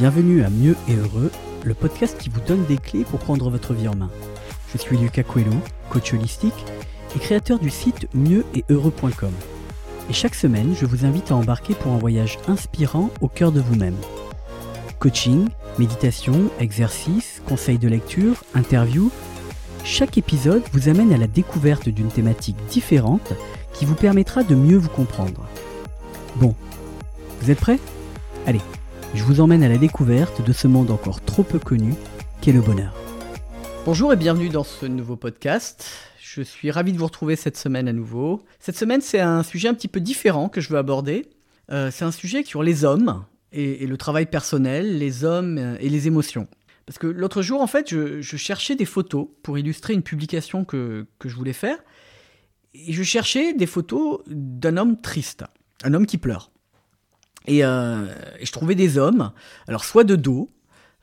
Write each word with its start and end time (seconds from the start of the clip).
Bienvenue 0.00 0.42
à 0.44 0.48
Mieux 0.48 0.76
et 0.88 0.94
Heureux, 0.94 1.30
le 1.62 1.74
podcast 1.74 2.16
qui 2.18 2.30
vous 2.30 2.40
donne 2.40 2.64
des 2.64 2.78
clés 2.78 3.04
pour 3.04 3.18
prendre 3.18 3.50
votre 3.50 3.74
vie 3.74 3.86
en 3.86 3.94
main. 3.94 4.08
Je 4.72 4.78
suis 4.78 4.96
Lucas 4.96 5.24
Coelho, 5.24 5.52
coach 5.90 6.14
holistique 6.14 6.64
et 7.14 7.18
créateur 7.18 7.58
du 7.58 7.68
site 7.68 8.08
mieux-et-heureux.com. 8.14 9.32
Et 10.08 10.14
chaque 10.14 10.36
semaine, 10.36 10.74
je 10.74 10.86
vous 10.86 11.04
invite 11.04 11.30
à 11.30 11.34
embarquer 11.34 11.74
pour 11.74 11.92
un 11.92 11.98
voyage 11.98 12.38
inspirant 12.48 13.10
au 13.20 13.28
cœur 13.28 13.52
de 13.52 13.60
vous-même. 13.60 13.98
Coaching, 15.00 15.48
méditation, 15.78 16.48
exercice, 16.58 17.42
conseils 17.46 17.76
de 17.76 17.88
lecture, 17.88 18.42
interview, 18.54 19.10
chaque 19.84 20.16
épisode 20.16 20.62
vous 20.72 20.88
amène 20.88 21.12
à 21.12 21.18
la 21.18 21.26
découverte 21.26 21.90
d'une 21.90 22.08
thématique 22.08 22.56
différente 22.70 23.34
qui 23.74 23.84
vous 23.84 23.96
permettra 23.96 24.44
de 24.44 24.54
mieux 24.54 24.78
vous 24.78 24.88
comprendre. 24.88 25.46
Bon, 26.36 26.54
vous 27.42 27.50
êtes 27.50 27.60
prêts? 27.60 27.78
Allez, 28.46 28.62
je 29.14 29.24
vous 29.24 29.40
emmène 29.40 29.62
à 29.62 29.68
la 29.68 29.78
découverte 29.78 30.44
de 30.44 30.52
ce 30.52 30.68
monde 30.68 30.90
encore 30.90 31.20
trop 31.24 31.42
peu 31.42 31.58
connu 31.58 31.94
qu'est 32.40 32.52
le 32.52 32.60
bonheur. 32.60 32.94
Bonjour 33.84 34.12
et 34.12 34.16
bienvenue 34.16 34.48
dans 34.48 34.62
ce 34.62 34.86
nouveau 34.86 35.16
podcast. 35.16 35.90
Je 36.20 36.42
suis 36.42 36.70
ravi 36.70 36.92
de 36.92 36.98
vous 36.98 37.06
retrouver 37.06 37.34
cette 37.34 37.56
semaine 37.56 37.88
à 37.88 37.92
nouveau. 37.92 38.42
Cette 38.60 38.76
semaine, 38.76 39.00
c'est 39.00 39.20
un 39.20 39.42
sujet 39.42 39.68
un 39.68 39.74
petit 39.74 39.88
peu 39.88 40.00
différent 40.00 40.48
que 40.48 40.60
je 40.60 40.68
veux 40.68 40.78
aborder. 40.78 41.26
Euh, 41.72 41.90
c'est 41.90 42.04
un 42.04 42.12
sujet 42.12 42.44
sur 42.44 42.62
les 42.62 42.84
hommes 42.84 43.24
et, 43.52 43.86
le 43.86 43.96
travail 43.96 44.26
personnel, 44.26 44.98
les 44.98 45.24
hommes 45.24 45.76
et 45.80 45.88
les 45.88 46.06
émotions. 46.06 46.46
Parce 46.86 46.98
que 46.98 47.08
l'autre 47.08 47.42
jour, 47.42 47.60
en 47.60 47.66
fait, 47.66 47.90
je, 47.90 48.36
cherchais 48.36 48.76
des 48.76 48.84
photos 48.84 49.28
pour 49.42 49.58
illustrer 49.58 49.94
une 49.94 50.02
publication 50.02 50.64
que, 50.64 51.06
que 51.18 51.28
je 51.28 51.34
voulais 51.34 51.52
faire. 51.52 51.78
Et 52.74 52.92
je 52.92 53.02
cherchais 53.02 53.54
des 53.54 53.66
photos 53.66 54.20
d'un 54.28 54.76
homme 54.76 55.00
triste, 55.00 55.44
un 55.82 55.94
homme 55.94 56.06
qui 56.06 56.18
pleure. 56.18 56.49
Euh, 57.48 58.14
et, 58.38 58.46
je 58.46 58.52
trouvais 58.52 58.74
des 58.74 58.98
hommes, 58.98 59.32
alors 59.66 59.84
soit 59.84 60.04
de 60.04 60.16
dos, 60.16 60.50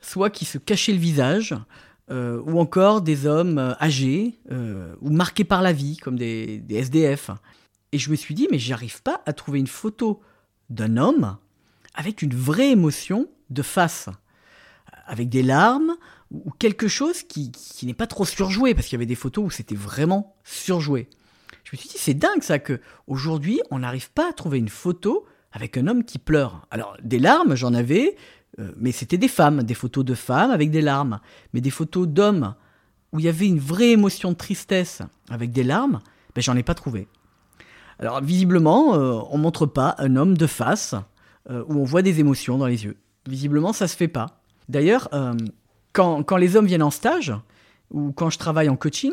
soit 0.00 0.30
qui 0.30 0.44
se 0.44 0.58
cachaient 0.58 0.92
le 0.92 0.98
visage, 0.98 1.54
euh, 2.10 2.40
ou 2.46 2.58
encore 2.58 3.02
des 3.02 3.26
hommes 3.26 3.58
euh, 3.58 3.74
âgés 3.80 4.38
ou 5.00 5.10
marqués 5.10 5.44
par 5.44 5.62
la 5.62 5.72
vie, 5.72 5.96
comme 5.98 6.16
des, 6.16 6.62
SDF. 6.70 7.30
Et 7.92 7.98
je 7.98 8.10
me 8.10 8.16
suis 8.16 8.34
dit, 8.34 8.48
mais 8.50 8.58
j'arrive 8.58 9.02
pas 9.02 9.22
à 9.26 9.32
trouver 9.32 9.58
une 9.58 9.66
photo 9.66 10.20
d'un 10.70 10.96
homme 10.96 11.36
avec 11.94 12.22
une 12.22 12.34
vraie 12.34 12.70
émotion 12.70 13.28
de 13.50 13.62
face, 13.62 14.08
avec 15.06 15.28
des 15.28 15.42
larmes 15.42 15.96
ou 16.30 16.50
quelque 16.50 16.86
chose 16.86 17.22
qui, 17.22 17.50
qui 17.50 17.86
n'est 17.86 17.94
pas 17.94 18.06
trop 18.06 18.26
surjoué, 18.26 18.74
parce 18.74 18.86
qu'il 18.86 18.96
y 18.96 18.98
avait 18.98 19.06
des 19.06 19.14
photos 19.14 19.46
où 19.46 19.50
c'était 19.50 19.74
vraiment 19.74 20.36
surjoué. 20.44 21.08
Je 21.64 21.74
me 21.74 21.78
suis 21.78 21.88
dit, 21.88 21.98
c'est 21.98 22.14
dingue 22.14 22.42
ça, 22.42 22.58
que 22.58 22.80
aujourd'hui 23.06 23.60
on 23.70 23.80
n'arrive 23.80 24.10
pas 24.12 24.28
à 24.28 24.32
trouver 24.32 24.58
une 24.58 24.68
photo 24.68 25.26
avec 25.52 25.76
un 25.76 25.86
homme 25.86 26.04
qui 26.04 26.18
pleure. 26.18 26.66
Alors, 26.70 26.96
des 27.02 27.18
larmes, 27.18 27.54
j'en 27.54 27.74
avais, 27.74 28.16
euh, 28.58 28.72
mais 28.76 28.92
c'était 28.92 29.18
des 29.18 29.28
femmes, 29.28 29.62
des 29.62 29.74
photos 29.74 30.04
de 30.04 30.14
femmes 30.14 30.50
avec 30.50 30.70
des 30.70 30.80
larmes. 30.80 31.20
Mais 31.52 31.60
des 31.60 31.70
photos 31.70 32.06
d'hommes 32.06 32.54
où 33.12 33.18
il 33.18 33.24
y 33.24 33.28
avait 33.28 33.46
une 33.46 33.58
vraie 33.58 33.90
émotion 33.90 34.32
de 34.32 34.36
tristesse 34.36 35.02
avec 35.30 35.50
des 35.52 35.64
larmes, 35.64 36.00
ben, 36.34 36.42
j'en 36.42 36.56
ai 36.56 36.62
pas 36.62 36.74
trouvé. 36.74 37.08
Alors, 37.98 38.22
visiblement, 38.22 38.94
euh, 38.94 39.20
on 39.30 39.38
montre 39.38 39.66
pas 39.66 39.94
un 39.98 40.16
homme 40.16 40.36
de 40.36 40.46
face 40.46 40.94
euh, 41.50 41.64
où 41.68 41.80
on 41.80 41.84
voit 41.84 42.02
des 42.02 42.20
émotions 42.20 42.58
dans 42.58 42.66
les 42.66 42.84
yeux. 42.84 42.96
Visiblement, 43.26 43.72
ça 43.72 43.88
se 43.88 43.96
fait 43.96 44.08
pas. 44.08 44.40
D'ailleurs, 44.68 45.08
quand, 45.94 46.22
quand 46.22 46.36
les 46.36 46.56
hommes 46.56 46.66
viennent 46.66 46.82
en 46.82 46.90
stage, 46.90 47.32
ou 47.90 48.12
quand 48.12 48.28
je 48.28 48.38
travaille 48.38 48.68
en 48.68 48.76
coaching, 48.76 49.12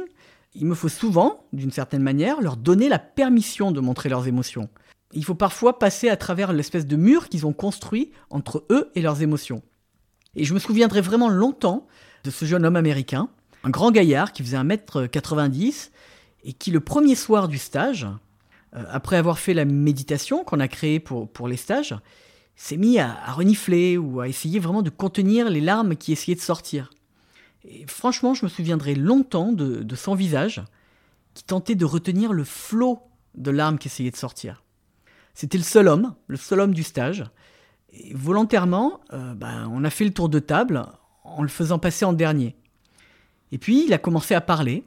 il 0.53 0.65
me 0.65 0.75
faut 0.75 0.89
souvent, 0.89 1.45
d'une 1.53 1.71
certaine 1.71 2.01
manière, 2.01 2.41
leur 2.41 2.57
donner 2.57 2.89
la 2.89 2.99
permission 2.99 3.71
de 3.71 3.79
montrer 3.79 4.09
leurs 4.09 4.27
émotions 4.27 4.69
il 5.15 5.23
faut 5.23 5.35
parfois 5.35 5.79
passer 5.79 6.09
à 6.09 6.17
travers 6.17 6.53
l'espèce 6.53 6.85
de 6.85 6.95
mur 6.95 7.29
qu'ils 7.29 7.45
ont 7.45 7.53
construit 7.53 8.11
entre 8.29 8.65
eux 8.69 8.91
et 8.95 9.01
leurs 9.01 9.21
émotions. 9.21 9.63
Et 10.35 10.43
je 10.43 10.53
me 10.53 10.59
souviendrai 10.59 11.01
vraiment 11.01 11.29
longtemps 11.29 11.87
de 12.25 12.29
ce 12.29 12.45
jeune 12.45 12.65
homme 12.65 12.75
américain, 12.75 13.29
un 13.63 13.69
grand 13.69 13.91
gaillard 13.91 14.33
qui 14.33 14.43
faisait 14.43 14.57
1m90 14.57 15.91
et 16.43 16.53
qui 16.53 16.69
le 16.69 16.81
premier 16.81 17.15
soir 17.15 17.47
du 17.47 17.57
stage, 17.57 18.05
euh, 18.75 18.83
après 18.89 19.15
avoir 19.15 19.39
fait 19.39 19.53
la 19.53 19.65
méditation 19.65 20.43
qu'on 20.43 20.59
a 20.59 20.67
créée 20.67 20.99
pour, 20.99 21.47
les 21.47 21.57
stages, 21.57 21.95
s'est 22.57 22.77
mis 22.77 22.99
à, 22.99 23.15
renifler 23.31 23.97
ou 23.97 24.19
à 24.19 24.27
essayer 24.27 24.59
vraiment 24.59 24.81
de 24.81 24.89
contenir 24.89 25.49
les 25.49 25.61
larmes 25.61 25.95
qui 25.95 26.11
essayaient 26.11 26.35
de 26.35 26.41
sortir. 26.41 26.91
Et 27.63 27.85
franchement, 27.87 28.33
je 28.33 28.45
me 28.45 28.49
souviendrai 28.49 28.95
longtemps 28.95 29.53
de, 29.53 29.81
de 29.81 29.95
son 29.95 30.13
visage 30.13 30.61
qui 31.33 31.43
tentait 31.43 31.75
de 31.75 31.85
retenir 31.85 32.33
le 32.33 32.43
flot 32.43 32.99
de 33.35 33.51
larmes 33.51 33.77
qui 33.77 33.87
essayaient 33.87 34.11
de 34.11 34.15
sortir. 34.15 34.64
C'était 35.35 35.59
le 35.59 35.63
seul 35.63 35.87
homme, 35.87 36.15
le 36.27 36.37
seul 36.37 36.59
homme 36.59 36.73
du 36.73 36.83
stage. 36.83 37.23
Et 37.93 38.13
volontairement, 38.13 39.01
ben, 39.11 39.69
on 39.71 39.83
a 39.83 39.89
fait 39.89 40.05
le 40.05 40.11
tour 40.11 40.27
de 40.29 40.39
table 40.39 40.83
en 41.23 41.43
le 41.43 41.47
faisant 41.47 41.77
passer 41.77 42.05
en 42.05 42.13
dernier. 42.13 42.55
Et 43.51 43.57
puis, 43.57 43.85
il 43.85 43.93
a 43.93 43.97
commencé 43.97 44.33
à 44.33 44.41
parler, 44.41 44.83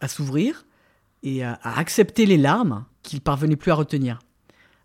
à 0.00 0.08
s'ouvrir 0.08 0.66
et 1.22 1.42
à, 1.44 1.58
accepter 1.62 2.26
les 2.26 2.36
larmes 2.36 2.84
qu'il 3.02 3.20
parvenait 3.20 3.56
plus 3.56 3.70
à 3.70 3.74
retenir. 3.74 4.18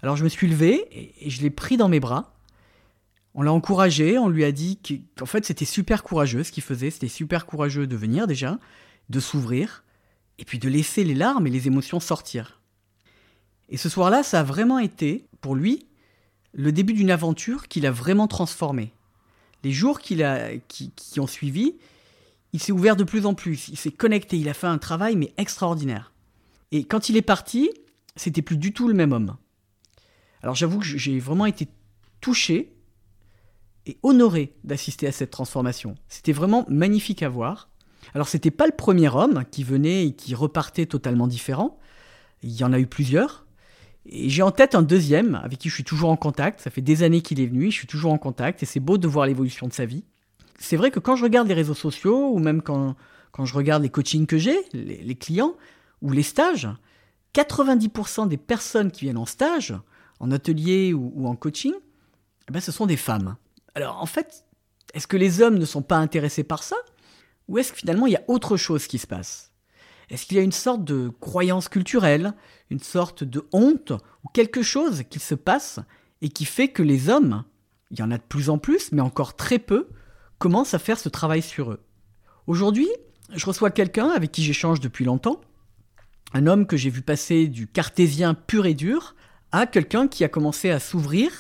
Alors 0.01 0.15
je 0.15 0.23
me 0.23 0.29
suis 0.29 0.47
levé 0.47 0.87
et, 0.91 1.29
je 1.29 1.41
l'ai 1.41 1.49
pris 1.49 1.77
dans 1.77 1.89
mes 1.89 1.99
bras. 1.99 2.33
On 3.33 3.41
l'a 3.41 3.51
encouragé, 3.51 4.17
on 4.17 4.29
lui 4.29 4.43
a 4.43 4.51
dit 4.51 4.79
qu'en 5.17 5.25
fait 5.25 5.45
c'était 5.45 5.65
super 5.65 6.03
courageux 6.03 6.43
ce 6.43 6.51
qu'il 6.51 6.63
faisait, 6.63 6.89
c'était 6.89 7.07
super 7.07 7.45
courageux 7.45 7.85
de 7.85 7.95
venir 7.95 8.27
déjà, 8.27 8.59
de 9.09 9.19
s'ouvrir, 9.19 9.83
et 10.39 10.45
puis 10.45 10.59
de 10.59 10.69
laisser 10.69 11.03
les 11.03 11.13
larmes 11.13 11.45
et 11.45 11.51
les 11.51 11.67
émotions 11.67 11.99
sortir. 11.99 12.61
Et 13.69 13.77
ce 13.77 13.89
soir-là, 13.89 14.23
ça 14.23 14.39
a 14.39 14.43
vraiment 14.43 14.79
été, 14.79 15.27
pour 15.41 15.55
lui, 15.55 15.87
le 16.53 16.71
début 16.71 16.93
d'une 16.93 17.11
aventure 17.11 17.67
qu'il 17.67 17.85
a 17.85 17.91
vraiment 17.91 18.27
transformée. 18.27 18.93
Les 19.63 19.71
jours 19.71 19.99
qu'il 19.99 20.23
a, 20.23 20.57
qui, 20.67 20.91
ont 21.19 21.27
suivi, 21.27 21.75
il 22.53 22.61
s'est 22.61 22.71
ouvert 22.71 22.95
de 22.95 23.03
plus 23.03 23.25
en 23.25 23.33
plus, 23.33 23.67
il 23.67 23.77
s'est 23.77 23.91
connecté, 23.91 24.37
il 24.37 24.49
a 24.49 24.53
fait 24.53 24.67
un 24.67 24.77
travail 24.77 25.15
mais 25.15 25.33
extraordinaire. 25.37 26.13
Et 26.71 26.83
quand 26.85 27.09
il 27.09 27.17
est 27.17 27.21
parti, 27.21 27.71
c'était 28.15 28.41
plus 28.41 28.57
du 28.57 28.73
tout 28.73 28.87
le 28.87 28.93
même 28.93 29.11
homme. 29.11 29.37
Alors 30.41 30.55
j'avoue 30.55 30.79
que 30.79 30.85
j'ai 30.85 31.19
vraiment 31.19 31.45
été 31.45 31.67
touché 32.21 32.73
et 33.85 33.97
honoré 34.03 34.53
d'assister 34.63 35.07
à 35.07 35.11
cette 35.11 35.31
transformation. 35.31 35.95
C'était 36.07 36.33
vraiment 36.33 36.65
magnifique 36.69 37.23
à 37.23 37.29
voir. 37.29 37.69
Alors 38.13 38.27
c'était 38.27 38.51
pas 38.51 38.65
le 38.65 38.75
premier 38.75 39.09
homme 39.09 39.43
qui 39.49 39.63
venait 39.63 40.07
et 40.07 40.13
qui 40.13 40.35
repartait 40.35 40.85
totalement 40.85 41.27
différent. 41.27 41.79
Il 42.43 42.55
y 42.55 42.63
en 42.63 42.73
a 42.73 42.79
eu 42.79 42.87
plusieurs. 42.87 43.46
Et 44.09 44.29
j'ai 44.29 44.41
en 44.41 44.51
tête 44.51 44.73
un 44.73 44.81
deuxième 44.81 45.35
avec 45.35 45.59
qui 45.59 45.69
je 45.69 45.73
suis 45.73 45.83
toujours 45.83 46.09
en 46.09 46.15
contact. 46.15 46.61
Ça 46.61 46.69
fait 46.69 46.81
des 46.81 47.03
années 47.03 47.21
qu'il 47.21 47.41
est 47.41 47.45
venu, 47.45 47.71
je 47.71 47.75
suis 47.75 47.87
toujours 47.87 48.11
en 48.11 48.17
contact 48.17 48.63
et 48.63 48.65
c'est 48.65 48.79
beau 48.79 48.97
de 48.97 49.07
voir 49.07 49.25
l'évolution 49.25 49.67
de 49.67 49.73
sa 49.73 49.85
vie. 49.85 50.03
C'est 50.59 50.77
vrai 50.77 50.91
que 50.91 50.99
quand 50.99 51.15
je 51.15 51.23
regarde 51.23 51.47
les 51.47 51.53
réseaux 51.53 51.73
sociaux 51.73 52.31
ou 52.31 52.39
même 52.39 52.61
quand, 52.61 52.95
quand 53.31 53.45
je 53.45 53.53
regarde 53.53 53.83
les 53.83 53.89
coachings 53.89 54.25
que 54.25 54.37
j'ai, 54.37 54.57
les, 54.73 55.15
clients 55.15 55.55
ou 56.01 56.11
les 56.11 56.23
stages, 56.23 56.67
90% 57.35 58.27
des 58.27 58.37
personnes 58.37 58.91
qui 58.91 59.05
viennent 59.05 59.17
en 59.17 59.25
stage, 59.25 59.75
en 60.19 60.31
atelier 60.31 60.93
ou, 60.93 61.27
en 61.27 61.35
coaching, 61.35 61.73
eh 62.49 62.51
ben 62.51 62.61
ce 62.61 62.71
sont 62.71 62.85
des 62.85 62.97
femmes. 62.97 63.35
Alors 63.75 64.01
en 64.01 64.05
fait, 64.05 64.45
est-ce 64.93 65.05
que 65.05 65.17
les 65.17 65.41
hommes 65.41 65.59
ne 65.59 65.65
sont 65.65 65.83
pas 65.83 65.97
intéressés 65.97 66.43
par 66.43 66.63
ça? 66.63 66.77
Ou 67.47 67.57
est-ce 67.57 67.73
que 67.73 67.77
finalement 67.77 68.07
il 68.07 68.13
y 68.13 68.17
a 68.17 68.23
autre 68.27 68.57
chose 68.57 68.87
qui 68.87 68.97
se 68.97 69.07
passe? 69.07 69.46
Est-ce 70.09 70.25
qu'il 70.25 70.37
y 70.37 70.39
a 70.39 70.43
une 70.43 70.51
sorte 70.51 70.83
de 70.83 71.11
croyance 71.19 71.67
culturelle, 71.69 72.33
une 72.69 72.79
sorte 72.79 73.23
de 73.23 73.45
honte 73.51 73.91
ou 74.23 74.29
quelque 74.29 74.61
chose 74.61 75.03
qui 75.09 75.19
se 75.19 75.35
passe 75.35 75.79
et 76.21 76.29
qui 76.29 76.45
fait 76.45 76.69
que 76.69 76.83
les 76.83 77.09
hommes, 77.09 77.43
il 77.91 77.99
y 77.99 78.03
en 78.03 78.11
a 78.11 78.17
de 78.17 78.23
plus 78.23 78.49
en 78.49 78.57
plus, 78.57 78.91
mais 78.91 79.01
encore 79.01 79.35
très 79.35 79.59
peu, 79.59 79.87
commencent 80.37 80.73
à 80.73 80.79
faire 80.79 80.99
ce 80.99 81.09
travail 81.09 81.41
sur 81.41 81.71
eux? 81.71 81.83
Aujourd'hui, 82.47 82.87
je 83.33 83.45
reçois 83.45 83.71
quelqu'un 83.71 84.09
avec 84.09 84.31
qui 84.31 84.43
j'échange 84.43 84.79
depuis 84.79 85.03
longtemps, 85.03 85.41
un 86.33 86.47
homme 86.47 86.65
que 86.65 86.77
j'ai 86.77 86.89
vu 86.89 87.01
passer 87.01 87.47
du 87.47 87.67
cartésien 87.67 88.33
pur 88.33 88.65
et 88.65 88.73
dur 88.73 89.15
à 89.51 89.65
quelqu'un 89.65 90.07
qui 90.07 90.23
a 90.23 90.29
commencé 90.29 90.69
à 90.69 90.79
s'ouvrir, 90.79 91.31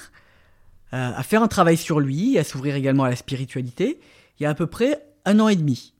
euh, 0.93 1.11
à 1.15 1.23
faire 1.23 1.43
un 1.43 1.47
travail 1.47 1.77
sur 1.77 1.99
lui, 1.99 2.37
à 2.37 2.43
s'ouvrir 2.43 2.75
également 2.75 3.03
à 3.03 3.09
la 3.09 3.15
spiritualité, 3.15 3.99
il 4.39 4.43
y 4.43 4.45
a 4.45 4.49
à 4.49 4.55
peu 4.55 4.67
près 4.67 5.05
un 5.25 5.39
an 5.39 5.47
et 5.47 5.55
demi. 5.55 5.93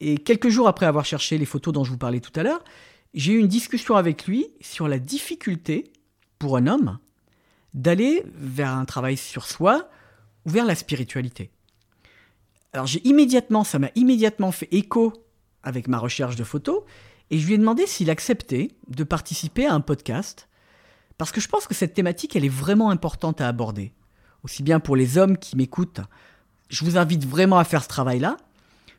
Et 0.00 0.18
quelques 0.18 0.48
jours 0.48 0.68
après 0.68 0.86
avoir 0.86 1.04
cherché 1.04 1.38
les 1.38 1.44
photos 1.44 1.74
dont 1.74 1.84
je 1.84 1.90
vous 1.90 1.98
parlais 1.98 2.20
tout 2.20 2.38
à 2.38 2.42
l'heure, 2.42 2.62
j'ai 3.14 3.32
eu 3.32 3.38
une 3.38 3.48
discussion 3.48 3.96
avec 3.96 4.26
lui 4.26 4.46
sur 4.60 4.88
la 4.88 4.98
difficulté 4.98 5.92
pour 6.38 6.56
un 6.56 6.66
homme 6.66 6.98
d'aller 7.74 8.24
vers 8.34 8.70
un 8.70 8.84
travail 8.84 9.16
sur 9.16 9.46
soi 9.46 9.88
ou 10.46 10.50
vers 10.50 10.64
la 10.64 10.74
spiritualité. 10.74 11.50
Alors 12.72 12.86
j'ai 12.86 13.06
immédiatement, 13.06 13.64
ça 13.64 13.78
m'a 13.78 13.90
immédiatement 13.94 14.52
fait 14.52 14.68
écho 14.70 15.12
avec 15.62 15.88
ma 15.88 15.98
recherche 15.98 16.36
de 16.36 16.44
photos 16.44 16.82
et 17.30 17.38
je 17.38 17.46
lui 17.46 17.54
ai 17.54 17.58
demandé 17.58 17.86
s'il 17.86 18.10
acceptait 18.10 18.68
de 18.88 19.04
participer 19.04 19.66
à 19.66 19.74
un 19.74 19.80
podcast 19.80 20.48
parce 21.16 21.32
que 21.32 21.40
je 21.40 21.48
pense 21.48 21.66
que 21.66 21.74
cette 21.74 21.94
thématique 21.94 22.36
elle 22.36 22.44
est 22.44 22.48
vraiment 22.48 22.90
importante 22.90 23.40
à 23.40 23.48
aborder. 23.48 23.92
Aussi 24.44 24.62
bien 24.62 24.80
pour 24.80 24.96
les 24.96 25.18
hommes 25.18 25.36
qui 25.36 25.56
m'écoutent, 25.56 26.00
je 26.68 26.84
vous 26.84 26.96
invite 26.96 27.24
vraiment 27.24 27.58
à 27.58 27.64
faire 27.64 27.82
ce 27.82 27.88
travail-là, 27.88 28.36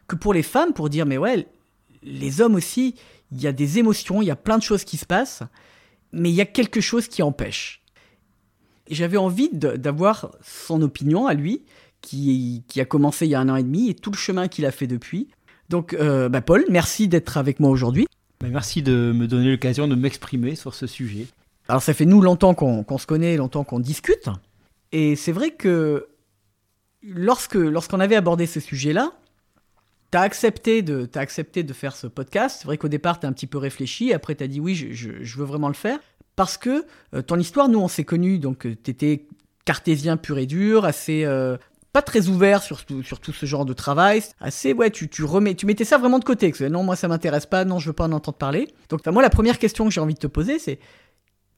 que 0.10 0.18
pour 0.18 0.34
les 0.34 0.44
femmes, 0.44 0.74
pour 0.74 0.90
dire, 0.90 1.06
mais 1.06 1.18
ouais, 1.18 1.48
les 2.04 2.42
hommes 2.42 2.56
aussi, 2.56 2.96
il 3.32 3.42
y 3.42 3.48
a 3.48 3.54
des 3.54 3.80
émotions, 3.80 4.22
il 4.22 4.26
y 4.26 4.32
a 4.32 4.36
plein 4.36 4.58
de 4.58 4.64
choses 4.64 4.84
qui 4.84 4.98
se 4.98 5.06
passent, 5.06 5.44
mais 6.12 6.30
il 6.30 6.36
y 6.36 6.42
a 6.42 6.46
quelque 6.46 6.82
chose 6.82 7.08
qui 7.08 7.22
empêche. 7.22 7.82
J'avais 8.90 9.18
envie 9.18 9.50
d'avoir 9.54 10.32
son 10.42 10.82
opinion 10.82 11.28
à 11.28 11.34
lui, 11.34 11.62
qui, 12.02 12.64
qui, 12.68 12.82
a 12.82 12.86
commencé 12.86 13.26
il 13.26 13.30
y 13.30 13.36
a 13.36 13.40
un 13.40 13.50
an 13.50 13.56
et 13.56 13.64
demi 13.64 13.90
et 13.90 13.94
tout 13.94 14.10
le 14.10 14.18
chemin 14.18 14.48
qu'il 14.48 14.66
a 14.66 14.72
fait 14.72 14.88
depuis. 14.88 15.28
Donc, 15.68 15.94
euh, 15.94 16.30
bah, 16.30 16.42
Paul, 16.42 16.66
merci 16.70 17.08
d'être 17.08 17.38
avec 17.38 17.60
moi 17.60 17.70
aujourd'hui. 17.70 18.08
Bah, 18.40 18.48
merci 18.50 18.82
de 18.82 19.12
me 19.14 19.28
donner 19.28 19.52
l'occasion 19.52 19.88
de 19.88 19.96
m'exprimer 19.96 20.56
sur 20.56 20.74
ce 20.74 20.88
sujet. 20.88 21.28
Alors, 21.68 21.84
ça 21.84 21.94
fait 21.94 22.06
nous 22.06 22.22
longtemps 22.22 22.56
qu'on 22.56 22.98
se 22.98 23.06
connaît, 23.06 23.38
longtemps 23.38 23.64
qu'on 23.64 23.80
discute. 23.80 24.30
Et 24.92 25.16
c'est 25.16 25.32
vrai 25.32 25.52
que 25.52 26.08
lorsque 27.04 27.56
lorsqu'on 27.56 28.00
avait 28.00 28.16
abordé 28.16 28.48
ce 28.48 28.60
sujet-là, 28.60 29.12
tu 30.12 30.18
as 30.18 30.22
accepté, 30.22 30.82
de, 30.82 31.10
accepté 31.16 31.64
de 31.64 31.74
faire 31.74 31.96
ce 31.96 32.08
podcast. 32.08 32.58
C'est 32.60 32.66
vrai 32.66 32.78
qu'au 32.78 32.88
départ, 32.88 33.20
tu 33.20 33.26
as 33.26 33.30
un 33.30 33.34
petit 33.34 33.48
peu 33.48 33.58
réfléchi. 33.58 34.14
Après, 34.14 34.36
tu 34.36 34.44
as 34.44 34.48
dit 34.48 34.60
oui, 34.60 34.76
je, 34.76 35.12
je, 35.22 35.38
veux 35.38 35.46
vraiment 35.46 35.68
le 35.68 35.74
faire. 35.74 36.00
Parce 36.36 36.58
que 36.58 36.86
euh, 37.14 37.22
ton 37.22 37.38
histoire, 37.38 37.70
nous, 37.70 37.80
on 37.80 37.88
s'est 37.88 38.06
connus. 38.06 38.40
Donc, 38.40 38.66
euh, 38.66 38.76
tu 38.82 38.92
étais 38.92 39.28
cartésien 39.66 40.18
pur 40.18 40.38
et 40.38 40.46
dur, 40.46 40.86
assez. 40.86 41.26
Euh, 41.26 41.58
pas 41.92 42.02
très 42.04 42.28
ouvert 42.28 42.62
sur, 42.62 42.82
sur 43.04 43.20
tout 43.20 43.34
ce 43.34 43.46
genre 43.48 43.66
de 43.66 43.74
travail. 43.74 44.22
Assez, 44.40 44.74
ouais, 44.74 44.92
tu, 44.92 45.10
tu, 45.10 45.24
remets, 45.24 45.56
tu 45.56 45.66
mettais 45.66 45.86
ça 45.86 45.98
vraiment 45.98 46.20
de 46.20 46.24
côté. 46.24 46.52
Que, 46.52 46.64
non, 46.66 46.84
moi, 46.84 46.96
ça 46.96 47.08
m'intéresse 47.08 47.48
pas. 47.48 47.66
Non, 47.66 47.80
je 47.80 47.88
veux 47.88 47.94
pas 47.94 48.06
en 48.06 48.12
entendre 48.12 48.38
parler. 48.38 48.68
Donc, 48.90 49.06
moi, 49.08 49.24
la 49.24 49.32
première 49.32 49.58
question 49.58 49.86
que 49.86 49.92
j'ai 49.92 50.02
envie 50.02 50.14
de 50.14 50.20
te 50.20 50.28
poser, 50.28 50.60
c'est 50.60 50.80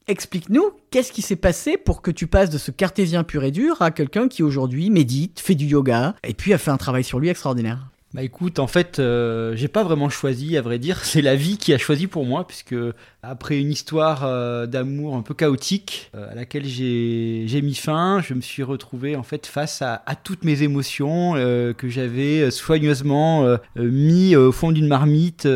Explique-nous, 0.08 0.72
qu'est-ce 0.90 1.12
qui 1.12 1.22
s'est 1.22 1.36
passé 1.36 1.76
pour 1.76 2.02
que 2.02 2.10
tu 2.10 2.26
passes 2.26 2.50
de 2.50 2.58
ce 2.58 2.72
cartésien 2.72 3.22
pur 3.22 3.44
et 3.44 3.52
dur 3.52 3.80
à 3.80 3.92
quelqu'un 3.92 4.26
qui 4.26 4.42
aujourd'hui 4.42 4.90
médite, 4.90 5.38
fait 5.38 5.54
du 5.54 5.66
yoga, 5.66 6.16
et 6.24 6.34
puis 6.34 6.52
a 6.52 6.58
fait 6.58 6.72
un 6.72 6.76
travail 6.76 7.04
sur 7.04 7.20
lui 7.20 7.28
extraordinaire? 7.28 7.91
Bah 8.14 8.22
écoute, 8.22 8.58
en 8.58 8.66
fait, 8.66 8.98
euh, 8.98 9.56
j'ai 9.56 9.68
pas 9.68 9.84
vraiment 9.84 10.10
choisi, 10.10 10.58
à 10.58 10.62
vrai 10.62 10.78
dire. 10.78 10.98
C'est 11.04 11.22
la 11.22 11.34
vie 11.34 11.56
qui 11.56 11.72
a 11.72 11.78
choisi 11.78 12.06
pour 12.06 12.26
moi, 12.26 12.46
puisque 12.46 12.74
après 13.22 13.58
une 13.58 13.70
histoire 13.70 14.24
euh, 14.24 14.66
d'amour 14.66 15.16
un 15.16 15.22
peu 15.22 15.32
chaotique, 15.32 16.10
euh, 16.14 16.30
à 16.30 16.34
laquelle 16.34 16.66
j'ai 16.66 17.62
mis 17.62 17.74
fin, 17.74 18.20
je 18.20 18.34
me 18.34 18.42
suis 18.42 18.62
retrouvé 18.62 19.16
en 19.16 19.22
fait 19.22 19.46
face 19.46 19.80
à, 19.80 20.02
toutes 20.24 20.44
mes 20.44 20.62
émotions 20.62 21.32
que 21.32 21.88
j'avais 21.88 22.50
soigneusement 22.50 23.56
mis 23.76 24.36
au 24.36 24.52
fond 24.52 24.70
d'une 24.70 24.86
marmite 24.86 25.48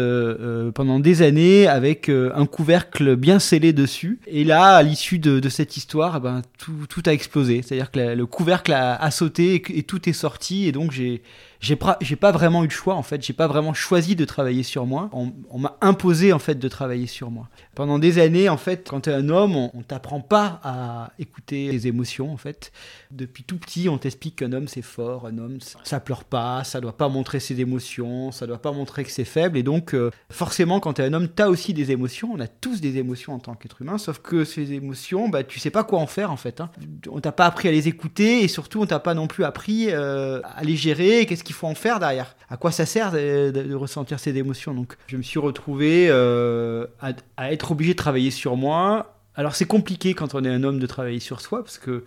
pendant 0.74 0.98
des 0.98 1.22
années, 1.22 1.66
avec 1.66 2.08
un 2.08 2.46
couvercle 2.46 3.16
bien 3.16 3.38
scellé 3.38 3.72
dessus. 3.72 4.18
Et 4.26 4.44
là, 4.44 4.76
à 4.76 4.82
l'issue 4.82 5.18
de, 5.18 5.48
cette 5.48 5.76
histoire, 5.76 6.16
eh 6.16 6.20
ben, 6.20 6.42
tout, 6.58 6.86
tout 6.88 7.02
a 7.06 7.12
explosé. 7.12 7.62
C'est-à-dire 7.62 7.90
que 7.90 7.98
le 7.98 8.26
couvercle 8.26 8.72
a, 8.72 8.96
a 8.96 9.10
sauté 9.10 9.54
et, 9.54 9.78
et 9.78 9.82
tout 9.82 10.08
est 10.08 10.14
sorti, 10.14 10.66
et 10.66 10.72
donc 10.72 10.92
j'ai 10.92 11.22
j'ai 11.66 11.74
pas, 11.76 11.98
pas 12.20 12.32
vraiment 12.32 12.62
eu 12.62 12.68
le 12.68 12.72
choix 12.72 12.94
en 12.94 13.02
fait. 13.02 13.22
J'ai 13.24 13.32
pas 13.32 13.48
vraiment 13.48 13.74
choisi 13.74 14.14
de 14.14 14.24
travailler 14.24 14.62
sur 14.62 14.86
moi. 14.86 15.10
On, 15.12 15.58
m'a 15.58 15.76
imposé 15.80 16.32
en 16.32 16.38
fait 16.38 16.54
de 16.56 16.68
travailler 16.68 17.08
sur 17.08 17.30
moi. 17.30 17.48
Pendant 17.74 17.98
des 17.98 18.20
années 18.20 18.48
en 18.48 18.56
fait, 18.56 18.88
quand 18.88 19.02
tu 19.02 19.10
es 19.10 19.12
un 19.12 19.28
homme, 19.28 19.56
on, 19.56 19.82
t'apprend 19.82 20.20
pas 20.20 20.60
à 20.62 21.10
écouter 21.18 21.70
les 21.72 21.88
émotions 21.88 22.32
en 22.32 22.36
fait. 22.36 22.70
Depuis 23.10 23.42
tout 23.42 23.58
petit, 23.58 23.88
on 23.88 23.98
t'explique 23.98 24.36
qu'un 24.36 24.52
homme 24.52 24.68
c'est 24.68 24.82
fort, 24.82 25.26
un 25.26 25.38
homme 25.38 25.58
ça 25.82 25.98
pleure 25.98 26.24
pas, 26.24 26.62
ça 26.62 26.80
doit 26.80 26.96
pas 26.96 27.08
montrer 27.08 27.40
ses 27.40 27.60
émotions, 27.60 28.30
ça 28.30 28.46
doit 28.46 28.62
pas 28.62 28.72
montrer 28.72 29.04
que 29.04 29.10
c'est 29.10 29.24
faible. 29.24 29.58
Et 29.58 29.62
donc 29.64 29.94
euh, 29.94 30.10
forcément, 30.30 30.78
quand 30.78 30.94
tu 30.94 31.02
es 31.02 31.04
un 31.04 31.12
homme, 31.12 31.28
tu 31.34 31.42
as 31.42 31.50
aussi 31.50 31.74
des 31.74 31.90
émotions. 31.90 32.30
On 32.32 32.40
a 32.40 32.48
tous 32.48 32.80
des 32.80 32.98
émotions 32.98 33.34
en 33.34 33.40
tant 33.40 33.54
qu'être 33.54 33.82
humain, 33.82 33.98
sauf 33.98 34.20
que 34.20 34.44
ces 34.44 34.72
émotions, 34.72 35.28
bah 35.28 35.42
tu 35.42 35.58
sais 35.58 35.70
pas 35.70 35.82
quoi 35.82 35.98
en 35.98 36.06
faire 36.06 36.30
en 36.30 36.36
fait. 36.36 36.60
Hein. 36.60 36.70
On 37.10 37.20
t'a 37.20 37.32
pas 37.32 37.46
appris 37.46 37.68
à 37.68 37.72
les 37.72 37.88
écouter 37.88 38.44
et 38.44 38.48
surtout 38.48 38.82
on 38.82 38.86
t'a 38.86 39.00
pas 39.00 39.14
non 39.14 39.26
plus 39.26 39.44
appris 39.44 39.86
euh, 39.90 40.40
à 40.44 40.62
les 40.62 40.76
gérer. 40.76 41.26
Qu'est-ce 41.26 41.44
faut 41.56 41.66
en 41.66 41.74
faire 41.74 41.98
derrière 41.98 42.36
À 42.50 42.56
quoi 42.56 42.70
ça 42.70 42.86
sert 42.86 43.12
de, 43.12 43.74
ressentir 43.74 44.20
ces 44.20 44.36
émotions? 44.36 44.74
Donc, 44.74 44.96
je 45.06 45.16
me 45.16 45.22
suis 45.22 45.38
retrouvé 45.38 46.06
euh, 46.08 46.86
à, 47.00 47.52
être 47.52 47.72
obligé 47.72 47.92
de 47.92 47.98
travailler 47.98 48.30
sur 48.30 48.56
moi. 48.56 49.16
Alors, 49.34 49.54
c'est 49.54 49.66
compliqué 49.66 50.14
quand 50.14 50.34
on 50.34 50.44
est 50.44 50.48
un 50.48 50.62
homme 50.62 50.78
de 50.78 50.86
travailler 50.86 51.20
sur 51.20 51.40
soi 51.40 51.62
parce 51.62 51.78
que 51.78 52.04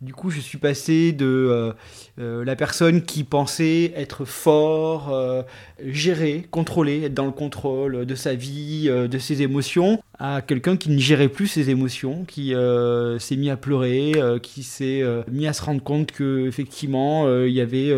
du 0.00 0.12
coup, 0.12 0.30
je 0.30 0.40
suis 0.40 0.58
passé 0.58 1.12
de 1.12 1.24
euh, 1.24 1.72
euh, 2.18 2.44
la 2.44 2.56
personne 2.56 3.02
qui 3.02 3.24
pensait 3.24 3.92
être 3.96 4.24
fort, 4.24 5.10
euh, 5.12 5.42
gérer, 5.82 6.46
contrôler, 6.50 7.04
être 7.04 7.14
dans 7.14 7.24
le 7.26 7.32
contrôle 7.32 8.04
de 8.04 8.14
sa 8.14 8.34
vie, 8.34 8.88
de 8.88 9.18
ses 9.18 9.42
émotions, 9.42 10.02
à 10.18 10.42
quelqu'un 10.42 10.76
qui 10.76 10.90
ne 10.90 10.98
gérait 10.98 11.28
plus 11.28 11.46
ses 11.46 11.70
émotions, 11.70 12.24
qui 12.24 12.54
s'est 13.18 13.36
mis 13.36 13.50
à 13.50 13.56
pleurer, 13.56 14.12
qui 14.42 14.62
s'est 14.62 15.02
mis 15.30 15.46
à 15.46 15.52
se 15.52 15.62
rendre 15.62 15.82
compte 15.82 16.12
que 16.12 16.46
effectivement 16.46 17.28
il 17.44 17.52
y 17.52 17.60
avait 17.60 17.92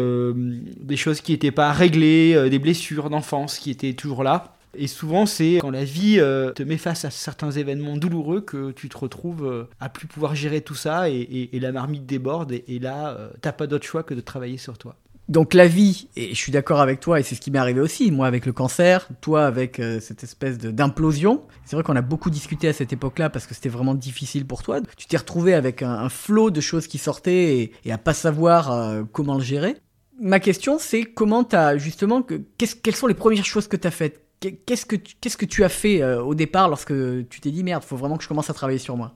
des 0.80 0.96
choses 0.96 1.20
qui 1.20 1.32
n'étaient 1.32 1.50
pas 1.50 1.72
réglées, 1.72 2.48
des 2.48 2.58
blessures 2.58 3.10
d'enfance 3.10 3.58
qui 3.58 3.70
étaient 3.70 3.94
toujours 3.94 4.22
là. 4.22 4.55
Et 4.78 4.86
souvent, 4.86 5.26
c'est 5.26 5.58
quand 5.60 5.70
la 5.70 5.84
vie 5.84 6.16
euh, 6.18 6.52
te 6.52 6.62
met 6.62 6.76
face 6.76 7.04
à 7.04 7.10
certains 7.10 7.50
événements 7.50 7.96
douloureux 7.96 8.40
que 8.40 8.70
tu 8.72 8.88
te 8.88 8.96
retrouves 8.96 9.46
euh, 9.46 9.68
à 9.80 9.88
plus 9.88 10.06
pouvoir 10.06 10.34
gérer 10.34 10.60
tout 10.60 10.74
ça 10.74 11.08
et, 11.10 11.48
la 11.52 11.72
marmite 11.72 12.06
déborde. 12.06 12.52
Et, 12.52 12.78
là, 12.78 13.08
euh, 13.10 13.30
t'as 13.40 13.52
pas 13.52 13.66
d'autre 13.66 13.86
choix 13.86 14.02
que 14.02 14.14
de 14.14 14.20
travailler 14.20 14.58
sur 14.58 14.78
toi. 14.78 14.96
Donc 15.28 15.54
la 15.54 15.66
vie, 15.66 16.08
et 16.14 16.28
je 16.28 16.36
suis 16.36 16.52
d'accord 16.52 16.80
avec 16.80 17.00
toi, 17.00 17.18
et 17.18 17.24
c'est 17.24 17.34
ce 17.34 17.40
qui 17.40 17.50
m'est 17.50 17.58
arrivé 17.58 17.80
aussi, 17.80 18.12
moi 18.12 18.28
avec 18.28 18.46
le 18.46 18.52
cancer, 18.52 19.08
toi 19.20 19.44
avec 19.44 19.82
cette 20.00 20.22
espèce 20.22 20.56
d'implosion. 20.56 21.42
C'est 21.64 21.74
vrai 21.74 21.82
qu'on 21.82 21.96
a 21.96 22.00
beaucoup 22.00 22.30
discuté 22.30 22.68
à 22.68 22.72
cette 22.72 22.92
époque-là 22.92 23.28
parce 23.28 23.44
que 23.48 23.54
c'était 23.54 23.68
vraiment 23.68 23.96
difficile 23.96 24.46
pour 24.46 24.62
toi. 24.62 24.80
Tu 24.96 25.08
t'es 25.08 25.16
retrouvé 25.16 25.54
avec 25.54 25.82
un, 25.82 26.08
flot 26.10 26.52
de 26.52 26.60
choses 26.60 26.86
qui 26.86 26.98
sortaient 26.98 27.58
et, 27.58 27.72
et 27.84 27.90
à 27.90 27.98
pas 27.98 28.14
savoir 28.14 29.02
comment 29.10 29.34
le 29.34 29.42
gérer. 29.42 29.74
Ma 30.20 30.38
question, 30.38 30.78
c'est 30.78 31.02
comment 31.02 31.42
t'as 31.42 31.76
justement, 31.76 32.22
que, 32.22 32.40
quelles 32.82 32.94
sont 32.94 33.08
les 33.08 33.14
premières 33.14 33.44
choses 33.44 33.66
que 33.66 33.76
tu 33.76 33.88
as 33.88 33.90
faites? 33.90 34.25
Qu'est-ce 34.40 34.84
que, 34.84 34.96
tu, 34.96 35.14
qu'est-ce 35.20 35.36
que 35.36 35.46
tu 35.46 35.64
as 35.64 35.68
fait 35.68 36.02
euh, 36.02 36.22
au 36.22 36.34
départ 36.34 36.68
lorsque 36.68 36.92
tu 37.28 37.40
t'es 37.40 37.50
dit 37.50 37.64
merde, 37.64 37.82
faut 37.82 37.96
vraiment 37.96 38.16
que 38.16 38.22
je 38.22 38.28
commence 38.28 38.50
à 38.50 38.54
travailler 38.54 38.78
sur 38.78 38.96
moi? 38.96 39.14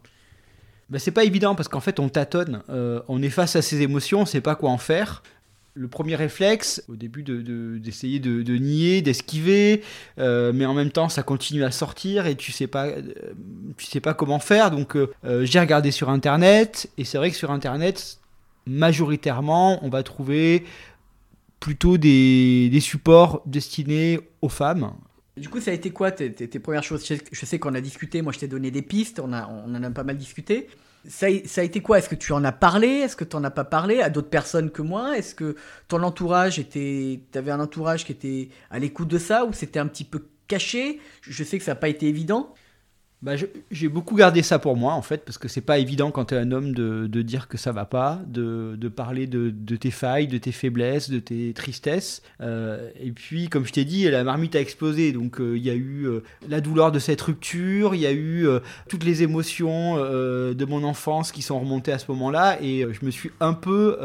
Bah, 0.89 0.99
C'est 0.99 1.11
pas 1.11 1.25
évident 1.25 1.55
parce 1.55 1.69
qu'en 1.69 1.81
fait 1.81 2.01
on 2.01 2.09
tâtonne, 2.09 2.63
euh, 2.71 3.03
on 3.07 3.23
est 3.23 3.31
face 3.31 3.55
à 3.55 3.63
ses 3.63 3.83
émotions, 3.83 4.23
on 4.23 4.27
sait 4.27 4.41
pas 4.41 4.55
quoi 4.55 4.71
en 4.71 4.79
faire. 4.79 5.23
Le 5.75 5.89
premier 5.89 6.17
réflexe, 6.17 6.83
au 6.89 6.97
début, 6.97 7.23
d'essayer 7.23 8.19
de, 8.19 8.43
de, 8.43 8.57
nier, 8.57 9.03
d'esquiver, 9.03 9.83
euh, 10.19 10.53
mais 10.53 10.67
en 10.67 10.75
même 10.75 10.91
temps 10.91 11.09
ça 11.09 11.23
continue 11.23 11.65
à 11.65 11.71
sortir 11.71 12.27
et 12.27 12.35
tu 12.35 12.51
sais 12.51 12.67
pas, 12.67 12.89
tu 13.77 13.87
sais 13.87 14.01
pas 14.01 14.15
comment 14.15 14.41
faire. 14.41 14.71
Donc 14.71 14.97
j'ai 15.43 15.61
regardé 15.61 15.91
sur 15.91 16.09
internet 16.09 16.91
et 16.99 17.05
c'est 17.05 17.19
vrai 17.19 17.31
que 17.31 17.37
sur 17.37 17.51
internet, 17.51 18.19
majoritairement, 18.67 19.85
on 19.85 19.89
va 19.91 20.03
trouver 20.03 20.65
plutôt 21.61 21.99
des, 21.99 22.71
des, 22.71 22.81
supports 22.81 23.43
destinés 23.47 24.19
aux 24.41 24.49
femmes. 24.49 24.93
Du 25.37 25.49
coup, 25.49 25.61
ça 25.61 25.71
a 25.71 25.75
été 25.75 25.91
quoi 25.91 26.11
tes, 26.11 26.31
premières 26.59 26.83
choses? 26.83 27.07
Je 27.31 27.47
sais 27.47 27.59
qu'on 27.59 27.75
a 27.75 27.81
discuté, 27.81 28.21
moi 28.23 28.33
je 28.33 28.41
t'ai 28.41 28.49
donné 28.49 28.71
des 28.71 28.83
pistes, 28.83 29.21
on, 29.21 29.33
a, 29.33 29.49
on 29.49 29.75
en 29.75 29.83
a 29.83 29.91
pas 29.91 30.05
mal 30.05 30.17
discuté. 30.17 30.69
Ça, 31.09 31.29
ça 31.47 31.63
a 31.63 31.65
été 31.65 31.81
quoi? 31.81 31.99
Est-ce 31.99 32.09
que 32.09 32.15
tu 32.15 32.33
en 32.33 32.45
as 32.45 32.53
parlé? 32.53 32.89
Est-ce 32.89 33.17
que 33.17 33.25
tu 33.25 33.37
n'en 33.37 33.45
as 33.45 33.51
pas 33.51 33.65
parlé 33.65 34.01
à 34.01 34.11
d'autres 34.11 34.29
personnes 34.29 34.71
que 34.71 34.83
moi? 34.83 35.17
Est-ce 35.17 35.35
que 35.35 35.57
ton 35.89 36.03
entourage 36.03 36.59
était. 36.59 37.21
Tu 37.33 37.39
avais 37.39 37.53
un 37.53 37.61
entourage 37.61 38.05
qui 38.05 38.13
était 38.13 38.49
à 38.71 38.79
l'écoute 38.79 39.09
de 39.09 39.19
ça 39.19 39.45
ou 39.45 39.53
c'était 39.53 39.79
un 39.79 39.87
petit 39.87 40.05
peu 40.05 40.27
caché? 40.47 41.01
Je 41.23 41.45
sais 41.45 41.59
que 41.59 41.65
ça 41.65 41.73
n'a 41.73 41.77
pas 41.77 41.89
été 41.89 42.07
évident 42.07 42.55
bah, 43.23 43.33
j'ai 43.71 43.89
beaucoup 43.89 44.17
gardé 44.17 44.43
ça 44.43 44.59
pour 44.59 44.77
moi 44.77 44.95
en 44.95 45.03
fait 45.03 45.27
parce 45.27 45.37
que 45.37 45.47
c'est 45.47 45.61
pas 45.61 45.79
évident 45.79 46.11
quand 46.11 46.27
tu 46.27 46.35
es 46.35 46.39
un 46.39 46.53
homme 46.53 46.73
de, 46.73 47.07
dire 47.21 47.49
que 47.49 47.59
ça 47.59 47.71
va 47.71 47.85
pas, 47.85 48.19
de, 48.27 48.77
parler 48.89 49.27
de, 49.27 49.77
tes 49.77 49.91
failles, 49.91 50.27
de 50.27 50.39
tes 50.39 50.53
faiblesses, 50.53 51.11
de 51.11 51.19
tes 51.19 51.53
tristesses. 51.53 52.23
Euh, 52.41 52.91
et 52.99 53.13
puis 53.13 53.51
comme 53.51 53.67
je 53.67 53.73
t'ai 53.73 53.85
dit, 53.85 54.09
la 54.09 54.25
marmite 54.25 54.57
a 54.57 54.61
explosé 54.61 55.13
donc 55.13 55.39
euh, 55.39 55.59
il 55.59 55.63
y 55.63 55.69
a 55.69 55.75
eu 55.75 56.07
euh, 56.07 56.23
la 56.49 56.63
douleur 56.63 56.93
de 56.93 56.99
cette 56.99 57.21
rupture, 57.21 57.95
il 57.95 58.01
y 58.01 58.07
a 58.07 58.13
eu 58.13 58.47
toutes 58.89 59.05
les 59.05 59.23
émotions 59.23 59.97
de 59.97 60.65
mon 60.65 60.83
enfance 60.83 61.31
qui 61.31 61.43
sont 61.43 61.61
remontées 61.61 61.93
à 61.93 61.99
ce 61.99 62.11
moment-là 62.13 62.59
et 62.63 62.87
je 62.91 63.05
me 63.05 63.11
suis 63.11 63.31
un 63.41 63.53
peu 63.53 63.99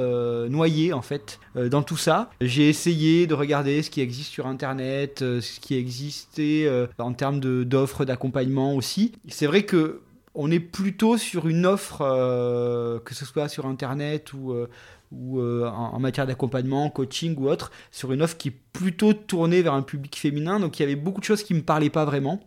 noyé 0.50 0.92
en 0.92 1.02
fait 1.02 1.40
dans 1.56 1.84
tout 1.84 1.98
ça. 1.98 2.30
J'ai 2.42 2.68
essayé 2.68 3.28
de 3.28 3.34
regarder 3.34 3.82
ce 3.82 3.90
qui 3.90 4.02
existe 4.02 4.32
sur 4.32 4.48
internet, 4.48 5.20
ce 5.20 5.60
qui 5.62 5.76
existait 5.76 6.70
en 6.98 7.14
termes 7.14 7.40
d'offres 7.40 8.04
d'accompagnement 8.04 8.76
aussi 8.76 9.05
c'est 9.28 9.48
vrai 9.48 9.64
que 9.64 10.02
on 10.36 10.52
est 10.52 10.60
plutôt 10.60 11.18
sur 11.18 11.48
une 11.48 11.66
offre, 11.66 12.02
euh, 12.02 13.00
que 13.00 13.16
ce 13.16 13.26
soit 13.26 13.48
sur 13.48 13.66
Internet 13.66 14.34
ou, 14.34 14.52
euh, 14.52 14.70
euh, 15.14 15.66
en, 15.66 16.00
matière 16.00 16.28
d'accompagnement, 16.28 16.90
coaching 16.90 17.36
ou 17.38 17.48
autre, 17.48 17.72
sur 17.90 18.12
une 18.12 18.22
offre 18.22 18.36
qui 18.38 18.50
est 18.50 18.58
plutôt 18.74 19.14
tournée 19.14 19.62
vers 19.62 19.74
un 19.74 19.82
public 19.82 20.18
féminin. 20.18 20.60
Donc 20.60 20.78
il 20.78 20.84
y 20.84 20.86
avait 20.86 20.98
beaucoup 20.98 21.22
de 21.22 21.26
choses 21.26 21.44
qui 21.44 21.54
ne 21.54 21.60
me 21.60 21.64
parlaient 21.64 21.90
pas 21.90 22.06
vraiment. 22.06 22.42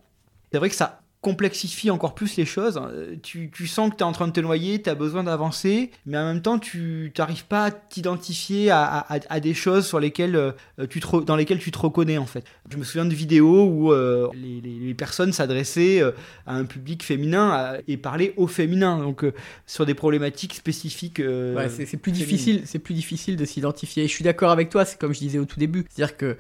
C'est 0.53 0.59
vrai 0.59 0.69
que 0.69 0.75
ça 0.75 1.01
complexifie 1.21 1.91
encore 1.91 2.15
plus 2.15 2.37
les 2.37 2.45
choses. 2.45 2.81
Tu, 3.23 3.51
sens 3.67 3.91
que 3.91 3.97
tu 3.97 4.01
es 4.01 4.05
en 4.05 4.13
train 4.13 4.29
de 4.29 4.33
te 4.33 4.41
noyer, 4.41 4.81
tu 4.81 4.89
as 4.89 4.95
besoin 4.95 5.25
d'avancer, 5.25 5.91
mais 6.07 6.17
en 6.17 6.25
même 6.25 6.43
temps, 6.43 6.59
tu 6.59 7.13
n'arrives 7.19 7.45
pas 7.45 7.65
à 7.65 7.71
t'identifier 7.73 8.71
à, 8.71 9.41
des 9.41 9.55
choses 9.55 9.87
sur 9.87 9.99
lesquelles, 9.99 10.37
euh, 10.37 10.53
tu 10.89 11.01
dans 11.27 11.37
lesquelles 11.37 11.59
tu 11.59 11.71
te 11.71 11.79
reconnais 11.79 12.19
en 12.19 12.27
fait. 12.27 12.45
Je 12.71 12.77
me 12.77 12.85
souviens 12.85 13.05
de 13.05 13.15
vidéos 13.15 13.65
où 13.65 13.93
euh, 13.93 14.29
les, 14.35 14.95
personnes 14.95 15.33
s'adressaient 15.33 16.01
euh, 16.01 16.13
à 16.47 16.55
un 16.55 16.65
public 16.65 17.03
féminin 17.03 17.77
et 17.87 17.97
parlaient 17.97 18.35
au 18.37 18.47
féminin, 18.47 18.99
donc 18.99 19.25
sur 19.67 19.87
des 19.87 19.95
problématiques 19.95 20.55
spécifiques. 20.55 21.21
c'est 21.69 21.97
plus 21.97 22.13
difficile, 22.13 22.63
c'est 22.65 22.79
plus 22.79 22.95
difficile 22.95 23.37
de 23.37 23.45
s'identifier. 23.45 24.07
Je 24.07 24.13
suis 24.13 24.25
d'accord 24.25 24.51
avec 24.51 24.71
toi, 24.71 24.85
c'est 24.85 24.99
comme 24.99 25.13
je 25.13 25.19
disais 25.19 25.39
au 25.39 25.45
tout 25.45 25.59
début, 25.59 25.85
c'est-à-dire 25.89 26.17
que 26.17 26.37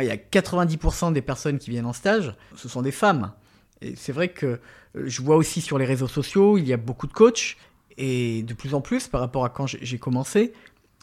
il 0.00 0.06
y 0.06 0.10
a 0.10 0.16
90% 0.16 1.12
des 1.12 1.22
personnes 1.22 1.58
qui 1.58 1.70
viennent 1.70 1.86
en 1.86 1.92
stage, 1.92 2.34
ce 2.56 2.68
sont 2.68 2.80
des 2.80 2.92
femmes. 2.92 3.32
C'est 3.96 4.12
vrai 4.12 4.28
que 4.28 4.46
euh, 4.46 4.58
je 5.06 5.22
vois 5.22 5.36
aussi 5.36 5.60
sur 5.60 5.78
les 5.78 5.84
réseaux 5.84 6.08
sociaux, 6.08 6.58
il 6.58 6.66
y 6.66 6.72
a 6.72 6.76
beaucoup 6.76 7.06
de 7.06 7.12
coachs, 7.12 7.56
et 7.96 8.42
de 8.42 8.54
plus 8.54 8.74
en 8.74 8.80
plus 8.80 9.08
par 9.08 9.20
rapport 9.20 9.44
à 9.44 9.48
quand 9.48 9.66
j'ai 9.66 9.98
commencé, 9.98 10.52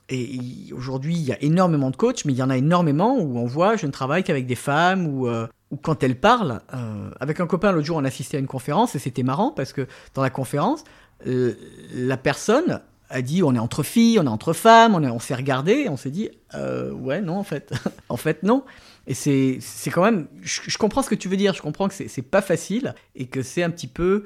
Et 0.07 0.71
aujourd'hui, 0.71 1.15
il 1.15 1.23
y 1.23 1.31
a 1.31 1.41
énormément 1.41 1.89
de 1.89 1.95
coachs, 1.95 2.25
mais 2.25 2.33
il 2.33 2.37
y 2.37 2.43
en 2.43 2.51
a 2.51 2.57
énormément 2.57 3.17
où 3.17 3.39
on 3.39 3.45
voit, 3.47 3.75
je 3.75 3.87
ne 3.87 3.91
travaille 3.91 4.23
qu'avec 4.23 4.45
des 4.45 4.55
femmes, 4.55 5.07
ou, 5.07 5.27
euh, 5.27 5.47
quand 5.81 6.03
elles 6.03 6.19
parlent. 6.19 6.61
Euh, 6.73 7.09
avec 7.19 7.39
un 7.39 7.47
copain, 7.47 7.71
l'autre 7.71 7.87
jour, 7.87 7.97
on 7.97 8.05
assistait 8.05 8.37
à 8.37 8.39
une 8.39 8.47
conférence, 8.47 8.95
et 8.95 8.99
c'était 8.99 9.23
marrant, 9.23 9.51
parce 9.51 9.73
que 9.73 9.87
dans 10.13 10.21
la 10.21 10.29
conférence, 10.29 10.83
la 11.25 12.17
personne 12.17 12.81
a 13.09 13.21
dit, 13.21 13.43
on 13.43 13.55
est 13.55 13.59
entre 13.59 13.83
filles, 13.83 14.19
on 14.19 14.25
est 14.25 14.29
entre 14.29 14.53
femmes, 14.53 14.95
on, 14.95 15.03
on 15.03 15.19
s'est 15.19 15.35
regardé, 15.35 15.71
et 15.71 15.89
on 15.89 15.97
s'est 15.97 16.11
dit, 16.11 16.29
ouais, 16.53 17.21
non, 17.21 17.37
en 17.37 17.43
fait. 17.43 17.73
en 18.09 18.17
fait, 18.17 18.43
non. 18.43 18.63
Et 19.07 19.13
c'est 19.13 19.59
quand 19.91 20.03
même... 20.03 20.27
Je, 20.41 20.77
comprends 20.77 21.03
ce 21.03 21.09
que 21.09 21.15
tu 21.15 21.27
veux 21.27 21.37
dire, 21.37 21.53
je 21.53 21.61
comprends 21.61 21.87
que 21.87 21.93
c'est 21.93 22.21
pas 22.21 22.41
facile, 22.41 22.95
et 23.15 23.27
que 23.27 23.41
c'est 23.41 23.63
un 23.63 23.69
petit 23.69 23.87
peu 23.87 24.25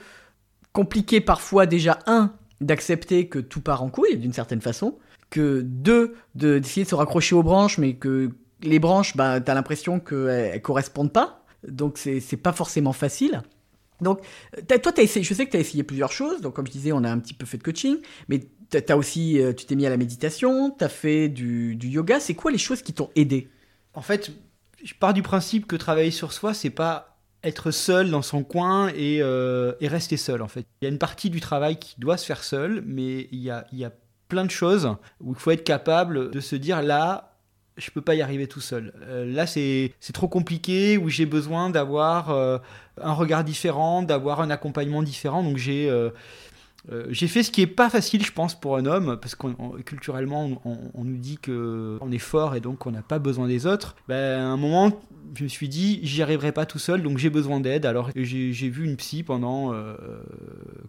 compliqué 0.73 1.21
parfois 1.21 1.65
déjà, 1.65 1.99
un, 2.05 2.33
d'accepter 2.61 3.27
que 3.27 3.39
tout 3.39 3.61
part 3.61 3.83
en 3.83 3.89
couille, 3.89 4.17
d'une 4.17 4.33
certaine 4.33 4.61
façon, 4.61 4.97
que 5.29 5.61
deux, 5.61 6.15
d'essayer 6.35 6.83
de, 6.83 6.89
se 6.89 6.95
raccrocher 6.95 7.35
aux 7.35 7.43
branches, 7.43 7.77
mais 7.77 7.93
que 7.93 8.31
les 8.61 8.79
branches, 8.79 9.15
bah, 9.15 9.39
tu 9.39 9.49
as 9.49 9.53
l'impression 9.53 9.99
qu'elles 9.99 10.53
ne 10.53 10.59
correspondent 10.59 11.13
pas. 11.13 11.43
Donc, 11.67 11.97
c'est 11.97 12.37
pas 12.37 12.53
forcément 12.53 12.93
facile. 12.93 13.41
Donc, 14.01 14.21
toi, 14.67 14.93
as 14.97 15.01
essayé, 15.01 15.23
je 15.23 15.33
sais 15.33 15.45
que 15.45 15.51
tu 15.51 15.57
as 15.57 15.59
essayé 15.59 15.83
plusieurs 15.83 16.11
choses. 16.11 16.41
Donc, 16.41 16.55
comme 16.55 16.67
je 16.67 16.71
disais, 16.71 16.91
on 16.91 17.03
a 17.03 17.11
un 17.11 17.19
petit 17.19 17.33
peu 17.33 17.45
fait 17.45 17.57
de 17.57 17.63
coaching, 17.63 17.97
mais 18.27 18.41
as 18.87 18.97
aussi, 18.97 19.41
euh, 19.41 19.53
tu 19.53 19.65
t'es 19.65 19.75
mis 19.75 19.85
à 19.85 19.89
la 19.89 19.97
méditation, 19.97 20.71
tu 20.71 20.83
as 20.83 20.89
fait 20.89 21.29
du, 21.29 21.77
yoga. 21.81 22.19
C'est 22.19 22.35
quoi 22.35 22.51
les 22.51 22.57
choses 22.57 22.81
qui 22.81 22.93
t'ont 22.93 23.09
aidé? 23.15 23.49
En 23.93 24.01
fait, 24.01 24.31
je 24.83 24.93
pars 24.93 25.13
du 25.13 25.21
principe 25.21 25.67
que 25.67 25.75
travailler 25.75 26.11
sur 26.11 26.33
soi, 26.33 26.53
c'est 26.53 26.69
pas 26.69 27.17
être 27.43 27.71
seul 27.71 28.11
dans 28.11 28.21
son 28.21 28.43
coin 28.43 28.89
et, 28.89 29.19
euh, 29.21 29.73
et, 29.79 29.87
rester 29.87 30.17
seul 30.17 30.41
en 30.41 30.49
fait. 30.49 30.65
Il 30.81 30.85
y 30.85 30.87
a 30.87 30.89
une 30.89 30.97
partie 30.97 31.29
du 31.29 31.39
travail 31.39 31.79
qui 31.79 31.95
doit 31.97 32.17
se 32.17 32.25
faire 32.25 32.43
seul, 32.43 32.83
mais 32.85 33.29
il 33.31 33.39
y 33.39 33.49
a, 33.49 33.65
il 33.71 33.79
y 33.79 33.85
a 33.85 33.93
plein 34.27 34.45
de 34.45 34.51
choses 34.51 34.93
où 35.21 35.33
il 35.33 35.39
faut 35.39 35.51
être 35.51 35.63
capable 35.63 36.31
de 36.31 36.39
se 36.39 36.55
dire 36.55 36.81
là, 36.81 37.28
je 37.79 37.91
peux 37.91 38.01
pas 38.01 38.15
y 38.15 38.21
arriver 38.21 38.47
tout 38.47 38.61
seul. 38.61 38.93
Euh, 39.03 39.25
là, 39.25 39.47
c'est 39.47 39.93
trop 40.13 40.27
compliqué, 40.27 40.97
où 40.97 41.09
j'ai 41.09 41.25
besoin 41.25 41.69
d'avoir 41.69 42.29
euh, 42.29 42.57
un 43.01 43.13
regard 43.13 43.43
différent, 43.43 44.03
d'avoir 44.03 44.41
un 44.41 44.49
accompagnement 44.49 45.01
différent. 45.01 45.43
Donc 45.43 45.57
j'ai 45.57 45.89
euh, 45.89 47.05
j'ai 47.09 47.27
fait 47.27 47.43
ce 47.43 47.51
qui 47.51 47.61
est 47.61 47.67
pas 47.67 47.89
facile, 47.89 48.25
je 48.25 48.31
pense, 48.31 48.59
pour 48.59 48.77
un 48.77 48.85
homme, 48.85 49.17
parce 49.21 49.35
que 49.35 49.47
culturellement, 49.81 50.61
on, 50.65 51.03
nous 51.03 51.17
dit 51.17 51.37
que 51.37 51.97
on 52.01 52.11
est 52.11 52.17
fort 52.17 52.55
et 52.55 52.61
donc 52.61 52.85
on 52.85 52.91
n'a 52.91 53.01
pas 53.01 53.19
besoin 53.19 53.47
des 53.47 53.65
autres. 53.65 53.95
Ben, 54.07 54.39
à 54.39 54.43
un 54.43 54.57
moment, 54.57 54.99
je 55.35 55.43
me 55.43 55.49
suis 55.49 55.69
dit, 55.69 55.99
j'y 56.03 56.21
arriverai 56.21 56.51
pas 56.51 56.65
tout 56.65 56.79
seul, 56.79 57.01
donc 57.01 57.17
j'ai 57.17 57.29
besoin 57.29 57.59
d'aide. 57.59 57.85
Alors 57.85 58.09
j'ai 58.15 58.69
vu 58.69 58.85
une 58.85 58.95
psy 58.97 59.23
pendant 59.23 59.73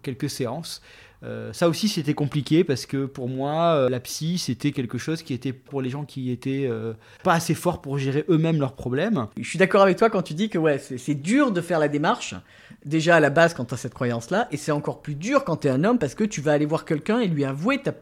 quelques 0.01 0.29
séances. 0.29 0.81
Euh, 1.23 1.53
ça 1.53 1.69
aussi, 1.69 1.87
c'était 1.87 2.13
compliqué 2.13 2.63
parce 2.63 2.85
que 2.85 3.05
pour 3.05 3.29
moi, 3.29 3.75
euh, 3.75 3.89
la 3.89 3.99
psy, 3.99 4.37
c'était 4.37 4.71
quelque 4.71 4.97
chose 4.97 5.21
qui 5.21 5.33
était 5.33 5.53
pour 5.53 5.81
les 5.81 5.89
gens 5.89 6.03
qui 6.03 6.31
étaient 6.31 6.67
euh, 6.67 6.93
pas 7.23 7.33
assez 7.33 7.53
forts 7.53 7.81
pour 7.81 7.97
gérer 7.99 8.25
eux-mêmes 8.29 8.59
leurs 8.59 8.73
problèmes. 8.73 9.27
Je 9.37 9.47
suis 9.47 9.59
d'accord 9.59 9.83
avec 9.83 9.97
toi 9.97 10.09
quand 10.09 10.23
tu 10.23 10.33
dis 10.33 10.49
que 10.49 10.57
ouais, 10.57 10.79
c'est 10.79 11.15
dur 11.15 11.51
de 11.51 11.61
faire 11.61 11.79
la 11.79 11.87
démarche, 11.87 12.33
déjà 12.85 13.17
à 13.17 13.19
la 13.19 13.29
base 13.29 13.53
quand 13.53 13.65
tu 13.65 13.73
as 13.75 13.77
cette 13.77 13.93
croyance-là, 13.93 14.47
et 14.51 14.57
c'est 14.57 14.71
encore 14.71 15.01
plus 15.01 15.15
dur 15.15 15.43
quand 15.43 15.57
tu 15.57 15.67
es 15.67 15.71
un 15.71 15.83
homme 15.83 15.99
parce 15.99 16.15
que 16.15 16.23
tu 16.23 16.41
vas 16.41 16.53
aller 16.53 16.65
voir 16.65 16.85
quelqu'un 16.85 17.19
et 17.19 17.27
lui 17.27 17.45
avouer 17.45 17.79
ta, 17.79 17.93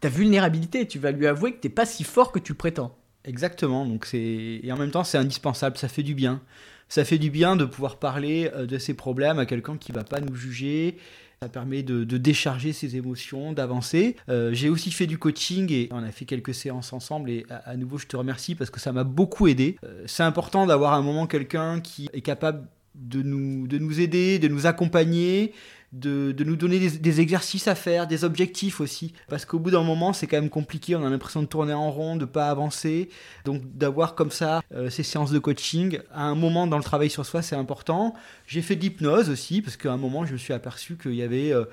ta 0.00 0.08
vulnérabilité, 0.08 0.86
tu 0.86 1.00
vas 1.00 1.10
lui 1.10 1.26
avouer 1.26 1.52
que 1.54 1.58
t'es 1.58 1.68
pas 1.68 1.86
si 1.86 2.04
fort 2.04 2.30
que 2.30 2.38
tu 2.38 2.54
prétends. 2.54 2.96
Exactement, 3.28 3.84
donc 3.84 4.06
c'est 4.06 4.60
et 4.62 4.72
en 4.72 4.76
même 4.76 4.90
temps 4.90 5.04
c'est 5.04 5.18
indispensable, 5.18 5.76
ça 5.76 5.88
fait 5.88 6.02
du 6.02 6.14
bien. 6.14 6.40
Ça 6.88 7.04
fait 7.04 7.18
du 7.18 7.28
bien 7.28 7.54
de 7.54 7.66
pouvoir 7.66 7.98
parler 7.98 8.50
de 8.56 8.78
ses 8.78 8.94
problèmes 8.94 9.38
à 9.38 9.44
quelqu'un 9.44 9.76
qui 9.76 9.92
va 9.92 10.04
pas 10.04 10.20
nous 10.20 10.34
juger, 10.34 10.96
ça 11.40 11.48
permet 11.48 11.82
de, 11.82 12.04
décharger 12.04 12.72
ses 12.72 12.96
émotions, 12.96 13.52
d'avancer. 13.52 14.16
Euh, 14.28 14.52
j'ai 14.52 14.68
aussi 14.68 14.90
fait 14.90 15.06
du 15.06 15.18
coaching 15.18 15.70
et 15.72 15.88
on 15.92 16.02
a 16.02 16.10
fait 16.10 16.24
quelques 16.24 16.54
séances 16.54 16.92
ensemble 16.92 17.30
et 17.30 17.46
à, 17.48 17.76
nouveau 17.76 17.98
je 17.98 18.06
te 18.06 18.16
remercie 18.16 18.54
parce 18.54 18.70
que 18.70 18.80
ça 18.80 18.92
m'a 18.92 19.04
beaucoup 19.04 19.46
aidé. 19.46 19.76
Euh, 19.84 20.02
c'est 20.06 20.24
important 20.24 20.66
d'avoir 20.66 20.94
un 20.94 21.02
moment 21.02 21.26
quelqu'un 21.26 21.80
qui 21.80 22.08
est 22.12 22.22
capable 22.22 22.66
de 22.96 23.22
nous, 23.22 23.68
de 23.68 23.78
nous 23.78 24.00
aider, 24.00 24.40
de 24.40 24.48
nous 24.48 24.66
accompagner, 24.66 25.52
de, 25.92 26.34
nous 26.44 26.56
donner 26.56 26.78
des, 26.78 27.20
exercices 27.20 27.66
à 27.66 27.74
faire, 27.74 28.06
des 28.06 28.24
objectifs 28.24 28.80
aussi. 28.80 29.14
Parce 29.28 29.44
qu'au 29.44 29.58
bout 29.58 29.70
d'un 29.70 29.82
moment, 29.82 30.12
c'est 30.12 30.26
quand 30.26 30.40
même 30.40 30.50
compliqué, 30.50 30.96
on 30.96 31.04
a 31.04 31.10
l'impression 31.10 31.42
de 31.42 31.46
tourner 31.46 31.72
en 31.72 31.90
rond, 31.90 32.16
de 32.16 32.24
pas 32.24 32.50
avancer. 32.50 33.08
Donc 33.44 33.62
d'avoir 33.74 34.14
comme 34.14 34.30
ça 34.30 34.62
euh, 34.74 34.90
ces 34.90 35.02
séances 35.02 35.30
de 35.30 35.38
coaching, 35.38 36.00
à 36.12 36.24
un 36.24 36.34
moment 36.34 36.66
dans 36.66 36.76
le 36.76 36.84
travail 36.84 37.10
sur 37.10 37.24
soi, 37.24 37.42
c'est 37.42 37.56
important. 37.56 38.14
J'ai 38.46 38.62
fait 38.62 38.76
de 38.76 38.82
l'hypnose 38.82 39.30
aussi, 39.30 39.62
parce 39.62 39.76
qu'à 39.76 39.92
un 39.92 39.96
moment, 39.96 40.26
je 40.26 40.32
me 40.32 40.38
suis 40.38 40.52
aperçu 40.52 40.96
qu'il 40.96 41.14
y 41.14 41.22
avait... 41.22 41.52
Euh, 41.52 41.64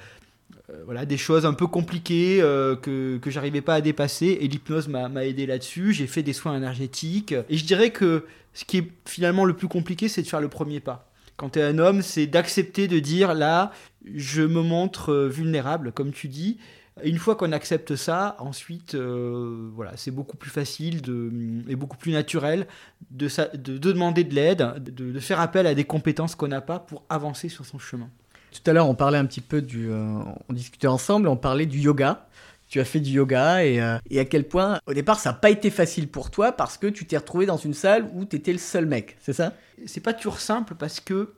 euh, 0.72 0.82
voilà, 0.86 1.06
des 1.06 1.18
choses 1.18 1.46
un 1.46 1.54
peu 1.54 1.68
compliquées 1.68 2.40
que, 2.82 3.20
que 3.20 3.30
j'arrivais 3.30 3.62
pas 3.62 3.76
à 3.76 3.82
dépasser 3.82 4.40
et 4.42 4.48
l'hypnose 4.48 4.88
m'a 4.88 5.24
aidé 5.24 5.46
là-dessus. 5.46 5.94
J'ai 5.94 6.08
fait 6.08 6.24
des 6.24 6.34
soins 6.34 6.58
énergétiques 6.58 7.36
et 7.50 7.58
je 7.58 7.66
dirais 7.66 7.92
que 7.92 8.26
ce 8.56 8.66
qui 8.66 8.78
est 8.78 8.92
finalement 9.06 9.46
le 9.46 9.54
plus 9.54 9.68
compliqué, 9.68 10.08
c'est 10.08 10.24
de 10.24 10.28
faire 10.28 10.42
le 10.42 10.48
premier 10.48 10.80
pas 10.80 11.05
quand 11.38 11.51
tu 11.51 11.60
es 11.60 11.63
un 11.63 11.80
homme, 11.80 12.01
c'est 12.01 12.27
d'accepter 12.27 12.88
de 12.88 13.00
dire 13.00 13.34
là, 13.34 13.72
je 14.13 14.42
me 14.42 14.62
montre 14.62 15.12
euh, 15.12 15.27
vulnérable, 15.27 15.92
comme 15.92 16.12
tu 16.12 16.27
dis. 16.27 16.58
une 17.04 17.18
fois 17.18 17.36
qu'on 17.36 17.51
accepte 17.51 17.96
ça, 17.96 18.38
ensuite, 18.39 18.96
euh, 18.96 19.70
voilà, 19.74 19.92
c'est 19.98 20.12
beaucoup 20.12 20.38
plus 20.38 20.50
facile 20.50 21.01
de, 21.01 21.32
et 21.68 21.75
beaucoup 21.75 21.98
plus 21.98 22.13
naturel 22.13 22.68
de, 23.12 23.27
de, 23.58 23.77
demander 23.77 24.24
de 24.24 24.34
l'aide, 24.34 24.82
de, 24.82 25.20
faire 25.20 25.42
appel 25.42 25.68
à 25.68 25.75
des 25.75 25.84
compétences 25.84 26.36
qu'on 26.36 26.48
n'a 26.48 26.62
pas 26.62 26.80
pour 26.80 27.04
avancer 27.10 27.50
sur 27.50 27.65
son 27.65 27.80
chemin. 27.80 28.10
Tout 28.51 28.70
à 28.70 28.74
l'heure, 28.74 28.88
on 28.88 28.96
parlait 28.96 29.18
un 29.18 29.25
petit 29.25 29.42
peu 29.42 29.62
du, 29.62 29.89
euh, 29.89 30.20
on 30.48 30.54
discutait 30.54 30.88
ensemble, 30.88 31.27
on 31.27 31.36
parlait 31.36 31.65
du 31.65 31.80
yoga 31.80 32.27
tu 32.75 32.82
as 32.82 32.86
fait 32.86 33.00
du 33.00 33.12
yoga 33.12 33.63
et, 33.63 33.75
et, 34.10 34.20
à 34.20 34.25
quel 34.25 34.46
point 34.46 34.82
au 34.86 34.94
départ 34.94 35.17
ça 35.17 35.29
n'a 35.29 35.38
pas 35.38 35.50
été 35.50 35.70
facile 35.70 36.10
pour 36.10 36.29
toi 36.29 36.51
parce 36.51 36.77
que 36.77 36.88
tu 36.88 37.05
t'es 37.05 37.15
retrouvé 37.15 37.46
dans 37.46 37.55
une 37.55 37.74
salle 37.74 38.10
où 38.13 38.25
tu 38.25 38.36
étais 38.36 38.51
le 38.51 38.58
seul 38.58 38.86
mec, 38.86 39.15
c'est 39.22 39.32
ça? 39.32 39.53
C'est 39.86 40.01
pas 40.01 40.13
toujours 40.13 40.41
simple 40.41 40.75
parce 40.75 41.00
que 41.00 41.34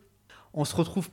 on 0.56 0.66
se 0.66 0.76
retrouve 0.76 1.10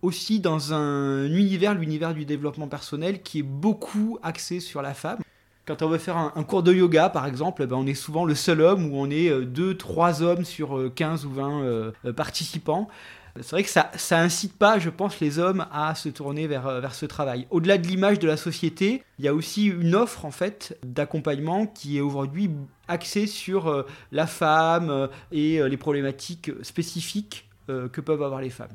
aussi 0.00 0.40
dans 0.40 0.72
un 0.72 1.26
univers, 1.26 1.74
l'univers 1.74 2.14
du 2.14 2.24
développement 2.24 2.68
personnel, 2.68 3.22
qui 3.22 3.40
est 3.40 3.42
beaucoup 3.42 4.18
axé 4.22 4.60
sur 4.60 4.80
la 4.80 4.94
femme. 4.94 5.18
Quand 5.66 5.82
on 5.82 5.88
veut 5.88 5.98
faire 5.98 6.16
un, 6.16 6.42
cours 6.44 6.62
de 6.62 6.72
yoga, 6.72 7.08
par 7.08 7.26
exemple, 7.26 7.66
ben 7.66 7.76
on 7.76 7.86
est 7.86 7.94
souvent 7.94 8.24
le 8.24 8.34
seul 8.34 8.60
homme 8.60 8.90
ou 8.90 8.96
on 8.96 9.10
est 9.10 9.28
euh, 9.28 9.44
deux, 9.44 9.76
trois 9.76 10.22
hommes 10.22 10.44
sur 10.44 10.92
15 10.94 11.24
euh, 11.24 11.28
ou 11.28 11.32
20 11.32 11.62
euh, 11.62 11.92
participants. 12.14 12.88
C'est 13.42 13.50
vrai 13.50 13.62
que 13.62 13.70
ça, 13.70 13.90
ça 13.96 14.18
incite 14.20 14.56
pas, 14.56 14.78
je 14.78 14.90
pense, 14.90 15.20
les 15.20 15.38
hommes 15.38 15.66
à 15.72 15.94
se 15.94 16.08
tourner 16.08 16.46
vers, 16.46 16.80
vers 16.80 16.94
ce 16.94 17.06
travail. 17.06 17.46
Au-delà 17.50 17.78
de 17.78 17.86
l'image 17.86 18.18
de 18.18 18.26
la 18.26 18.36
société, 18.36 19.02
il 19.18 19.24
y 19.24 19.28
a 19.28 19.34
aussi 19.34 19.66
une 19.66 19.94
offre 19.94 20.24
en 20.24 20.30
fait 20.30 20.78
d'accompagnement 20.84 21.66
qui 21.66 21.98
est 21.98 22.00
aujourd'hui 22.00 22.50
axée 22.88 23.26
sur 23.26 23.84
la 24.12 24.26
femme 24.26 25.08
et 25.32 25.60
les 25.68 25.76
problématiques 25.76 26.50
spécifiques 26.62 27.48
que 27.66 28.00
peuvent 28.00 28.22
avoir 28.22 28.40
les 28.40 28.50
femmes. 28.50 28.74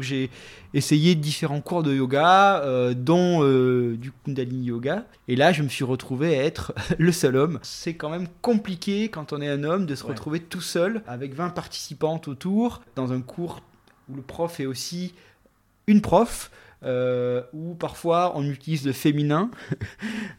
J'ai 0.00 0.30
essayé 0.74 1.14
différents 1.14 1.62
cours 1.62 1.82
de 1.82 1.94
yoga, 1.94 2.60
euh, 2.62 2.92
dont 2.94 3.42
euh, 3.42 3.96
du 3.96 4.12
Kundalini 4.12 4.66
Yoga. 4.66 5.06
Et 5.26 5.36
là, 5.36 5.52
je 5.52 5.62
me 5.62 5.68
suis 5.68 5.84
retrouvé 5.84 6.38
à 6.38 6.44
être 6.44 6.74
le 6.98 7.12
seul 7.12 7.36
homme. 7.36 7.58
C'est 7.62 7.94
quand 7.94 8.10
même 8.10 8.28
compliqué 8.42 9.08
quand 9.08 9.32
on 9.32 9.40
est 9.40 9.48
un 9.48 9.64
homme 9.64 9.86
de 9.86 9.94
se 9.94 10.04
retrouver 10.04 10.40
tout 10.40 10.60
seul 10.60 11.02
avec 11.06 11.34
20 11.34 11.50
participantes 11.50 12.28
autour 12.28 12.82
dans 12.94 13.12
un 13.12 13.22
cours 13.22 13.62
où 14.08 14.14
le 14.14 14.22
prof 14.22 14.60
est 14.60 14.66
aussi 14.66 15.14
une 15.86 16.00
prof. 16.00 16.50
Euh, 16.84 17.40
où 17.54 17.74
parfois 17.74 18.34
on 18.36 18.44
utilise 18.44 18.84
le 18.84 18.92
féminin 18.92 19.50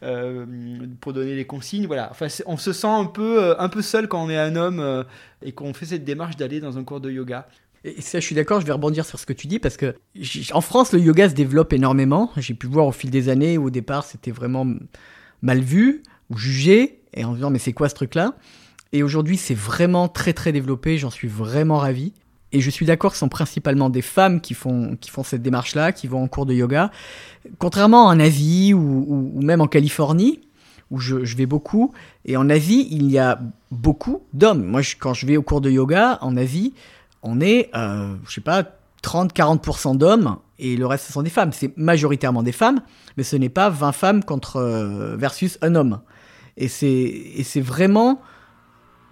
pour 1.00 1.12
donner 1.12 1.34
les 1.34 1.46
consignes. 1.46 1.86
Voilà, 1.86 2.08
enfin, 2.10 2.28
on 2.46 2.56
se 2.56 2.72
sent 2.72 2.86
un 2.86 3.06
peu, 3.06 3.60
un 3.60 3.68
peu 3.68 3.82
seul 3.82 4.06
quand 4.06 4.24
on 4.24 4.30
est 4.30 4.38
un 4.38 4.54
homme 4.54 5.04
et 5.42 5.50
qu'on 5.50 5.74
fait 5.74 5.86
cette 5.86 6.04
démarche 6.04 6.36
d'aller 6.36 6.60
dans 6.60 6.78
un 6.78 6.84
cours 6.84 7.00
de 7.00 7.10
yoga. 7.10 7.48
Et 7.84 8.00
ça, 8.00 8.18
je 8.20 8.26
suis 8.26 8.34
d'accord, 8.34 8.60
je 8.60 8.66
vais 8.66 8.72
rebondir 8.72 9.04
sur 9.04 9.18
ce 9.18 9.26
que 9.26 9.32
tu 9.32 9.46
dis 9.46 9.58
parce 9.58 9.76
que 9.76 9.94
en 10.52 10.60
France, 10.60 10.92
le 10.92 11.00
yoga 11.00 11.28
se 11.28 11.34
développe 11.34 11.72
énormément. 11.72 12.30
J'ai 12.36 12.54
pu 12.54 12.66
voir 12.66 12.86
au 12.86 12.92
fil 12.92 13.10
des 13.10 13.28
années 13.28 13.56
où 13.56 13.66
au 13.66 13.70
départ 13.70 14.04
c'était 14.04 14.30
vraiment 14.30 14.66
mal 15.42 15.60
vu 15.60 16.02
ou 16.30 16.36
jugé 16.36 17.00
et 17.14 17.24
en 17.24 17.34
disant 17.34 17.50
mais 17.50 17.58
c'est 17.58 17.72
quoi 17.72 17.88
ce 17.88 17.94
truc-là? 17.94 18.34
Et 18.92 19.02
aujourd'hui, 19.02 19.36
c'est 19.36 19.54
vraiment 19.54 20.08
très 20.08 20.32
très 20.32 20.50
développé. 20.50 20.98
J'en 20.98 21.10
suis 21.10 21.28
vraiment 21.28 21.78
ravi. 21.78 22.14
Et 22.52 22.60
je 22.60 22.70
suis 22.70 22.86
d'accord 22.86 23.10
que 23.10 23.16
ce 23.16 23.20
sont 23.20 23.28
principalement 23.28 23.90
des 23.90 24.02
femmes 24.02 24.40
qui 24.40 24.54
font, 24.54 24.96
qui 25.00 25.10
font 25.10 25.22
cette 25.22 25.42
démarche-là, 25.42 25.92
qui 25.92 26.06
vont 26.06 26.22
en 26.22 26.28
cours 26.28 26.46
de 26.46 26.54
yoga. 26.54 26.90
Contrairement 27.58 28.06
en 28.06 28.18
Asie 28.18 28.72
ou, 28.74 29.32
ou, 29.34 29.42
même 29.42 29.60
en 29.60 29.66
Californie, 29.66 30.40
où 30.90 30.98
je, 30.98 31.24
je, 31.24 31.36
vais 31.36 31.44
beaucoup, 31.44 31.92
et 32.24 32.38
en 32.38 32.48
Asie, 32.48 32.88
il 32.90 33.10
y 33.10 33.18
a 33.18 33.38
beaucoup 33.70 34.22
d'hommes. 34.32 34.64
Moi, 34.64 34.80
je, 34.80 34.96
quand 34.98 35.12
je 35.12 35.26
vais 35.26 35.36
au 35.36 35.42
cours 35.42 35.60
de 35.60 35.70
yoga 35.70 36.18
en 36.22 36.36
Asie, 36.38 36.72
on 37.22 37.40
est, 37.40 37.68
euh, 37.74 38.14
je 38.26 38.32
sais 38.32 38.40
pas, 38.40 38.64
30-40% 39.02 39.96
d'hommes 39.96 40.38
et 40.58 40.76
le 40.76 40.86
reste 40.86 41.06
ce 41.06 41.12
sont 41.12 41.22
des 41.22 41.30
femmes. 41.30 41.52
C'est 41.52 41.76
majoritairement 41.76 42.42
des 42.42 42.52
femmes, 42.52 42.80
mais 43.16 43.22
ce 43.22 43.36
n'est 43.36 43.48
pas 43.48 43.70
20 43.70 43.92
femmes 43.92 44.24
contre 44.24 44.56
euh, 44.56 45.16
versus 45.16 45.58
un 45.62 45.74
homme. 45.74 46.00
Et 46.56 46.68
c'est 46.68 46.88
et 46.88 47.44
c'est 47.44 47.60
vraiment, 47.60 48.20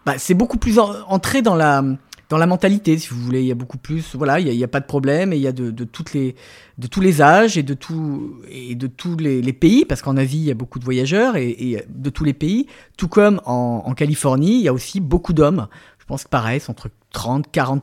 bah, 0.04 0.14
c'est 0.18 0.34
beaucoup 0.34 0.58
plus 0.58 0.78
entré 0.78 1.42
dans 1.42 1.54
la 1.54 1.84
dans 2.28 2.38
la 2.38 2.46
mentalité, 2.46 2.98
si 2.98 3.10
vous 3.10 3.20
voulez. 3.20 3.40
Il 3.40 3.46
y 3.46 3.52
a 3.52 3.56
beaucoup 3.56 3.78
plus, 3.78 4.14
voilà, 4.14 4.40
il 4.40 4.56
n'y 4.56 4.64
a, 4.64 4.68
pas 4.68 4.80
de 4.80 4.86
problème 4.86 5.32
et 5.32 5.36
il 5.36 5.42
y 5.42 5.46
a 5.46 5.52
de, 5.52 5.84
toutes 5.84 6.12
les, 6.12 6.34
de 6.78 6.86
tous 6.86 7.00
les 7.00 7.22
âges 7.22 7.56
et 7.56 7.62
de, 7.62 7.74
tout, 7.74 8.40
et 8.50 8.74
de 8.74 8.86
tous 8.86 9.16
les, 9.16 9.52
pays, 9.52 9.84
parce 9.84 10.02
qu'en 10.02 10.16
Asie, 10.16 10.38
il 10.38 10.44
y 10.44 10.50
a 10.50 10.54
beaucoup 10.54 10.78
de 10.78 10.84
voyageurs 10.84 11.36
et, 11.36 11.84
de 11.88 12.10
tous 12.10 12.24
les 12.24 12.34
pays. 12.34 12.66
Tout 12.96 13.08
comme 13.08 13.40
en, 13.44 13.92
Californie, 13.94 14.58
il 14.58 14.62
y 14.62 14.68
a 14.68 14.72
aussi 14.72 15.00
beaucoup 15.00 15.32
d'hommes. 15.32 15.68
Je 15.98 16.04
pense 16.04 16.24
que 16.24 16.28
pareil, 16.28 16.60
c'est 16.60 16.70
entre 16.70 16.90
30, 17.12 17.50
40 17.50 17.82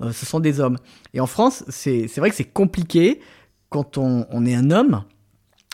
euh, 0.00 0.12
ce 0.12 0.26
sont 0.26 0.40
des 0.40 0.60
hommes. 0.60 0.78
Et 1.14 1.20
en 1.20 1.26
France, 1.26 1.64
c'est 1.68 2.08
vrai 2.16 2.30
que 2.30 2.36
c'est 2.36 2.44
compliqué 2.44 3.20
quand 3.68 3.96
on, 3.96 4.26
on, 4.30 4.44
est 4.44 4.54
un 4.54 4.70
homme 4.70 5.04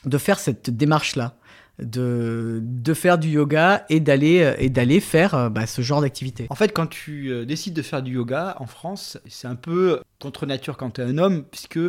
de 0.05 0.19
faire 0.19 0.39
cette 0.39 0.71
démarche-là 0.71 1.39
de, 1.78 2.61
de 2.62 2.94
faire 2.94 3.18
du 3.18 3.28
yoga 3.28 3.85
et 3.88 4.00
d'aller 4.00 4.42
euh, 4.42 4.54
et 4.58 4.68
d'aller 4.68 5.00
faire 5.00 5.35
euh, 5.35 5.49
bah, 5.49 5.66
ce 5.66 5.82
genre 5.82 6.00
d'activité. 6.00 6.47
En 6.50 6.54
fait, 6.54 6.73
quand 6.73 6.87
tu 6.87 7.30
euh, 7.30 7.44
décides 7.44 7.75
de 7.75 7.82
faire 7.82 8.02
du 8.02 8.14
yoga 8.14 8.56
en 8.58 8.66
France, 8.66 9.18
c'est 9.28 9.49
un 9.49 9.54
peu 9.54 10.00
contre 10.20 10.47
nature 10.47 10.76
quand 10.76 10.90
tu 10.90 11.00
es 11.00 11.04
un 11.04 11.18
homme, 11.18 11.44
puisque 11.44 11.80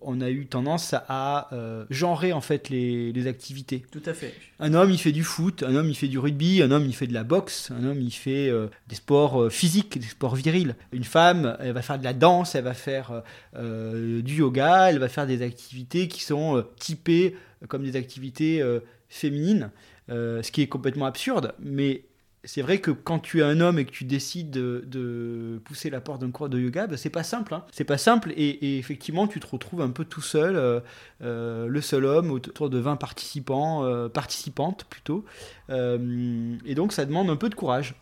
on 0.00 0.20
a 0.20 0.30
eu 0.30 0.46
tendance 0.46 0.96
à 1.08 1.48
genrer 1.88 2.32
en 2.32 2.40
fait 2.40 2.70
les, 2.70 3.12
les, 3.12 3.28
activités. 3.28 3.84
Tout 3.92 4.02
à 4.04 4.12
fait. 4.12 4.34
Un 4.58 4.74
homme 4.74 4.90
il 4.90 4.98
fait 4.98 5.12
du 5.12 5.22
foot, 5.22 5.62
un 5.62 5.76
homme 5.76 5.88
il 5.88 5.94
fait 5.94 6.08
du 6.08 6.18
rugby, 6.18 6.60
un 6.60 6.72
homme 6.72 6.84
il 6.84 6.92
fait 6.92 7.06
de 7.06 7.14
la 7.14 7.22
boxe, 7.22 7.70
un 7.70 7.84
homme 7.84 8.00
il 8.00 8.10
fait 8.10 8.50
des 8.88 8.96
sports 8.96 9.52
physiques, 9.52 9.96
des 9.96 10.08
sports 10.08 10.34
virils. 10.34 10.74
Une 10.90 11.04
femme 11.04 11.56
elle 11.60 11.70
va 11.70 11.82
faire 11.82 12.00
de 12.00 12.04
la 12.04 12.14
danse, 12.14 12.56
elle 12.56 12.64
va 12.64 12.74
faire 12.74 13.22
du 13.56 14.34
yoga, 14.34 14.90
elle 14.90 14.98
va 14.98 15.08
faire 15.08 15.28
des 15.28 15.40
activités 15.40 16.08
qui 16.08 16.24
sont 16.24 16.64
typées 16.80 17.36
comme 17.68 17.82
des 17.82 17.96
activités 17.96 18.62
euh, 18.62 18.80
féminines, 19.08 19.70
euh, 20.10 20.42
ce 20.42 20.52
qui 20.52 20.62
est 20.62 20.66
complètement 20.66 21.06
absurde, 21.06 21.54
mais 21.58 22.04
c'est 22.46 22.60
vrai 22.60 22.78
que 22.78 22.90
quand 22.90 23.20
tu 23.20 23.40
es 23.40 23.42
un 23.42 23.60
homme 23.60 23.78
et 23.78 23.86
que 23.86 23.90
tu 23.90 24.04
décides 24.04 24.50
de, 24.50 25.60
pousser 25.64 25.88
la 25.88 26.02
porte 26.02 26.20
d'un 26.20 26.30
cours 26.30 26.50
de 26.50 26.58
yoga, 26.58 26.86
bah, 26.86 26.98
c'est 26.98 27.08
pas 27.08 27.22
simple. 27.22 27.54
Hein. 27.54 27.64
C'est 27.72 27.84
pas 27.84 27.96
simple 27.96 28.34
et, 28.36 28.78
effectivement, 28.78 29.26
tu 29.26 29.40
te 29.40 29.46
retrouves 29.46 29.80
un 29.80 29.88
peu 29.88 30.04
tout 30.04 30.20
seul, 30.20 30.82
euh, 31.22 31.66
le 31.66 31.80
seul 31.80 32.04
homme 32.04 32.30
autour 32.30 32.68
de 32.68 32.78
20 32.78 32.96
participants, 32.96 34.08
participantes 34.10 34.84
plutôt. 34.84 35.24
et 35.70 36.74
donc, 36.74 36.92
ça 36.92 37.06
demande 37.06 37.30
un 37.30 37.36
peu 37.36 37.48
de 37.48 37.54
courage. 37.54 37.94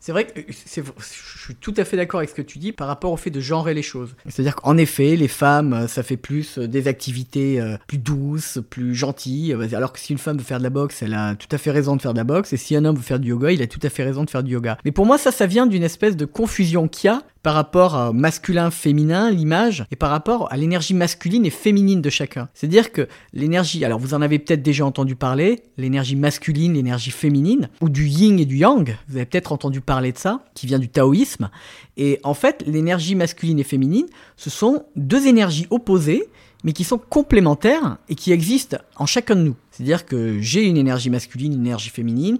C'est 0.00 0.12
vrai 0.12 0.26
que 0.26 0.40
je 0.48 1.42
suis 1.42 1.54
tout 1.56 1.74
à 1.76 1.84
fait 1.84 1.96
d'accord 1.96 2.18
avec 2.18 2.30
ce 2.30 2.34
que 2.34 2.42
tu 2.42 2.58
dis 2.58 2.72
par 2.72 2.86
rapport 2.86 3.10
au 3.10 3.16
fait 3.16 3.30
de 3.30 3.40
genrer 3.40 3.74
les 3.74 3.82
choses. 3.82 4.14
C'est-à-dire 4.28 4.54
qu'en 4.54 4.76
effet, 4.76 5.16
les 5.16 5.28
femmes, 5.28 5.72
euh, 5.72 5.88
ça 5.88 6.02
fait 6.02 6.16
plus 6.16 6.58
euh, 6.58 6.68
des 6.68 6.86
activités 6.86 7.60
euh, 7.60 7.76
plus 7.88 7.98
douces, 7.98 8.60
plus 8.70 8.94
gentilles. 8.94 9.56
Alors 9.72 9.92
que 9.92 9.98
si 9.98 10.12
une 10.12 10.18
femme 10.18 10.38
veut 10.38 10.44
faire 10.44 10.58
de 10.58 10.62
la 10.62 10.70
boxe, 10.70 11.02
elle 11.02 11.14
a 11.14 11.34
tout 11.34 11.48
à 11.50 11.58
fait 11.58 11.72
raison 11.72 11.96
de 11.96 12.02
faire 12.02 12.12
de 12.12 12.18
la 12.18 12.24
boxe. 12.24 12.52
Et 12.52 12.56
si 12.56 12.76
un 12.76 12.84
homme 12.84 12.96
veut 12.96 13.02
faire 13.02 13.18
du 13.18 13.30
yoga, 13.30 13.50
il 13.50 13.60
a 13.60 13.66
tout 13.66 13.80
à 13.82 13.88
fait 13.88 14.04
raison 14.04 14.24
de 14.24 14.30
faire 14.30 14.44
du 14.44 14.52
yoga. 14.52 14.78
Mais 14.84 14.92
pour 14.92 15.04
moi, 15.04 15.18
ça, 15.18 15.32
ça 15.32 15.46
vient 15.46 15.66
d'une 15.66 15.82
espèce 15.82 16.16
de 16.16 16.24
confusion 16.24 16.86
qu'il 16.86 17.08
y 17.08 17.10
a 17.10 17.22
par 17.42 17.54
rapport 17.54 17.94
à 17.94 18.12
masculin, 18.12 18.70
féminin, 18.70 19.30
l'image, 19.30 19.86
et 19.90 19.96
par 19.96 20.10
rapport 20.10 20.52
à 20.52 20.56
l'énergie 20.56 20.94
masculine 20.94 21.46
et 21.46 21.50
féminine 21.50 22.02
de 22.02 22.10
chacun. 22.10 22.48
C'est-à-dire 22.54 22.92
que 22.92 23.08
l'énergie, 23.32 23.84
alors 23.84 23.98
vous 23.98 24.14
en 24.14 24.22
avez 24.22 24.38
peut-être 24.38 24.62
déjà 24.62 24.84
entendu 24.84 25.16
parler, 25.16 25.62
l'énergie 25.76 26.16
masculine, 26.16 26.74
l'énergie 26.74 27.10
féminine, 27.10 27.68
ou 27.80 27.88
du 27.88 28.06
yin 28.06 28.38
et 28.38 28.44
du 28.44 28.56
yang, 28.56 28.96
vous 29.08 29.16
avez 29.16 29.26
peut-être 29.26 29.52
entendu 29.52 29.80
parler 29.80 30.12
de 30.12 30.18
ça, 30.18 30.44
qui 30.54 30.66
vient 30.66 30.78
du 30.78 30.88
taoïsme. 30.88 31.50
Et 31.96 32.20
en 32.22 32.34
fait, 32.34 32.64
l'énergie 32.66 33.14
masculine 33.14 33.58
et 33.58 33.64
féminine, 33.64 34.06
ce 34.36 34.50
sont 34.50 34.84
deux 34.96 35.26
énergies 35.26 35.66
opposées, 35.70 36.28
mais 36.64 36.72
qui 36.72 36.84
sont 36.84 36.98
complémentaires 36.98 37.98
et 38.08 38.14
qui 38.14 38.32
existent 38.32 38.78
en 38.96 39.06
chacun 39.06 39.36
de 39.36 39.42
nous. 39.42 39.56
C'est-à-dire 39.70 40.06
que 40.06 40.40
j'ai 40.40 40.64
une 40.64 40.76
énergie 40.76 41.10
masculine, 41.10 41.52
une 41.54 41.66
énergie 41.66 41.90
féminine, 41.90 42.38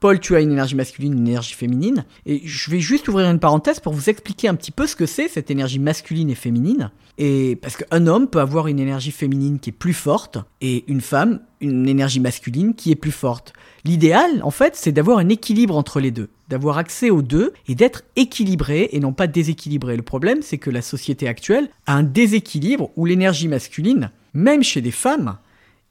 Paul, 0.00 0.20
tu 0.20 0.36
as 0.36 0.40
une 0.40 0.52
énergie 0.52 0.74
masculine, 0.74 1.12
une 1.14 1.28
énergie 1.28 1.54
féminine. 1.54 2.04
Et 2.26 2.42
je 2.44 2.70
vais 2.70 2.80
juste 2.80 3.08
ouvrir 3.08 3.30
une 3.30 3.38
parenthèse 3.38 3.80
pour 3.80 3.92
vous 3.92 4.10
expliquer 4.10 4.48
un 4.48 4.54
petit 4.54 4.70
peu 4.70 4.86
ce 4.86 4.96
que 4.96 5.06
c'est 5.06 5.28
cette 5.28 5.50
énergie 5.50 5.78
masculine 5.78 6.30
et 6.30 6.34
féminine. 6.34 6.90
Et 7.16 7.56
parce 7.62 7.76
qu'un 7.76 8.06
homme 8.06 8.28
peut 8.28 8.40
avoir 8.40 8.66
une 8.66 8.80
énergie 8.80 9.12
féminine 9.12 9.60
qui 9.60 9.70
est 9.70 9.74
plus 9.74 9.94
forte 9.94 10.38
et 10.60 10.84
une 10.88 11.00
femme 11.00 11.40
une 11.64 11.88
énergie 11.88 12.20
masculine 12.20 12.74
qui 12.74 12.90
est 12.92 12.96
plus 12.96 13.12
forte. 13.12 13.52
L'idéal, 13.84 14.42
en 14.42 14.50
fait, 14.50 14.76
c'est 14.76 14.92
d'avoir 14.92 15.18
un 15.18 15.28
équilibre 15.28 15.76
entre 15.76 16.00
les 16.00 16.10
deux, 16.10 16.28
d'avoir 16.48 16.78
accès 16.78 17.10
aux 17.10 17.22
deux 17.22 17.52
et 17.68 17.74
d'être 17.74 18.02
équilibré 18.16 18.88
et 18.92 19.00
non 19.00 19.12
pas 19.12 19.26
déséquilibré. 19.26 19.96
Le 19.96 20.02
problème, 20.02 20.42
c'est 20.42 20.58
que 20.58 20.70
la 20.70 20.82
société 20.82 21.26
actuelle 21.26 21.68
a 21.86 21.94
un 21.94 22.02
déséquilibre 22.02 22.90
où 22.96 23.06
l'énergie 23.06 23.48
masculine, 23.48 24.10
même 24.34 24.62
chez 24.62 24.80
des 24.80 24.90
femmes, 24.90 25.38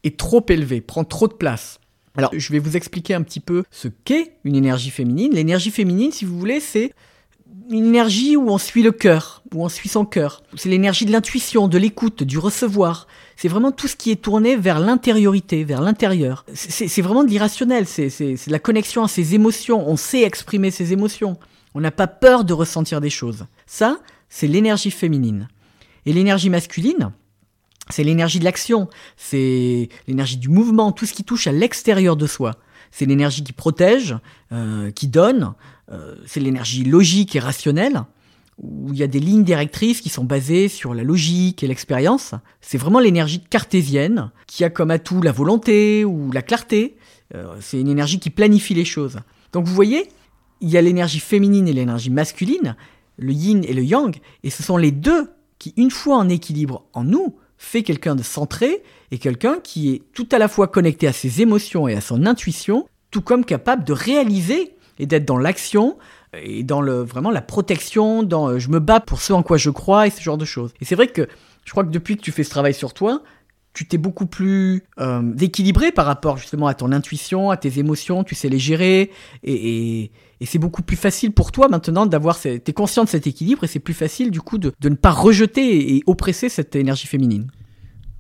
est 0.04 0.18
trop 0.18 0.46
élevée, 0.50 0.82
prend 0.82 1.04
trop 1.04 1.28
de 1.28 1.34
place. 1.34 1.80
Alors, 2.16 2.32
je 2.34 2.52
vais 2.52 2.60
vous 2.60 2.78
expliquer 2.78 3.16
un 3.16 3.24
petit 3.24 3.40
peu 3.40 3.64
ce 3.72 3.88
qu'est 3.88 4.36
une 4.44 4.56
énergie 4.56 4.92
féminine. 4.92 5.34
L'énergie 5.34 5.72
féminine, 5.72 6.12
si 6.12 6.26
vous 6.26 6.38
voulez, 6.38 6.60
c'est 6.60 6.94
une 7.70 7.86
énergie 7.86 8.36
où 8.36 8.50
on 8.50 8.58
suit 8.58 8.84
le 8.84 8.92
cœur, 8.92 9.42
où 9.54 9.64
on 9.64 9.70
suit 9.70 9.90
son 9.90 10.06
cœur. 10.06 10.44
C'est 10.56 10.70
l'énergie 10.70 11.06
de 11.06 11.12
l'intuition, 11.12 11.68
de 11.68 11.78
l'écoute, 11.78 12.24
du 12.24 12.38
recevoir. 12.38 13.08
C'est 13.36 13.48
vraiment 13.48 13.72
tout 13.72 13.88
ce 13.88 13.96
qui 13.96 14.12
est 14.12 14.22
tourné 14.22 14.56
vers 14.56 14.80
l'intériorité, 14.80 15.64
vers 15.64 15.82
l'intérieur. 15.82 16.46
C'est 16.54 17.02
vraiment 17.02 17.24
de 17.24 17.30
l'irrationnel, 17.30 17.88
c'est 17.88 18.10
de 18.10 18.52
la 18.52 18.60
connexion 18.60 19.04
à 19.04 19.08
ses 19.08 19.34
émotions. 19.34 19.88
On 19.88 19.98
sait 19.98 20.22
exprimer 20.22 20.72
ses 20.72 20.94
émotions. 20.94 21.38
On 21.74 21.82
n'a 21.82 21.92
pas 21.92 22.08
peur 22.08 22.44
de 22.44 22.54
ressentir 22.54 23.02
des 23.02 23.10
choses. 23.10 23.48
Ça, 23.66 24.00
c'est 24.30 24.48
l'énergie 24.48 24.92
féminine. 24.92 25.48
Et 26.06 26.14
l'énergie 26.14 26.50
masculine, 26.50 27.12
c'est 27.90 28.04
l'énergie 28.04 28.40
de 28.40 28.46
l'action, 28.46 28.88
c'est 29.18 29.90
l'énergie 30.08 30.38
du 30.38 30.50
mouvement, 30.50 30.92
tout 30.92 31.06
ce 31.06 31.14
qui 31.14 31.24
touche 31.24 31.48
à 31.48 31.52
l'extérieur 31.52 32.16
de 32.16 32.28
soi. 32.28 32.56
C'est 32.92 33.06
l'énergie 33.06 33.44
qui 33.44 33.54
protège, 33.54 34.16
euh, 34.52 34.92
qui 34.92 35.08
donne, 35.08 35.54
euh, 35.92 36.16
c'est 36.26 36.40
l'énergie 36.40 36.84
logique 36.84 37.36
et 37.36 37.40
rationnelle, 37.40 38.04
où 38.62 38.90
il 38.94 39.00
y 39.00 39.04
a 39.04 39.08
des 39.08 39.20
lignes 39.20 39.44
directrices 39.44 40.00
qui 40.00 40.10
sont 40.10 40.24
basées 40.24 40.68
sur 40.68 40.94
la 40.94 41.04
logique 41.04 41.64
et 41.64 41.68
l'expérience. 41.68 42.36
C'est 42.62 42.78
vraiment 42.78 43.00
l'énergie 43.00 43.42
cartésienne, 43.42 44.32
qui 44.48 44.64
a 44.64 44.70
comme 44.70 44.92
atout 44.92 45.22
la 45.22 45.32
volonté 45.32 46.06
ou 46.06 46.32
la 46.32 46.42
clarté. 46.42 46.96
Euh, 47.36 47.56
c'est 47.60 47.80
une 47.80 47.90
énergie 47.90 48.20
qui 48.20 48.30
planifie 48.30 48.76
les 48.76 48.86
choses. 48.86 49.20
Donc 49.52 49.66
vous 49.66 49.74
voyez, 49.74 50.08
il 50.62 50.70
y 50.70 50.78
a 50.78 50.82
l'énergie 50.82 51.20
féminine 51.20 51.68
et 51.68 51.74
l'énergie 51.74 52.12
masculine, 52.12 52.76
le 53.18 53.34
yin 53.34 53.64
et 53.68 53.74
le 53.74 53.84
yang, 53.84 54.16
et 54.44 54.50
ce 54.50 54.64
sont 54.64 54.78
les 54.78 54.92
deux 54.92 55.30
qui, 55.60 55.74
une 55.78 55.92
fois 55.92 56.18
en 56.18 56.30
équilibre 56.30 56.86
en 56.94 57.04
nous, 57.04 57.36
fait 57.64 57.82
quelqu'un 57.84 58.16
de 58.16 58.24
centré 58.24 58.84
et 59.12 59.18
quelqu'un 59.18 59.58
qui 59.64 59.94
est 59.94 60.02
tout 60.14 60.28
à 60.32 60.38
la 60.38 60.48
fois 60.48 60.68
connecté 60.68 61.08
à 61.08 61.14
ses 61.14 61.42
émotions 61.42 61.88
et 61.88 61.96
à 61.96 62.02
son 62.02 62.26
intuition, 62.26 62.88
tout 63.10 63.22
comme 63.22 63.46
capable 63.46 63.84
de 63.84 63.94
réaliser 63.94 64.76
et 65.00 65.06
d'être 65.06 65.26
dans 65.26 65.38
l'action 65.38 65.98
et 66.34 66.64
dans 66.64 66.82
le 66.82 67.02
vraiment 67.02 67.32
la 67.32 67.42
protection, 67.42 68.24
dans 68.24 68.50
euh, 68.50 68.60
je 68.60 68.70
me 68.70 68.80
bats 68.80 69.00
pour 69.00 69.22
ce 69.22 69.34
en 69.34 69.44
quoi 69.44 69.58
je 69.58 69.70
crois 69.70 70.08
et 70.08 70.10
ce 70.10 70.22
genre 70.22 70.38
de 70.38 70.46
choses. 70.46 70.74
Et 70.82 70.86
c'est 70.86 70.96
vrai 70.96 71.08
que 71.08 71.28
je 71.64 71.72
crois 71.72 71.84
que 71.84 71.90
depuis 71.90 72.18
que 72.18 72.22
tu 72.22 72.32
fais 72.32 72.44
ce 72.44 72.50
travail 72.50 72.74
sur 72.74 72.94
toi, 72.94 73.24
tu 73.74 73.88
t'es 73.88 73.98
beaucoup 73.98 74.26
plus 74.26 74.84
euh, 75.00 75.36
équilibré 75.40 75.92
par 75.92 76.06
rapport 76.06 76.38
justement 76.38 76.68
à 76.68 76.74
ton 76.74 76.92
intuition, 76.92 77.50
à 77.50 77.58
tes 77.58 77.80
émotions, 77.80 78.24
tu 78.24 78.36
sais 78.36 78.50
les 78.50 78.60
gérer 78.60 79.10
et, 79.44 80.12
c'est 80.42 80.60
beaucoup 80.60 80.82
plus 80.82 80.98
facile 80.98 81.32
pour 81.32 81.52
toi 81.52 81.68
maintenant 81.70 82.06
d'avoir, 82.06 82.40
t'es 82.40 82.74
conscient 82.74 83.04
de 83.04 83.10
cet 83.10 83.28
équilibre 83.28 83.64
et 83.64 83.68
c'est 83.68 83.80
plus 83.80 83.94
facile 83.94 84.32
du 84.32 84.42
coup 84.42 84.58
de, 84.58 84.74
ne 84.84 84.96
pas 84.96 85.12
rejeter 85.12 85.96
et, 85.96 86.04
oppresser 86.06 86.50
cette 86.50 86.76
énergie 86.76 87.08
féminine. 87.08 87.50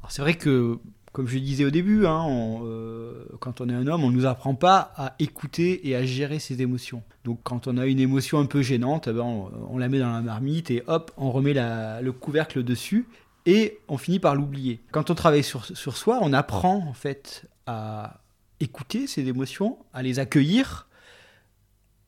C'est 0.10 0.21
vrai 0.21 0.36
que, 0.36 0.78
comme 1.12 1.28
je 1.28 1.38
disais 1.38 1.65
au 1.65 1.69
début, 1.69 2.06
hein, 2.06 2.28
euh, 2.63 3.26
quand 3.39 3.62
on 3.62 3.69
est 3.69 3.73
un 3.73 3.88
homme, 3.88 4.04
on 4.04 4.10
ne 4.10 4.15
nous 4.15 4.26
apprend 4.26 4.54
pas 4.54 4.93
à 4.95 5.15
écouter 5.19 5.88
et 5.88 5.95
à 5.95 6.06
gérer 6.06 6.39
ses 6.39 6.62
émotions. 6.62 7.04
Donc 7.23 7.39
quand 7.43 7.67
on 7.67 7.78
a 7.78 7.86
une 7.86 7.99
émotion 7.99 8.39
un 8.39 8.45
peu 8.45 8.62
gênante, 8.62 9.08
eh 9.08 9.13
ben, 9.13 9.23
on, 9.23 9.78
la 9.78 9.89
met 9.89 9.99
dans 9.99 10.12
la 10.12 10.21
marmite 10.21 10.71
et 10.71 10.84
hop, 10.88 11.12
on 11.17 11.32
remet 11.32 11.54
le 11.54 12.12
couvercle 12.12 12.63
dessus 12.63 13.08
et 13.45 13.80
on 13.88 13.97
finit 13.97 14.19
par 14.19 14.36
l'oublier. 14.36 14.82
Quand 14.91 15.10
on 15.10 15.15
travaille 15.15 15.43
sur, 15.43 15.65
sur 15.65 15.97
soi, 15.97 16.19
on 16.21 16.34
apprend 16.34 16.86
en 16.88 16.93
fait 16.93 17.45
à 17.65 18.19
écouter 18.60 19.08
ses 19.08 19.28
émotions, 19.28 19.78
à 19.93 20.04
les 20.04 20.19
accueillir, 20.19 20.88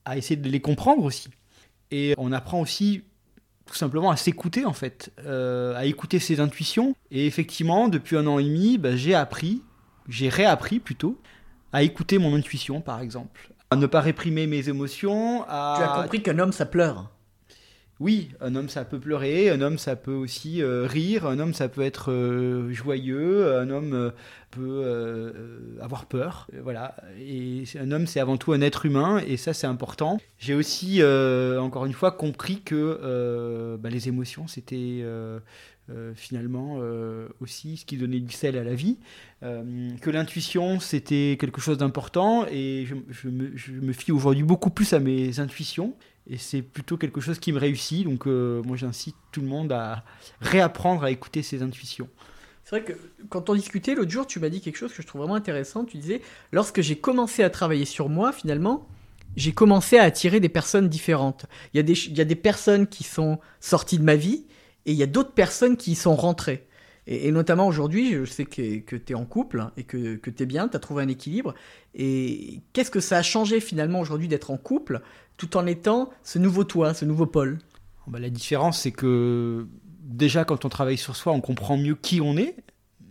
à 0.05 0.17
essayer 0.17 0.35
de 0.35 0.49
les 0.49 0.61
comprendre 0.61 1.03
aussi. 1.03 1.29
Et 1.91 2.13
on 2.17 2.31
apprend 2.31 2.61
aussi 2.61 3.03
tout 3.65 3.75
simplement 3.75 4.11
à 4.11 4.15
s'écouter 4.15 4.65
en 4.65 4.73
fait, 4.73 5.11
euh, 5.25 5.75
à 5.75 5.85
écouter 5.85 6.19
ses 6.19 6.39
intuitions. 6.39 6.95
Et 7.11 7.25
effectivement, 7.25 7.87
depuis 7.87 8.17
un 8.17 8.27
an 8.27 8.39
et 8.39 8.43
demi, 8.43 8.77
bah, 8.77 8.95
j'ai 8.95 9.15
appris, 9.15 9.63
j'ai 10.07 10.29
réappris 10.29 10.79
plutôt, 10.79 11.19
à 11.73 11.83
écouter 11.83 12.17
mon 12.19 12.35
intuition 12.35 12.81
par 12.81 13.01
exemple, 13.01 13.51
à 13.71 13.75
ne 13.75 13.85
pas 13.87 14.01
réprimer 14.01 14.47
mes 14.47 14.69
émotions. 14.69 15.43
À... 15.47 15.75
Tu 15.77 15.83
as 15.83 16.01
compris 16.03 16.21
qu'un 16.21 16.39
homme 16.39 16.51
ça 16.51 16.65
pleure 16.65 17.09
oui, 18.01 18.29
un 18.41 18.55
homme 18.55 18.67
ça 18.67 18.83
peut 18.83 18.99
pleurer, 18.99 19.49
un 19.49 19.61
homme 19.61 19.77
ça 19.77 19.95
peut 19.95 20.13
aussi 20.13 20.61
euh, 20.61 20.85
rire, 20.85 21.25
un 21.25 21.39
homme 21.39 21.53
ça 21.53 21.69
peut 21.69 21.81
être 21.81 22.11
euh, 22.11 22.69
joyeux, 22.73 23.55
un 23.55 23.69
homme 23.69 23.93
euh, 23.93 24.11
peut 24.51 25.79
avoir 25.81 26.05
peur, 26.05 26.47
voilà. 26.61 26.95
Et 27.19 27.63
un 27.79 27.91
homme 27.91 28.05
c'est 28.05 28.19
avant 28.19 28.35
tout 28.35 28.51
un 28.51 28.61
être 28.61 28.85
humain 28.85 29.21
et 29.25 29.37
ça 29.37 29.53
c'est 29.53 29.67
important. 29.67 30.19
J'ai 30.37 30.55
aussi 30.55 31.01
encore 31.03 31.85
une 31.85 31.93
fois 31.93 32.11
compris 32.11 32.61
que 32.61 33.77
bah, 33.77 33.89
les 33.89 34.07
émotions 34.07 34.47
c'était 34.47 35.03
finalement 36.15 36.79
aussi 37.41 37.75
ce 37.77 37.85
qui 37.85 37.97
donnait 37.97 38.21
du 38.21 38.31
sel 38.31 38.57
à 38.57 38.63
la 38.63 38.75
vie, 38.75 38.97
que 39.41 40.09
l'intuition 40.09 40.79
c'était 40.79 41.35
quelque 41.37 41.59
chose 41.59 41.77
d'important 41.77 42.45
et 42.49 42.85
je, 42.85 43.27
me, 43.27 43.51
je 43.55 43.73
me 43.73 43.91
fie 43.91 44.13
aujourd'hui 44.13 44.43
beaucoup 44.43 44.69
plus 44.69 44.93
à 44.93 44.99
mes 44.99 45.41
intuitions 45.41 45.95
et 46.27 46.37
c'est 46.37 46.61
plutôt 46.61 46.97
quelque 46.97 47.21
chose 47.21 47.39
qui 47.39 47.51
me 47.51 47.59
réussit. 47.59 48.05
Donc 48.05 48.25
moi 48.25 48.77
j'incite 48.77 49.15
tout 49.31 49.41
le 49.41 49.47
monde 49.47 49.71
à 49.71 50.03
réapprendre 50.41 51.03
à 51.03 51.11
écouter 51.11 51.43
ses 51.43 51.61
intuitions. 51.61 52.09
C'est 52.65 52.79
vrai 52.79 52.83
que 52.83 52.93
quand 53.29 53.49
on 53.51 53.53
discutait 53.53 53.93
l'autre 53.93 54.09
jour, 54.09 54.25
tu 54.25 54.39
m'as 54.39 54.49
dit 54.49 54.59
quelque 54.59 54.77
chose 54.77 54.91
que 54.91 55.03
je 55.03 55.07
trouve 55.07 55.21
vraiment 55.21 55.35
intéressant. 55.35 55.85
Tu 55.85 55.97
disais, 55.97 56.21
lorsque 56.51 56.81
j'ai 56.81 56.95
commencé 56.95 57.43
à 57.43 57.51
travailler 57.51 57.85
sur 57.85 58.09
moi, 58.09 58.31
finalement, 58.31 58.87
j'ai 59.35 59.51
commencé 59.51 59.99
à 59.99 60.03
attirer 60.03 60.39
des 60.39 60.49
personnes 60.49 60.89
différentes. 60.89 61.45
Il 61.73 61.77
y, 61.77 61.79
a 61.79 61.83
des, 61.83 62.07
il 62.07 62.17
y 62.17 62.21
a 62.21 62.25
des 62.25 62.35
personnes 62.35 62.87
qui 62.87 63.03
sont 63.03 63.39
sorties 63.59 63.99
de 63.99 64.03
ma 64.03 64.15
vie 64.15 64.45
et 64.87 64.93
il 64.93 64.97
y 64.97 65.03
a 65.03 65.07
d'autres 65.07 65.33
personnes 65.33 65.77
qui 65.77 65.91
y 65.91 65.95
sont 65.95 66.15
rentrées. 66.15 66.65
Et, 67.07 67.31
notamment 67.31 67.67
aujourd'hui, 67.67 68.13
je 68.13 68.25
sais 68.25 68.45
que, 68.45 68.95
tu 68.95 69.11
es 69.11 69.15
en 69.15 69.25
couple 69.25 69.59
hein, 69.59 69.71
et 69.77 69.83
que, 69.83 70.17
tu 70.17 70.43
es 70.43 70.45
bien, 70.45 70.67
tu 70.67 70.75
as 70.75 70.79
trouvé 70.79 71.03
un 71.03 71.07
équilibre. 71.07 71.53
Et 71.93 72.61
qu'est-ce 72.73 72.91
que 72.91 72.99
ça 72.99 73.17
a 73.17 73.21
changé 73.21 73.59
finalement 73.59 73.99
aujourd'hui 73.99 74.27
d'être 74.27 74.51
en 74.51 74.57
couple 74.57 75.01
tout 75.37 75.57
en 75.57 75.65
étant 75.65 76.09
ce 76.23 76.39
nouveau 76.39 76.63
toi, 76.63 76.93
ce 76.93 77.05
nouveau 77.05 77.25
Paul? 77.25 77.59
Bah, 78.07 78.19
La 78.19 78.29
différence, 78.29 78.81
c'est 78.81 78.91
que 78.91 79.67
déjà, 80.01 80.45
quand 80.45 80.65
on 80.65 80.69
travaille 80.69 80.97
sur 80.97 81.15
soi, 81.15 81.33
on 81.33 81.41
comprend 81.41 81.77
mieux 81.77 81.95
qui 81.95 82.21
on 82.21 82.37
est. 82.37 82.55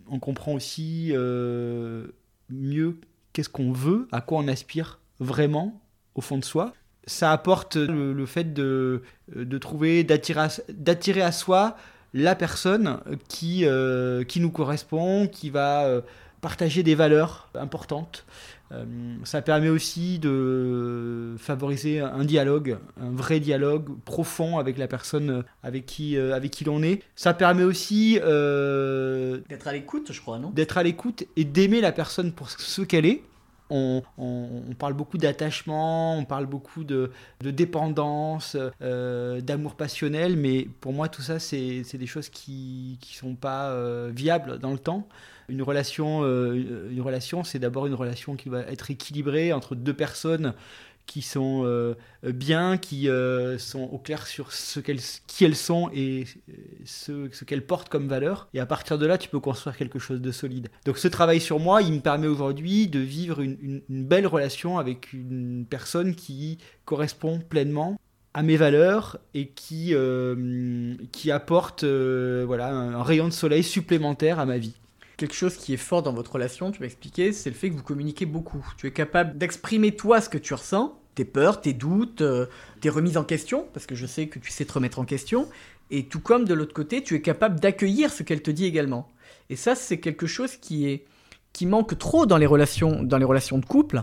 On 0.07 0.19
comprend 0.19 0.53
aussi 0.53 1.09
euh, 1.11 2.07
mieux 2.49 2.99
qu'est-ce 3.33 3.49
qu'on 3.49 3.71
veut, 3.71 4.07
à 4.11 4.21
quoi 4.21 4.39
on 4.39 4.47
aspire 4.47 4.99
vraiment 5.19 5.81
au 6.15 6.21
fond 6.21 6.37
de 6.37 6.45
soi. 6.45 6.73
Ça 7.07 7.31
apporte 7.31 7.75
le, 7.75 8.25
fait 8.25 8.53
de 8.53 9.01
trouver, 9.59 10.03
d'attirer 10.03 11.21
à, 11.21 11.31
soi 11.31 11.77
la 12.15 12.33
personne 12.33 12.99
qui, 13.27 13.65
euh, 13.65 14.23
qui 14.23 14.39
nous 14.39 14.49
correspond, 14.49 15.27
qui 15.27 15.49
va 15.49 15.83
euh, 15.83 16.01
partager 16.39 16.81
des 16.81 16.95
valeurs 16.95 17.49
importantes. 17.55 18.25
Euh, 18.71 18.85
ça 19.25 19.41
permet 19.41 19.67
aussi 19.67 20.17
de 20.17 21.35
favoriser 21.37 21.99
un 21.99 22.23
dialogue, 22.23 22.77
un 22.99 23.11
vrai 23.11 23.41
dialogue 23.41 23.89
profond 24.05 24.57
avec 24.57 24.77
la 24.77 24.87
personne 24.87 25.43
avec 25.61 25.85
qui, 25.85 26.17
avec 26.17 26.51
qui 26.51 26.63
l'on 26.63 26.81
est. 26.81 27.03
Ça 27.15 27.33
permet 27.33 27.63
aussi 27.63 28.13
d'être 28.15 29.67
à 29.67 29.73
l'écoute, 29.73 30.11
je 30.11 30.21
crois, 30.21 30.39
non? 30.39 30.51
D'être 30.51 30.77
à 30.77 30.83
l'écoute 30.83 31.25
et 31.35 31.43
d'aimer 31.43 31.81
la 31.81 31.91
personne 31.91 32.31
pour 32.31 32.49
ce 32.49 32.81
qu'elle 32.81 33.05
est. 33.05 33.23
On, 33.69 34.03
parle 34.77 34.93
beaucoup 34.93 35.17
d'attachement, 35.17 36.17
on 36.17 36.25
parle 36.25 36.45
beaucoup 36.45 36.83
de, 36.83 37.11
dépendance, 37.41 38.57
d'amour 38.79 39.75
passionnel, 39.75 40.37
mais 40.37 40.67
pour 40.81 40.93
moi 40.93 41.09
tout 41.09 41.21
ça 41.21 41.39
c'est 41.39 41.83
des 41.93 42.07
choses 42.07 42.29
qui 42.29 42.99
ne 43.01 43.07
sont 43.07 43.35
pas 43.35 43.75
viables 44.09 44.59
dans 44.59 44.71
le 44.71 44.79
temps. 44.79 45.07
Une 45.47 45.61
relation, 45.61 46.23
euh, 46.23 46.89
une 46.89 47.01
relation 47.01 47.43
c'est 47.43 47.59
d'abord 47.59 47.85
une 47.85 47.93
relation 47.93 48.35
qui 48.35 48.49
va 48.49 48.61
être 48.61 48.89
équilibrée 48.89 49.53
entre 49.53 49.75
deux 49.75 49.93
personnes 49.93 50.53
qui 51.05 51.21
sont 51.21 51.63
euh, 51.65 51.95
bien, 52.23 52.77
qui 52.77 53.09
euh, 53.09 53.57
sont 53.57 53.83
au 53.83 53.97
clair 53.97 54.27
sur 54.27 54.51
ce 54.51 54.79
qu'elles, 54.79 54.99
qui 55.27 55.45
elles 55.45 55.55
sont 55.55 55.89
et 55.93 56.25
ce, 56.85 57.29
ce 57.31 57.45
qu'elles 57.45 57.65
portent 57.65 57.89
comme 57.89 58.07
valeur. 58.07 58.47
Et 58.53 58.59
à 58.59 58.65
partir 58.65 58.97
de 58.97 59.05
là, 59.05 59.17
tu 59.17 59.29
peux 59.29 59.39
construire 59.39 59.77
quelque 59.77 59.99
chose 59.99 60.21
de 60.21 60.31
solide. 60.31 60.69
Donc 60.85 60.97
ce 60.97 61.07
travail 61.07 61.39
sur 61.39 61.59
moi, 61.59 61.81
il 61.81 61.93
me 61.93 61.99
permet 61.99 62.27
aujourd'hui 62.27 62.87
de 62.87 62.99
vivre 62.99 63.41
une, 63.41 63.81
belle 63.89 64.27
relation 64.27 64.77
avec 64.77 65.13
une 65.13 65.65
personne 65.69 66.15
qui 66.15 66.57
correspond 66.85 67.39
pleinement 67.39 67.99
à 68.33 68.43
mes 68.43 68.57
valeurs 68.57 69.17
et 69.33 69.47
qui, 69.47 69.93
qui 71.11 71.31
apporte 71.31 71.83
voilà, 71.85 72.69
un 72.69 73.03
rayon 73.03 73.27
de 73.27 73.33
soleil 73.33 73.63
supplémentaire 73.63 74.39
à 74.39 74.45
ma 74.45 74.57
vie. 74.57 74.75
Quelque 75.17 75.33
chose 75.33 75.55
qui 75.55 75.73
est 75.73 75.77
fort 75.77 76.03
dans 76.03 76.13
votre 76.13 76.33
relation, 76.33 76.71
tu 76.71 76.81
m'as 76.81 76.87
expliqué, 76.87 77.31
c'est 77.31 77.49
le 77.49 77.55
fait 77.55 77.69
que 77.69 77.75
vous 77.75 77.83
communiquez 77.83 78.25
beaucoup. 78.25 78.65
Tu 78.77 78.87
es 78.87 78.91
capable 78.91 79.37
d'exprimer 79.37 79.95
toi 79.95 80.19
ce 80.19 80.29
que 80.29 80.37
tu 80.37 80.53
ressens, 80.53 80.99
tes 81.15 81.25
peurs, 81.25 81.61
tes 81.61 81.73
doutes, 81.73 82.21
euh, 82.21 82.47
tes 82.81 82.89
remises 82.89 83.17
en 83.17 83.23
question, 83.23 83.67
parce 83.73 83.85
que 83.85 83.95
je 83.95 84.05
sais 84.05 84.27
que 84.27 84.39
tu 84.39 84.51
sais 84.51 84.65
te 84.65 84.73
remettre 84.73 84.99
en 84.99 85.05
question, 85.05 85.47
et 85.89 86.07
tout 86.07 86.19
comme 86.19 86.45
de 86.45 86.53
l'autre 86.53 86.73
côté, 86.73 87.01
tu 87.01 87.15
es 87.15 87.21
capable 87.21 87.59
d'accueillir 87.59 88.11
ce 88.11 88.23
qu'elle 88.23 88.41
te 88.41 88.51
dit 88.51 88.65
également. 88.65 89.07
Et 89.49 89.55
ça, 89.55 89.75
c'est 89.75 89.99
quelque 89.99 90.27
chose 90.27 90.57
qui 90.57 90.87
est 90.87 91.05
qui 91.53 91.65
manque 91.65 91.97
trop 91.97 92.25
dans 92.25 92.35
les 92.35 92.45
relations 92.45 93.01
dans 93.01 93.17
les 93.17 93.23
relations 93.23 93.57
de 93.57 93.65
couple, 93.65 94.01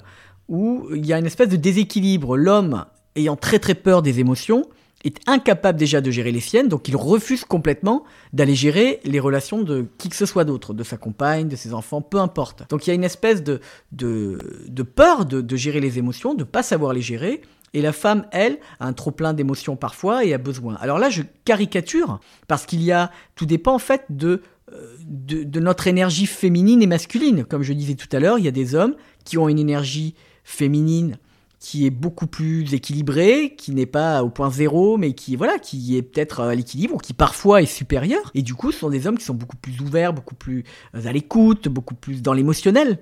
où 0.48 0.88
il 0.94 1.04
y 1.04 1.12
a 1.12 1.18
une 1.18 1.26
espèce 1.26 1.50
de 1.50 1.56
déséquilibre. 1.56 2.36
L'homme 2.36 2.86
ayant 3.16 3.36
très 3.36 3.58
très 3.58 3.74
peur 3.74 4.00
des 4.00 4.20
émotions, 4.20 4.64
est 5.04 5.18
incapable 5.26 5.78
déjà 5.78 6.00
de 6.00 6.10
gérer 6.10 6.32
les 6.32 6.40
siennes, 6.40 6.68
donc 6.68 6.88
il 6.88 6.96
refuse 6.96 7.44
complètement 7.44 8.04
d'aller 8.32 8.54
gérer 8.54 9.00
les 9.04 9.20
relations 9.20 9.62
de 9.62 9.86
qui 9.98 10.08
que 10.08 10.16
ce 10.16 10.26
soit 10.26 10.44
d'autre, 10.44 10.74
de 10.74 10.84
sa 10.84 10.96
compagne, 10.96 11.48
de 11.48 11.56
ses 11.56 11.74
enfants, 11.74 12.00
peu 12.00 12.18
importe. 12.18 12.68
Donc 12.70 12.86
il 12.86 12.90
y 12.90 12.92
a 12.92 12.94
une 12.94 13.04
espèce 13.04 13.42
de, 13.42 13.60
de, 13.90 14.38
de 14.68 14.82
peur 14.82 15.24
de, 15.24 15.40
de, 15.40 15.56
gérer 15.56 15.80
les 15.80 15.98
émotions, 15.98 16.34
de 16.34 16.44
pas 16.44 16.62
savoir 16.62 16.92
les 16.92 17.02
gérer, 17.02 17.42
et 17.74 17.80
la 17.80 17.92
femme, 17.92 18.26
elle, 18.32 18.58
a 18.80 18.86
un 18.86 18.92
trop 18.92 19.10
plein 19.10 19.32
d'émotions 19.32 19.76
parfois 19.76 20.24
et 20.24 20.34
a 20.34 20.38
besoin. 20.38 20.76
Alors 20.80 20.98
là, 20.98 21.08
je 21.08 21.22
caricature, 21.44 22.20
parce 22.46 22.66
qu'il 22.66 22.82
y 22.82 22.92
a, 22.92 23.10
tout 23.34 23.46
dépend 23.46 23.74
en 23.74 23.78
fait 23.78 24.04
de, 24.10 24.42
euh, 24.72 24.94
de, 25.06 25.42
de 25.42 25.60
notre 25.60 25.86
énergie 25.86 26.26
féminine 26.26 26.82
et 26.82 26.86
masculine. 26.86 27.44
Comme 27.44 27.62
je 27.62 27.72
disais 27.72 27.94
tout 27.94 28.14
à 28.14 28.20
l'heure, 28.20 28.38
il 28.38 28.44
y 28.44 28.48
a 28.48 28.52
des 28.52 28.74
hommes 28.74 28.94
qui 29.24 29.38
ont 29.38 29.48
une 29.48 29.58
énergie 29.58 30.14
féminine 30.44 31.16
qui 31.62 31.86
est 31.86 31.90
beaucoup 31.90 32.26
plus 32.26 32.74
équilibré, 32.74 33.54
qui 33.56 33.70
n'est 33.70 33.86
pas 33.86 34.24
au 34.24 34.30
point 34.30 34.50
zéro, 34.50 34.96
mais 34.96 35.12
qui 35.12 35.36
voilà, 35.36 35.60
qui 35.60 35.96
est 35.96 36.02
peut-être 36.02 36.40
à 36.40 36.56
l'équilibre 36.56 36.96
ou 36.96 36.98
qui 36.98 37.14
parfois 37.14 37.62
est 37.62 37.66
supérieur. 37.66 38.32
Et 38.34 38.42
du 38.42 38.54
coup, 38.54 38.72
ce 38.72 38.80
sont 38.80 38.90
des 38.90 39.06
hommes 39.06 39.16
qui 39.16 39.24
sont 39.24 39.32
beaucoup 39.32 39.56
plus 39.56 39.80
ouverts, 39.80 40.12
beaucoup 40.12 40.34
plus 40.34 40.64
euh, 40.96 41.06
à 41.06 41.12
l'écoute, 41.12 41.68
beaucoup 41.68 41.94
plus 41.94 42.20
dans 42.20 42.32
l'émotionnel. 42.32 42.98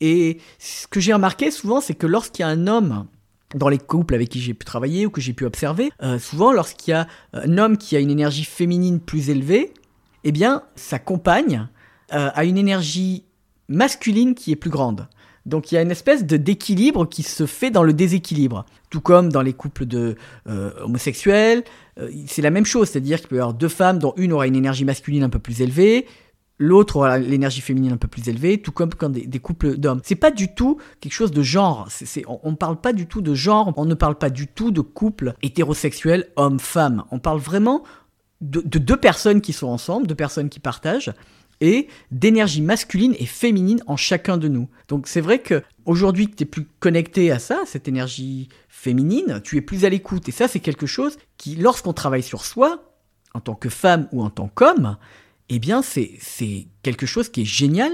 Et 0.00 0.38
ce 0.58 0.88
que 0.88 0.98
j'ai 0.98 1.12
remarqué 1.12 1.52
souvent, 1.52 1.80
c'est 1.80 1.94
que 1.94 2.08
lorsqu'il 2.08 2.42
y 2.42 2.44
a 2.44 2.48
un 2.48 2.66
homme 2.66 3.06
dans 3.54 3.68
les 3.68 3.78
couples 3.78 4.16
avec 4.16 4.30
qui 4.30 4.40
j'ai 4.40 4.52
pu 4.52 4.64
travailler 4.64 5.06
ou 5.06 5.10
que 5.10 5.20
j'ai 5.20 5.32
pu 5.32 5.44
observer, 5.44 5.92
euh, 6.02 6.18
souvent 6.18 6.50
lorsqu'il 6.50 6.90
y 6.90 6.94
a 6.94 7.06
un 7.34 7.56
homme 7.56 7.76
qui 7.76 7.94
a 7.94 8.00
une 8.00 8.10
énergie 8.10 8.44
féminine 8.44 8.98
plus 8.98 9.30
élevée, 9.30 9.72
eh 10.24 10.32
bien, 10.32 10.64
sa 10.74 10.98
compagne 10.98 11.68
euh, 12.12 12.30
a 12.34 12.44
une 12.44 12.58
énergie 12.58 13.22
masculine 13.68 14.34
qui 14.34 14.50
est 14.50 14.56
plus 14.56 14.70
grande. 14.70 15.06
Donc 15.46 15.72
il 15.72 15.74
y 15.74 15.78
a 15.78 15.82
une 15.82 15.90
espèce 15.90 16.24
de 16.24 16.36
d'équilibre 16.36 17.08
qui 17.08 17.22
se 17.22 17.46
fait 17.46 17.70
dans 17.70 17.82
le 17.82 17.92
déséquilibre. 17.92 18.64
Tout 18.90 19.00
comme 19.00 19.32
dans 19.32 19.42
les 19.42 19.52
couples 19.52 19.86
de 19.86 20.16
euh, 20.48 20.70
homosexuels, 20.82 21.64
euh, 21.98 22.10
c'est 22.26 22.42
la 22.42 22.50
même 22.50 22.66
chose, 22.66 22.90
c'est-à-dire 22.90 23.18
qu'il 23.18 23.28
peut 23.28 23.36
y 23.36 23.38
avoir 23.38 23.54
deux 23.54 23.68
femmes 23.68 23.98
dont 23.98 24.14
une 24.16 24.32
aura 24.32 24.46
une 24.46 24.56
énergie 24.56 24.84
masculine 24.84 25.24
un 25.24 25.30
peu 25.30 25.38
plus 25.38 25.60
élevée, 25.62 26.06
l'autre 26.58 26.96
aura 26.96 27.18
l'énergie 27.18 27.60
féminine 27.60 27.92
un 27.92 27.96
peu 27.96 28.08
plus 28.08 28.28
élevée, 28.28 28.58
tout 28.58 28.72
comme 28.72 28.94
quand 28.94 29.10
des, 29.10 29.38
couples 29.40 29.76
d'hommes. 29.76 30.00
C'est 30.04 30.14
pas 30.14 30.30
du 30.30 30.54
tout 30.54 30.78
quelque 31.00 31.12
chose 31.12 31.32
de 31.32 31.42
genre. 31.42 31.88
on, 32.42 32.50
ne 32.50 32.56
parle 32.56 32.80
pas 32.80 32.92
du 32.92 33.06
tout 33.06 33.20
de 33.20 33.34
genre. 33.34 33.72
On 33.76 33.84
ne 33.84 33.94
parle 33.94 34.16
pas 34.16 34.30
du 34.30 34.46
tout 34.46 34.70
de 34.70 34.80
couple 34.80 35.34
hétérosexuel 35.42 36.28
homme-femme. 36.36 37.04
On 37.10 37.18
parle 37.18 37.40
vraiment 37.40 37.82
de, 38.40 38.60
de 38.60 38.78
deux 38.78 38.96
personnes 38.96 39.40
qui 39.40 39.52
sont 39.52 39.68
ensemble, 39.68 40.06
deux 40.06 40.14
personnes 40.14 40.48
qui 40.48 40.60
partagent 40.60 41.12
et 41.62 41.86
d'énergie 42.10 42.60
masculine 42.60 43.14
et 43.20 43.24
féminine 43.24 43.82
en 43.86 43.96
chacun 43.96 44.36
de 44.36 44.48
nous. 44.48 44.68
Donc 44.88 45.06
c'est 45.06 45.20
vrai 45.20 45.38
que 45.38 45.62
aujourd'hui 45.86 46.28
que 46.28 46.34
tu 46.34 46.42
es 46.42 46.46
plus 46.46 46.66
connecté 46.80 47.30
à 47.30 47.38
ça, 47.38 47.60
cette 47.66 47.86
énergie 47.86 48.48
féminine, 48.68 49.40
tu 49.44 49.56
es 49.56 49.60
plus 49.60 49.84
à 49.84 49.88
l'écoute 49.88 50.28
et 50.28 50.32
ça 50.32 50.48
c'est 50.48 50.58
quelque 50.58 50.86
chose 50.86 51.16
qui 51.38 51.54
lorsqu'on 51.54 51.92
travaille 51.92 52.24
sur 52.24 52.44
soi 52.44 52.82
en 53.32 53.38
tant 53.38 53.54
que 53.54 53.68
femme 53.68 54.08
ou 54.10 54.24
en 54.24 54.28
tant 54.28 54.50
qu'homme, 54.52 54.96
eh 55.50 55.60
bien 55.60 55.82
c'est 55.82 56.10
c'est 56.20 56.66
quelque 56.82 57.06
chose 57.06 57.28
qui 57.28 57.42
est 57.42 57.46
génial 57.46 57.92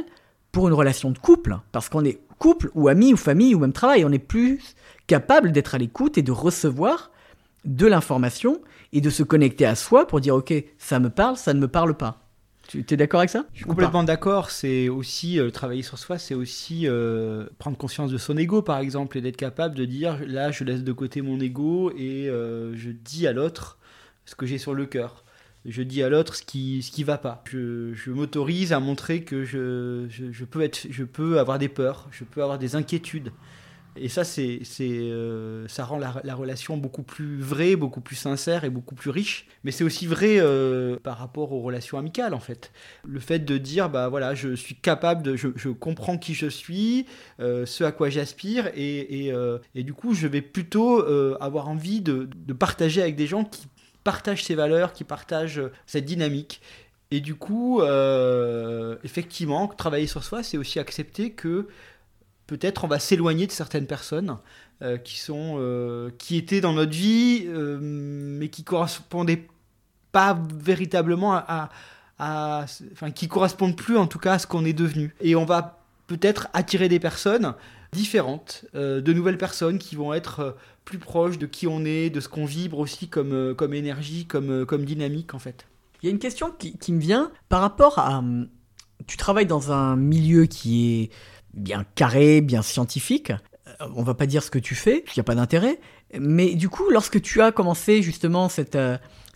pour 0.51 0.67
une 0.67 0.75
relation 0.75 1.11
de 1.11 1.19
couple 1.19 1.59
parce 1.71 1.91
qu'on 1.91 2.07
est 2.07 2.21
couple 2.39 2.71
ou 2.75 2.89
ami 2.89 3.13
ou 3.13 3.19
famille 3.19 3.55
ou 3.55 3.59
même 3.59 3.75
travail, 3.75 4.03
on 4.07 4.13
est 4.13 4.19
plus 4.19 4.77
capable 5.07 5.53
d'être 5.53 5.75
à 5.75 5.79
l'écoute 5.79 6.17
et 6.17 6.23
de 6.23 6.33
recevoir 6.33 7.11
de 7.67 7.87
l'information 7.87 8.63
et 8.95 9.03
de 9.03 9.11
se 9.11 9.23
connecter 9.23 9.67
à 9.67 9.75
soi 9.75 10.07
pour 10.07 10.23
dire 10.23 10.37
ok, 10.37 10.55
ça 10.79 11.01
me 11.01 11.11
parle, 11.11 11.37
ça 11.37 11.53
ne 11.53 11.61
me 11.61 11.69
parle 11.69 11.95
pas. 11.95 12.28
Tu 12.69 12.85
es 12.87 12.97
d'accord 12.99 13.21
avec 13.21 13.31
ça 13.31 13.47
Je 13.55 13.61
suis 13.61 13.65
complètement 13.65 14.05
d'accord. 14.05 14.51
C'est 14.51 14.91
aussi 14.91 15.41
euh, 15.41 15.51
travailler 15.51 15.83
sur 15.83 15.99
soi, 15.99 16.19
c'est 16.19 16.35
aussi 16.35 16.87
euh, 16.87 17.47
prendre 17.59 17.79
conscience 17.79 18.11
de 18.11 18.19
son 18.19 18.37
ego, 18.37 18.61
par 18.61 18.79
exemple, 18.79 19.17
et 19.17 19.23
d'être 19.23 19.39
capable 19.39 19.75
de 19.75 19.87
dire 19.87 20.19
là, 20.27 20.51
je 20.51 20.65
laisse 20.65 20.85
de 20.85 20.93
côté 20.93 21.23
mon 21.23 21.41
ego 21.41 21.91
et 21.97 22.29
euh, 22.29 22.77
je 22.77 22.91
dis 22.91 23.27
à 23.27 23.33
l'autre 23.33 23.79
ce 24.27 24.35
que 24.35 24.45
j'ai 24.45 24.59
sur 24.59 24.75
le 24.75 24.85
cœur. 24.85 25.25
Je 25.65 25.81
dis 25.81 26.03
à 26.03 26.11
l'autre 26.11 26.37
ce 26.37 26.43
qui 26.43 26.83
ce 26.83 26.91
qui 26.91 27.05
va 27.05 27.17
pas. 27.17 27.43
Je, 27.51 27.95
je 27.95 28.11
m'autorise 28.11 28.75
à 28.75 28.81
montrer 28.81 29.23
que 29.23 29.45
je, 29.45 30.05
je, 30.11 30.31
je, 30.31 30.45
peux 30.45 30.61
être, 30.61 30.87
je 30.91 31.05
peux 31.05 31.39
avoir 31.39 31.59
des 31.59 31.71
peurs, 31.71 32.07
je 32.11 32.25
peux 32.25 32.43
avoir 32.43 32.59
des 32.59 32.77
inquiétudes. 32.77 33.33
Et 33.97 34.09
ça, 34.09 34.25
c'est, 34.25 34.61
euh, 34.81 35.67
ça 35.69 35.85
rend 35.85 35.99
la, 35.99 36.35
relation 36.35 36.77
beaucoup 36.77 37.03
plus 37.03 37.41
vraie, 37.41 37.77
beaucoup 37.77 38.01
plus 38.01 38.17
sincère 38.17 38.65
et 38.65 38.71
beaucoup 38.71 38.95
plus 38.95 39.11
riche. 39.11 39.47
Mais 39.65 39.71
c'est 39.71 39.85
aussi 39.85 40.07
vrai 40.07 40.39
euh, 40.39 40.97
par 41.03 41.19
rapport 41.19 41.53
aux 41.53 41.61
relations 41.61 41.99
amicales, 41.99 42.35
en 42.35 42.41
fait. 42.41 42.73
Le 43.07 43.21
fait 43.21 43.41
de 43.41 43.59
dire, 43.59 43.89
bah 43.91 44.09
voilà, 44.09 44.35
je 44.35 44.55
suis 44.55 44.77
capable 44.77 45.37
je, 45.37 45.69
comprends 45.69 46.19
qui 46.19 46.35
je 46.35 46.47
suis, 46.47 47.07
euh, 47.41 47.67
ce 47.67 47.85
à 47.85 47.93
quoi 47.93 48.09
j'aspire, 48.09 48.71
et, 48.75 49.33
et, 49.75 49.83
du 49.83 49.95
coup, 49.95 50.15
je 50.15 50.27
vais 50.27 50.43
plutôt 50.43 51.05
avoir 51.41 51.69
envie 51.69 52.01
de 52.01 52.53
partager 52.53 53.03
avec 53.03 53.17
des 53.17 53.27
gens 53.27 53.45
qui 53.45 53.67
partagent 54.05 54.45
ces 54.45 54.55
valeurs, 54.55 54.93
qui 54.93 55.05
partagent 55.05 55.63
cette 55.87 56.05
dynamique. 56.05 56.61
Et 57.11 57.21
du 57.21 57.35
coup, 57.35 57.83
effectivement, 59.03 59.67
travailler 59.69 60.07
sur 60.07 60.25
soi, 60.25 60.43
c'est 60.43 60.59
aussi 60.59 60.79
accepter 60.79 61.33
que 61.33 61.69
peut-être 62.49 62.83
on 62.83 62.89
va 62.89 62.99
s'éloigner 62.99 63.47
de 63.47 63.53
certaines 63.53 63.87
personnes 63.87 64.39
qui 65.05 65.19
sont 65.19 66.11
qui 66.19 66.37
étaient 66.37 66.61
dans 66.61 66.73
notre 66.73 66.93
vie 66.93 67.47
mais 67.47 68.49
qui 68.49 68.65
correspondaient 68.65 69.47
pas 70.11 70.37
véritablement 70.61 71.35
à, 71.35 71.71
enfin 72.93 73.11
qui 73.13 73.29
correspondent 73.29 73.77
plus 73.77 73.97
en 73.97 74.07
tout 74.07 74.19
cas 74.19 74.35
à 74.35 74.39
ce 74.39 74.47
qu'on 74.47 74.65
est 74.65 74.73
devenu 74.73 75.15
et 75.21 75.37
on 75.37 75.45
va 75.45 75.79
peut-être 76.09 76.49
attirer 76.55 76.89
des 76.89 76.99
personnes 76.99 77.55
différentes, 77.93 78.65
euh, 78.75 79.01
de 79.01 79.13
nouvelles 79.13 79.39
personnes 79.39 79.79
qui 79.79 79.97
vont 79.97 80.13
être 80.13 80.41
euh, 80.41 80.51
plus 80.85 80.99
proches 80.99 81.39
de 81.39 81.47
qui 81.47 81.67
on 81.67 81.85
est, 81.85 82.11
de 82.11 82.21
ce 82.21 82.29
qu'on 82.29 82.45
vibre 82.45 82.79
aussi 82.79 83.09
comme, 83.09 83.33
euh, 83.33 83.55
comme 83.55 83.75
énergie, 83.75 84.27
comme, 84.27 84.67
comme 84.67 84.85
dynamique 84.85 85.35
en 85.35 85.39
fait. 85.39 85.67
Il 86.03 86.07
y 86.07 86.09
a 86.09 86.13
une 86.13 86.19
question 86.19 86.53
qui, 86.53 86.93
me 86.93 87.01
vient 87.01 87.31
par 87.49 87.61
rapport 87.61 87.99
à... 87.99 88.23
Tu 89.07 89.17
travailles 89.17 89.47
dans 89.47 89.73
un 89.73 89.97
milieu 89.97 90.47
qui 90.47 91.03
est 91.03 91.11
bien 91.55 91.85
carré, 91.95 92.41
bien 92.41 92.63
scientifique. 92.63 93.33
On 93.95 94.03
va 94.03 94.15
pas 94.15 94.27
dire 94.27 94.43
ce 94.43 94.51
que 94.51 94.59
tu 94.59 94.75
fais, 94.75 95.05
il 95.07 95.13
n'y 95.17 95.21
a 95.21 95.25
pas 95.25 95.35
d'intérêt. 95.35 95.79
Mais 96.19 96.55
du 96.55 96.69
coup, 96.69 96.91
lorsque 96.91 97.21
tu 97.21 97.43
as 97.43 97.53
commencé 97.53 98.03
justement 98.03 98.49
cette, 98.49 98.79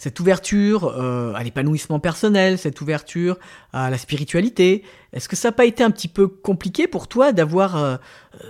cette 0.03 0.19
ouverture 0.19 0.87
euh, 0.89 1.33
à 1.35 1.45
l'épanouissement 1.45 2.01
personnel, 2.01 2.59
cette 2.59 2.81
ouverture 2.81 3.39
à 3.73 3.89
la 3.89 3.99
spiritualité. 3.99 4.83
Est-ce 5.13 5.29
que 5.29 5.37
ça 5.37 5.49
n'a 5.49 5.53
pas 5.53 5.65
été 5.65 5.85
un 5.85 5.93
petit 5.93 6.09
peu 6.09 6.27
compliqué 6.27 6.89
pour 6.89 7.07
toi 7.07 7.31
d'avoir, 7.33 7.77
euh, 7.77 7.97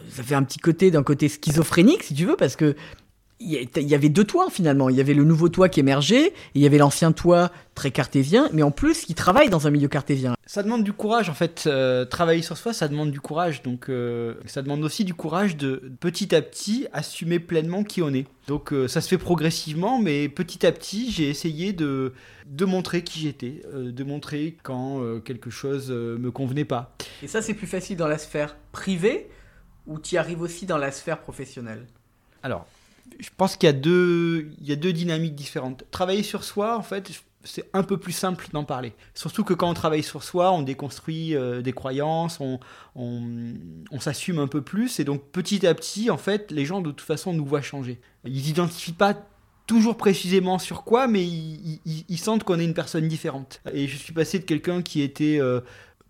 ça 0.08 0.22
fait 0.22 0.34
un 0.34 0.44
petit 0.44 0.60
côté 0.60 0.90
d'un 0.90 1.02
côté 1.02 1.28
schizophrénique 1.28 2.04
si 2.04 2.14
tu 2.14 2.24
veux, 2.24 2.36
parce 2.36 2.56
que 2.56 2.74
il 3.42 3.88
y 3.88 3.94
avait 3.94 4.08
deux 4.08 4.24
toits 4.24 4.48
finalement. 4.50 4.88
Il 4.88 4.96
y 4.96 5.00
avait 5.00 5.14
le 5.14 5.24
nouveau 5.24 5.48
toit 5.48 5.68
qui 5.68 5.80
émergeait, 5.80 6.26
et 6.26 6.32
il 6.54 6.62
y 6.62 6.66
avait 6.66 6.78
l'ancien 6.78 7.12
toit 7.12 7.50
très 7.74 7.90
cartésien, 7.90 8.48
mais 8.52 8.62
en 8.62 8.70
plus 8.70 9.04
qui 9.04 9.14
travaille 9.14 9.48
dans 9.48 9.66
un 9.66 9.70
milieu 9.70 9.88
cartésien. 9.88 10.34
Ça 10.46 10.62
demande 10.62 10.84
du 10.84 10.92
courage 10.92 11.30
en 11.30 11.34
fait. 11.34 11.64
Euh, 11.66 12.04
travailler 12.04 12.42
sur 12.42 12.56
soi, 12.58 12.72
ça 12.72 12.88
demande 12.88 13.10
du 13.10 13.20
courage. 13.20 13.62
Donc 13.62 13.88
euh, 13.88 14.34
ça 14.46 14.62
demande 14.62 14.84
aussi 14.84 15.04
du 15.04 15.14
courage 15.14 15.56
de 15.56 15.90
petit 16.00 16.34
à 16.34 16.42
petit 16.42 16.86
assumer 16.92 17.38
pleinement 17.38 17.84
qui 17.84 18.02
on 18.02 18.12
est. 18.12 18.26
Donc 18.48 18.72
euh, 18.72 18.88
ça 18.88 19.00
se 19.00 19.08
fait 19.08 19.18
progressivement, 19.18 19.98
mais 19.98 20.28
petit 20.28 20.66
à 20.66 20.72
petit, 20.72 21.10
j'ai 21.10 21.28
essayé 21.28 21.72
de, 21.72 22.12
de 22.46 22.64
montrer 22.64 23.02
qui 23.02 23.20
j'étais, 23.20 23.62
de 23.72 24.04
montrer 24.04 24.56
quand 24.62 25.00
quelque 25.24 25.50
chose 25.50 25.90
me 25.90 26.30
convenait 26.30 26.64
pas. 26.64 26.94
Et 27.22 27.28
ça, 27.28 27.40
c'est 27.40 27.54
plus 27.54 27.66
facile 27.66 27.96
dans 27.96 28.08
la 28.08 28.18
sphère 28.18 28.56
privée 28.72 29.28
ou 29.86 29.98
tu 29.98 30.14
y 30.14 30.18
arrives 30.18 30.40
aussi 30.40 30.66
dans 30.66 30.78
la 30.78 30.92
sphère 30.92 31.20
professionnelle? 31.20 31.86
Alors, 32.42 32.66
je 33.18 33.30
pense 33.36 33.56
qu'il 33.56 33.66
y 33.66 33.70
a 33.70 33.72
deux, 33.72 34.50
il 34.60 34.68
y 34.68 34.72
a 34.72 34.76
deux 34.76 34.92
dynamiques 34.92 35.34
différentes. 35.34 35.84
Travailler 35.90 36.22
sur 36.22 36.44
soi, 36.44 36.76
en 36.76 36.82
fait, 36.82 37.10
c'est 37.44 37.68
un 37.72 37.82
peu 37.82 37.96
plus 37.96 38.12
simple 38.12 38.46
d'en 38.52 38.64
parler. 38.64 38.92
Surtout 39.14 39.44
que 39.44 39.54
quand 39.54 39.68
on 39.68 39.74
travaille 39.74 40.02
sur 40.02 40.22
soi, 40.22 40.52
on 40.52 40.62
déconstruit 40.62 41.34
euh, 41.34 41.62
des 41.62 41.72
croyances, 41.72 42.40
on, 42.40 42.60
on, 42.94 44.00
s'assume 44.00 44.38
un 44.38 44.46
peu 44.46 44.62
plus, 44.62 45.00
et 45.00 45.04
donc 45.04 45.22
petit 45.30 45.66
à 45.66 45.74
petit, 45.74 46.10
en 46.10 46.18
fait, 46.18 46.50
les 46.50 46.64
gens 46.64 46.80
de 46.80 46.90
toute 46.90 47.00
façon 47.00 47.32
nous 47.32 47.44
voient 47.44 47.62
changer. 47.62 48.00
Ils 48.24 48.42
n'identifient 48.42 48.92
pas 48.92 49.14
toujours 49.66 49.96
précisément 49.96 50.58
sur 50.58 50.84
quoi, 50.84 51.06
mais 51.06 51.24
ils, 51.24 52.18
sentent 52.18 52.44
qu'on 52.44 52.58
est 52.58 52.64
une 52.64 52.74
personne 52.74 53.08
différente. 53.08 53.60
Et 53.72 53.86
je 53.86 53.96
suis 53.96 54.12
passé 54.12 54.38
de 54.38 54.44
quelqu'un 54.44 54.82
qui 54.82 55.02
était 55.02 55.38
euh, 55.40 55.60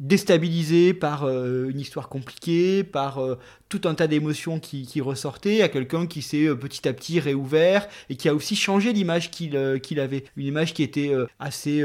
déstabilisé 0.02 0.94
par 0.94 1.22
euh, 1.22 1.68
une 1.70 1.78
histoire 1.78 2.08
compliquée, 2.08 2.82
par 2.82 3.18
euh, 3.18 3.38
tout 3.68 3.82
un 3.84 3.94
tas 3.94 4.08
d'émotions 4.08 4.58
qui, 4.58 5.00
ressortaient, 5.00 5.62
à 5.62 5.68
quelqu'un 5.68 6.06
qui 6.06 6.22
s'est 6.22 6.46
euh, 6.46 6.56
petit 6.56 6.88
à 6.88 6.92
petit 6.92 7.20
réouvert 7.20 7.86
et 8.10 8.16
qui 8.16 8.28
a 8.28 8.34
aussi 8.34 8.56
changé 8.56 8.92
l'image 8.92 9.30
qu'il 9.30 9.56
avait. 9.56 10.24
Une 10.36 10.46
image 10.46 10.74
qui 10.74 10.82
était 10.82 11.12
assez 11.38 11.84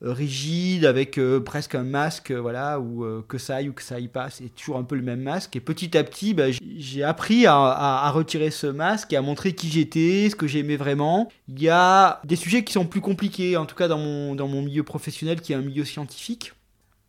rigide, 0.00 0.84
avec 0.84 1.20
presque 1.44 1.74
un 1.74 1.84
masque, 1.84 2.32
voilà, 2.32 2.80
ou 2.80 3.22
que 3.28 3.38
ça 3.38 3.56
aille 3.56 3.68
ou 3.68 3.72
que 3.72 3.82
ça 3.82 3.96
aille 3.96 4.08
pas, 4.08 4.30
c'est 4.30 4.54
toujours 4.54 4.76
un 4.76 4.82
peu 4.82 4.96
le 4.96 5.02
même 5.02 5.20
masque. 5.20 5.54
Et 5.56 5.60
petit 5.60 5.96
à 5.96 6.02
petit, 6.04 6.34
bah, 6.34 6.46
j'ai 6.76 7.02
appris 7.04 7.46
à, 7.46 8.10
retirer 8.10 8.50
ce 8.50 8.66
masque 8.66 9.12
et 9.12 9.16
à 9.16 9.22
montrer 9.22 9.54
qui 9.54 9.68
j'étais, 9.70 10.28
ce 10.30 10.36
que 10.36 10.46
j'aimais 10.46 10.76
vraiment. 10.76 11.30
Il 11.48 11.62
y 11.62 11.68
a 11.68 12.20
des 12.24 12.36
sujets 12.36 12.64
qui 12.64 12.72
sont 12.72 12.86
plus 12.86 13.00
compliqués, 13.00 13.56
en 13.56 13.66
tout 13.66 13.76
cas 13.76 13.88
dans 13.88 13.98
mon 13.98 14.62
milieu 14.62 14.82
professionnel, 14.82 15.40
qui 15.40 15.52
est 15.52 15.56
un 15.56 15.62
milieu 15.62 15.84
scientifique 15.84 16.52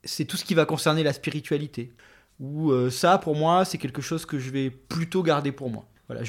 c'est 0.03 0.25
tout 0.25 0.37
ce 0.37 0.45
qui 0.45 0.53
va 0.53 0.65
concerner 0.65 1.03
la 1.03 1.13
spiritualité. 1.13 1.91
Ou 2.39 2.71
euh, 2.71 2.89
ça, 2.89 3.17
pour 3.17 3.35
moi, 3.35 3.65
c'est 3.65 3.77
quelque 3.77 4.01
chose 4.01 4.25
que 4.25 4.39
je 4.39 4.49
vais 4.49 4.69
plutôt 4.69 5.23
garder 5.23 5.51
pour 5.51 5.69
moi. 5.69 5.85
Voilà, 6.09 6.23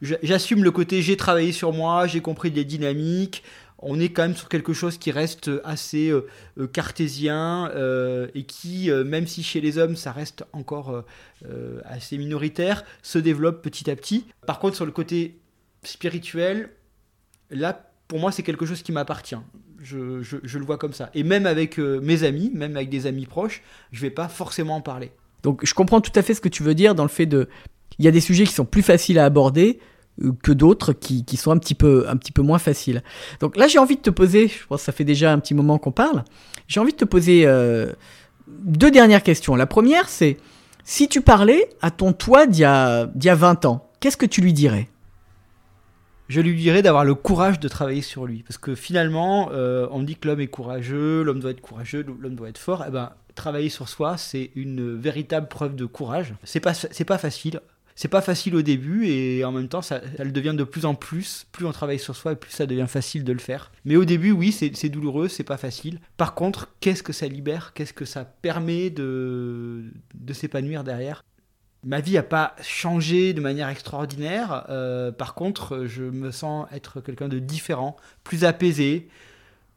j'assume 0.00 0.62
le 0.62 0.70
côté 0.70 1.02
j'ai 1.02 1.16
travaillé 1.16 1.50
sur 1.50 1.72
moi, 1.72 2.06
j'ai 2.06 2.20
compris 2.20 2.50
des 2.50 2.64
dynamiques. 2.64 3.42
On 3.78 3.98
est 3.98 4.10
quand 4.10 4.22
même 4.22 4.36
sur 4.36 4.48
quelque 4.48 4.72
chose 4.72 4.98
qui 4.98 5.10
reste 5.10 5.50
assez 5.64 6.10
euh, 6.10 6.28
euh, 6.58 6.66
cartésien 6.66 7.70
et 8.34 8.44
qui, 8.44 8.90
même 8.90 9.26
si 9.26 9.42
chez 9.42 9.60
les 9.60 9.78
hommes 9.78 9.96
ça 9.96 10.12
reste 10.12 10.44
encore 10.52 11.04
assez 11.84 12.18
minoritaire, 12.18 12.84
se 13.02 13.18
développe 13.18 13.62
petit 13.62 13.90
à 13.90 13.96
petit. 13.96 14.26
Par 14.46 14.58
contre, 14.58 14.76
sur 14.76 14.86
le 14.86 14.92
côté 14.92 15.40
spirituel, 15.82 16.70
là, 17.50 17.90
pour 18.06 18.18
moi, 18.18 18.32
c'est 18.32 18.42
quelque 18.42 18.66
chose 18.66 18.82
qui 18.82 18.92
m'appartient. 18.92 19.36
Je, 19.82 20.58
le 20.58 20.64
vois 20.64 20.76
comme 20.76 20.92
ça. 20.92 21.10
Et 21.14 21.22
même 21.22 21.46
avec 21.46 21.78
euh, 21.78 22.00
mes 22.02 22.24
amis, 22.24 22.50
même 22.54 22.76
avec 22.76 22.90
des 22.90 23.06
amis 23.06 23.26
proches, 23.26 23.62
je 23.92 24.00
vais 24.00 24.10
pas 24.10 24.28
forcément 24.28 24.76
en 24.76 24.80
parler. 24.80 25.10
Donc 25.42 25.64
je 25.64 25.72
comprends 25.72 26.00
tout 26.00 26.12
à 26.14 26.22
fait 26.22 26.34
ce 26.34 26.40
que 26.40 26.48
tu 26.48 26.62
veux 26.62 26.74
dire 26.74 26.94
dans 26.94 27.04
le 27.04 27.08
fait 27.08 27.26
de... 27.26 27.48
Il 27.98 28.04
y 28.04 28.08
a 28.08 28.10
des 28.10 28.20
sujets 28.20 28.44
qui 28.44 28.52
sont 28.52 28.66
plus 28.66 28.82
faciles 28.82 29.18
à 29.18 29.24
aborder 29.24 29.78
euh, 30.22 30.32
que 30.42 30.52
d'autres 30.52 30.92
qui, 30.92 31.24
sont 31.36 31.50
un 31.50 31.58
petit, 31.58 31.74
peu, 31.74 32.06
un 32.08 32.16
petit 32.16 32.32
peu 32.32 32.42
moins 32.42 32.58
faciles. 32.58 33.02
Donc 33.40 33.56
là 33.56 33.68
j'ai 33.68 33.78
envie 33.78 33.96
de 33.96 34.02
te 34.02 34.10
poser, 34.10 34.48
je 34.48 34.66
pense 34.66 34.80
que 34.80 34.84
ça 34.84 34.92
fait 34.92 35.04
déjà 35.04 35.32
un 35.32 35.38
petit 35.38 35.54
moment 35.54 35.78
qu'on 35.78 35.92
parle, 35.92 36.24
j'ai 36.68 36.80
envie 36.80 36.92
de 36.92 36.98
te 36.98 37.04
poser 37.06 37.46
euh, 37.46 37.92
deux 38.48 38.90
dernières 38.90 39.22
questions. 39.22 39.56
La 39.56 39.66
première 39.66 40.08
c'est, 40.08 40.36
si 40.84 41.08
tu 41.08 41.22
parlais 41.22 41.68
à 41.80 41.90
ton 41.90 42.12
toi 42.12 42.46
d'il 42.46 42.60
y 42.60 42.62
y 42.62 42.64
a 42.64 43.34
20 43.34 43.64
ans, 43.64 43.90
qu'est-ce 44.00 44.16
que 44.16 44.26
tu 44.26 44.42
lui 44.42 44.52
dirais? 44.52 44.88
Je 46.30 46.40
lui 46.40 46.54
dirais 46.54 46.80
d'avoir 46.80 47.04
le 47.04 47.16
courage 47.16 47.58
de 47.58 47.66
travailler 47.66 48.02
sur 48.02 48.24
lui. 48.24 48.44
Parce 48.44 48.56
que 48.56 48.76
finalement, 48.76 49.50
euh, 49.52 49.88
on 49.90 50.00
dit 50.00 50.14
que 50.14 50.28
l'homme 50.28 50.40
est 50.40 50.46
courageux, 50.46 51.22
l'homme 51.22 51.40
doit 51.40 51.50
être 51.50 51.60
courageux, 51.60 52.06
l'homme 52.20 52.36
doit 52.36 52.48
être 52.48 52.58
fort. 52.58 52.84
Eh 52.86 52.90
ben, 52.90 53.10
travailler 53.34 53.68
sur 53.68 53.88
soi, 53.88 54.16
c'est 54.16 54.52
une 54.54 54.96
véritable 54.96 55.48
preuve 55.48 55.74
de 55.74 55.86
courage. 55.86 56.34
C'est 56.44 56.60
pas, 56.60 56.72
pas 57.06 57.18
facile. 57.18 57.60
C'est 57.96 58.08
pas 58.08 58.22
facile 58.22 58.54
au 58.54 58.62
début 58.62 59.08
et 59.08 59.44
en 59.44 59.50
même 59.50 59.68
temps, 59.68 59.82
ça, 59.82 60.00
devient 60.20 60.54
de 60.56 60.62
plus 60.62 60.86
en 60.86 60.94
plus. 60.94 61.46
Plus 61.50 61.66
on 61.66 61.72
travaille 61.72 61.98
sur 61.98 62.14
soi, 62.14 62.36
plus 62.36 62.52
ça 62.52 62.64
devient 62.64 62.86
facile 62.88 63.24
de 63.24 63.32
le 63.32 63.40
faire. 63.40 63.72
Mais 63.84 63.96
au 63.96 64.04
début, 64.04 64.30
oui, 64.30 64.52
c'est 64.52 64.88
douloureux, 64.88 65.26
c'est 65.26 65.44
pas 65.44 65.58
facile. 65.58 66.00
Par 66.16 66.34
contre, 66.34 66.68
qu'est-ce 66.78 67.02
que 67.02 67.12
ça 67.12 67.26
libère? 67.26 67.72
Qu'est-ce 67.74 67.92
que 67.92 68.04
ça 68.04 68.24
permet 68.24 68.88
de 68.88 69.82
s'épanouir 70.32 70.84
derrière? 70.84 71.24
Ma 71.82 72.00
vie 72.00 72.14
n'a 72.14 72.22
pas 72.22 72.54
changé 72.62 73.32
de 73.32 73.40
manière 73.40 73.68
extraordinaire. 73.68 74.66
Euh, 74.68 75.12
par 75.12 75.34
contre, 75.34 75.86
je 75.86 76.02
me 76.02 76.30
sens 76.30 76.66
être 76.72 77.00
quelqu'un 77.00 77.28
de 77.28 77.38
différent, 77.38 77.96
plus 78.22 78.44
apaisé, 78.44 79.08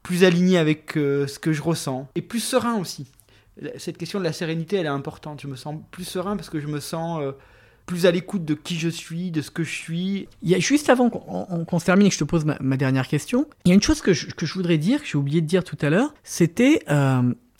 plus 0.01 0.25
aligné 0.25 0.57
avec 0.57 0.97
euh, 0.97 1.27
ce 1.27 1.39
que 1.39 1.53
je 1.53 1.61
ressens, 1.61 2.09
et 2.15 2.21
plus 2.21 2.41
serein 2.41 2.75
aussi. 2.77 3.07
Cette 3.77 3.97
question 3.97 4.19
de 4.19 4.23
la 4.23 4.33
sérénité, 4.33 4.77
elle 4.77 4.85
est 4.85 4.89
importante. 4.89 5.39
Je 5.41 5.47
me 5.47 5.55
sens 5.55 5.77
plus 5.91 6.03
serein 6.03 6.35
parce 6.35 6.49
que 6.49 6.59
je 6.59 6.67
me 6.67 6.81
sens 6.81 7.21
euh, 7.21 7.31
plus 7.85 8.05
à 8.05 8.11
l'écoute 8.11 8.43
de 8.43 8.53
qui 8.53 8.77
je 8.77 8.89
suis, 8.89 9.31
de 9.31 9.41
ce 9.41 9.51
que 9.51 9.63
je 9.63 9.71
suis. 9.71 10.27
Juste 10.41 10.89
avant 10.89 11.09
qu'on 11.09 11.79
se 11.79 11.85
termine 11.85 12.07
et 12.07 12.09
que 12.09 12.15
je 12.15 12.19
te 12.19 12.25
pose 12.25 12.43
ma, 12.45 12.77
dernière 12.77 13.07
question, 13.07 13.47
il 13.63 13.69
y 13.69 13.71
a 13.71 13.75
une 13.75 13.81
chose 13.81 14.01
que 14.01 14.11
je, 14.11 14.53
voudrais 14.53 14.79
dire, 14.79 15.01
que 15.01 15.07
j'ai 15.07 15.17
oublié 15.17 15.39
de 15.39 15.45
dire 15.45 15.63
tout 15.63 15.77
à 15.81 15.89
l'heure, 15.89 16.13
c'était 16.23 16.83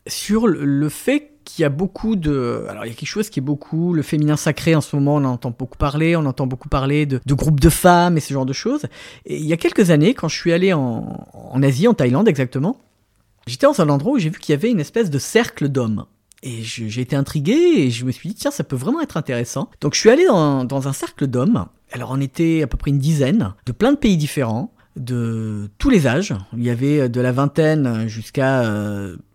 sur 0.07 0.47
le 0.47 0.89
fait 0.89 1.32
qu'il 1.43 1.63
y 1.63 1.65
a 1.65 1.69
beaucoup 1.69 2.15
de... 2.15 2.65
Alors 2.69 2.85
il 2.85 2.89
y 2.89 2.91
a 2.91 2.95
quelque 2.95 3.07
chose 3.07 3.29
qui 3.29 3.39
est 3.39 3.43
beaucoup... 3.43 3.93
Le 3.93 4.01
féminin 4.01 4.35
sacré 4.35 4.75
en 4.75 4.81
ce 4.81 4.95
moment, 4.95 5.15
on 5.15 5.25
en 5.25 5.33
entend 5.33 5.51
beaucoup 5.57 5.77
parler, 5.77 6.15
on 6.15 6.25
entend 6.25 6.47
beaucoup 6.47 6.69
parler 6.69 7.05
de, 7.05 7.19
groupes 7.33 7.59
de 7.59 7.69
femmes 7.69 8.17
et 8.17 8.19
ce 8.19 8.33
genre 8.33 8.45
de 8.45 8.53
choses. 8.53 8.85
Et 9.25 9.37
il 9.37 9.45
y 9.45 9.53
a 9.53 9.57
quelques 9.57 9.89
années, 9.89 10.13
quand 10.13 10.27
je 10.27 10.35
suis 10.35 10.53
allé 10.53 10.73
en, 10.73 11.25
Asie, 11.61 11.87
en 11.87 11.93
Thaïlande 11.93 12.27
exactement, 12.27 12.77
j'étais 13.47 13.65
dans 13.65 13.81
un 13.81 13.89
endroit 13.89 14.13
où 14.13 14.19
j'ai 14.19 14.29
vu 14.29 14.39
qu'il 14.39 14.53
y 14.53 14.57
avait 14.57 14.71
une 14.71 14.79
espèce 14.79 15.09
de 15.09 15.19
cercle 15.19 15.69
d'hommes. 15.69 16.05
Et 16.45 16.61
j'ai 16.61 16.99
été 16.99 17.15
intrigué 17.15 17.53
et 17.53 17.89
je 17.89 18.03
me 18.03 18.11
suis 18.11 18.29
dit, 18.29 18.35
tiens, 18.35 18.51
ça 18.51 18.65
peut 18.65 18.75
vraiment 18.75 19.01
être 19.01 19.15
intéressant. 19.15 19.69
Donc 19.79 19.93
je 19.93 19.99
suis 19.99 20.09
allé 20.09 20.25
dans, 20.25 20.65
dans 20.65 20.89
un 20.89 20.93
cercle 20.93 21.27
d'hommes. 21.27 21.65
Alors 21.93 22.11
on 22.11 22.19
était 22.19 22.63
à 22.63 22.67
peu 22.67 22.75
près 22.75 22.91
une 22.91 22.99
dizaine, 22.99 23.53
de 23.65 23.71
plein 23.71 23.93
de 23.93 23.97
pays 23.97 24.17
différents 24.17 24.73
de 24.95 25.69
tous 25.77 25.89
les 25.89 26.07
âges. 26.07 26.33
Il 26.53 26.63
y 26.63 26.69
avait 26.69 27.09
de 27.09 27.21
la 27.21 27.31
vingtaine 27.31 28.07
jusqu'à 28.07 28.63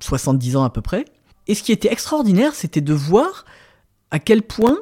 70 0.00 0.54
euh, 0.54 0.58
ans 0.58 0.64
à 0.64 0.70
peu 0.70 0.80
près. 0.80 1.04
Et 1.48 1.54
ce 1.54 1.62
qui 1.62 1.72
était 1.72 1.90
extraordinaire, 1.90 2.54
c'était 2.54 2.82
de 2.82 2.94
voir 2.94 3.44
à 4.10 4.18
quel 4.18 4.42
point 4.42 4.76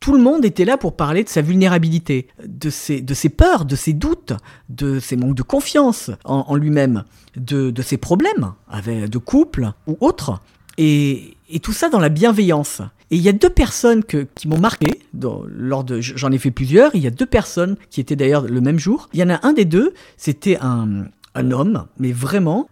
tout 0.00 0.12
le 0.12 0.22
monde 0.22 0.44
était 0.44 0.64
là 0.64 0.76
pour 0.76 0.94
parler 0.94 1.24
de 1.24 1.28
sa 1.28 1.42
vulnérabilité, 1.42 2.28
de 2.46 2.70
ses, 2.70 3.02
peurs, 3.30 3.64
de 3.64 3.74
ses 3.74 3.94
doutes, 3.94 4.34
de 4.68 5.00
ses 5.00 5.16
manques 5.16 5.34
de 5.34 5.42
confiance 5.42 6.10
en, 6.24 6.54
lui-même, 6.54 7.04
de, 7.36 7.72
ses 7.82 7.96
problèmes 7.96 8.52
avec, 8.68 9.08
de 9.08 9.18
couple 9.18 9.72
ou 9.86 9.96
autres. 10.00 10.40
Et, 10.76 11.34
tout 11.62 11.72
ça 11.72 11.88
dans 11.88 11.98
la 11.98 12.10
bienveillance. 12.10 12.80
Et 13.10 13.16
il 13.16 13.22
y 13.22 13.28
a 13.28 13.32
deux 13.32 13.50
personnes 13.50 14.04
qui 14.04 14.46
m'ont 14.46 14.60
marqué, 14.60 15.00
lors 15.12 15.82
de, 15.82 16.00
j'en 16.00 16.30
ai 16.30 16.38
fait 16.38 16.50
plusieurs, 16.50 16.94
il 16.94 17.02
y 17.02 17.06
a 17.06 17.10
deux 17.10 17.26
personnes 17.26 17.76
qui 17.90 18.00
étaient 18.00 18.16
d'ailleurs 18.16 18.42
le 18.42 18.60
même 18.60 18.78
jour. 18.78 19.08
Il 19.14 19.18
y 19.18 19.22
en 19.22 19.30
a 19.30 19.44
un 19.44 19.52
des 19.54 19.64
deux, 19.64 19.94
c'était 20.16 20.58
un 20.60 21.50
homme, 21.50 21.86
mais 21.98 22.12
vraiment 22.12 22.68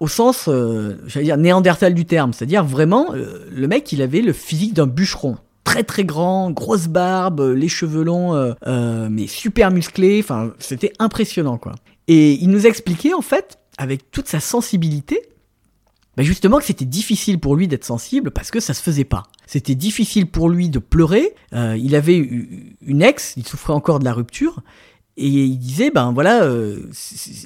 au 0.00 0.08
sens, 0.08 0.46
euh, 0.48 0.96
j'allais 1.06 1.26
dire, 1.26 1.36
néandertal 1.36 1.94
du 1.94 2.04
terme. 2.04 2.32
C'est-à-dire 2.32 2.64
vraiment, 2.64 3.14
euh, 3.14 3.46
le 3.50 3.68
mec, 3.68 3.90
il 3.92 4.02
avait 4.02 4.20
le 4.20 4.32
physique 4.32 4.74
d'un 4.74 4.86
bûcheron. 4.86 5.36
très 5.64 5.82
très 5.82 6.04
grand, 6.04 6.50
grosse 6.50 6.88
barbe, 6.88 7.40
les 7.54 7.68
cheveux 7.68 8.02
longs, 8.02 8.54
mais 9.10 9.26
super 9.26 9.70
musclé. 9.70 10.20
Enfin, 10.22 10.52
c'était 10.58 10.92
impressionnant, 10.98 11.58
quoi. 11.58 11.74
Et 12.06 12.32
il 12.34 12.48
nous 12.48 12.64
a 12.64 12.70
expliqué, 12.70 13.12
en 13.12 13.20
fait, 13.20 13.58
avec 13.76 14.10
toute 14.10 14.28
sa 14.28 14.40
sensibilité, 14.40 15.20
bah, 16.18 16.24
justement 16.24 16.58
que 16.58 16.64
c'était 16.64 16.84
difficile 16.84 17.38
pour 17.38 17.54
lui 17.54 17.68
d'être 17.68 17.84
sensible 17.84 18.32
parce 18.32 18.50
que 18.50 18.58
ça 18.58 18.74
se 18.74 18.82
faisait 18.82 19.04
pas. 19.04 19.22
C'était 19.46 19.76
difficile 19.76 20.26
pour 20.26 20.50
lui 20.50 20.68
de 20.68 20.80
pleurer. 20.80 21.32
Euh, 21.54 21.78
il 21.80 21.94
avait 21.94 22.16
une 22.82 23.02
ex, 23.02 23.34
il 23.36 23.46
souffrait 23.46 23.72
encore 23.72 24.00
de 24.00 24.04
la 24.04 24.12
rupture, 24.12 24.62
et 25.16 25.28
il 25.28 25.58
disait 25.58 25.92
ben 25.92 26.10
voilà, 26.12 26.42
euh, 26.42 26.90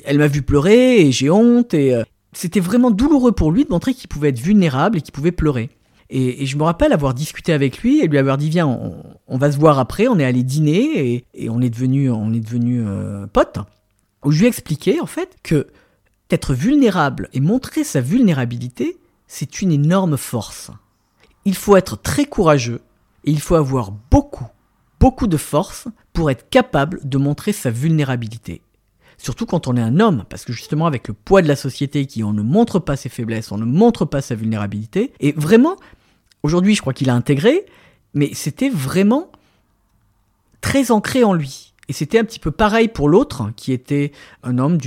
elle 0.04 0.16
m'a 0.16 0.26
vu 0.26 0.40
pleurer 0.40 1.02
et 1.02 1.12
j'ai 1.12 1.28
honte. 1.28 1.74
Et 1.74 1.94
euh, 1.94 2.02
c'était 2.32 2.60
vraiment 2.60 2.90
douloureux 2.90 3.32
pour 3.32 3.52
lui 3.52 3.64
de 3.64 3.70
montrer 3.70 3.94
qu'il 3.94 4.08
pouvait 4.08 4.30
être 4.30 4.40
vulnérable 4.40 4.98
et 4.98 5.00
qu'il 5.00 5.12
pouvait 5.12 5.32
pleurer. 5.32 5.70
Et, 6.10 6.44
je 6.44 6.58
me 6.58 6.62
rappelle 6.62 6.92
avoir 6.92 7.14
discuté 7.14 7.52
avec 7.52 7.78
lui 7.78 8.00
et 8.00 8.06
lui 8.06 8.18
avoir 8.18 8.36
dit 8.36 8.50
viens, 8.50 8.66
on, 8.66 9.38
va 9.38 9.50
se 9.50 9.56
voir 9.56 9.78
après. 9.78 10.08
On 10.08 10.18
est 10.18 10.24
allé 10.24 10.42
dîner 10.42 11.24
et, 11.34 11.48
on 11.48 11.62
est 11.62 11.70
devenu 11.70 12.10
on 12.10 12.32
est 12.34 12.40
devenu 12.40 12.84
potes. 13.32 13.58
Où 14.24 14.30
je 14.30 14.40
lui 14.40 14.44
ai 14.44 14.48
expliqué 14.48 15.00
en 15.00 15.06
fait 15.06 15.36
que 15.42 15.68
être 16.30 16.54
vulnérable 16.54 17.28
et 17.32 17.40
montrer 17.40 17.84
sa 17.84 18.00
vulnérabilité, 18.00 18.98
c'est 19.26 19.62
une 19.62 19.72
énorme 19.72 20.16
force. 20.16 20.70
Il 21.44 21.54
faut 21.54 21.76
être 21.76 22.00
très 22.00 22.24
courageux 22.24 22.80
et 23.24 23.30
il 23.30 23.40
faut 23.40 23.54
avoir 23.54 23.92
beaucoup, 24.10 24.46
beaucoup 25.00 25.26
de 25.26 25.36
force 25.36 25.88
pour 26.12 26.30
être 26.30 26.48
capable 26.48 27.00
de 27.04 27.18
montrer 27.18 27.52
sa 27.52 27.70
vulnérabilité. 27.70 28.62
Surtout 29.22 29.46
quand 29.46 29.68
on 29.68 29.76
est 29.76 29.80
un 29.80 30.00
homme, 30.00 30.24
parce 30.28 30.44
que 30.44 30.52
justement 30.52 30.86
avec 30.86 31.06
le 31.06 31.14
poids 31.14 31.42
de 31.42 31.46
la 31.46 31.54
société 31.54 32.06
qui 32.06 32.24
on 32.24 32.32
ne 32.32 32.42
montre 32.42 32.80
pas 32.80 32.96
ses 32.96 33.08
faiblesses, 33.08 33.52
on 33.52 33.56
ne 33.56 33.64
montre 33.64 34.04
pas 34.04 34.20
sa 34.20 34.34
vulnérabilité, 34.34 35.12
et 35.20 35.30
vraiment, 35.30 35.76
aujourd'hui 36.42 36.74
je 36.74 36.80
crois 36.80 36.92
qu'il 36.92 37.08
a 37.08 37.14
intégré, 37.14 37.64
mais 38.14 38.30
c'était 38.34 38.68
vraiment 38.68 39.30
très 40.60 40.90
ancré 40.90 41.22
en 41.22 41.34
lui. 41.34 41.72
Et 41.88 41.92
c'était 41.92 42.18
un 42.18 42.24
petit 42.24 42.40
peu 42.40 42.50
pareil 42.50 42.88
pour 42.88 43.08
l'autre, 43.08 43.52
qui 43.54 43.70
était 43.70 44.10
un 44.42 44.58
homme 44.58 44.78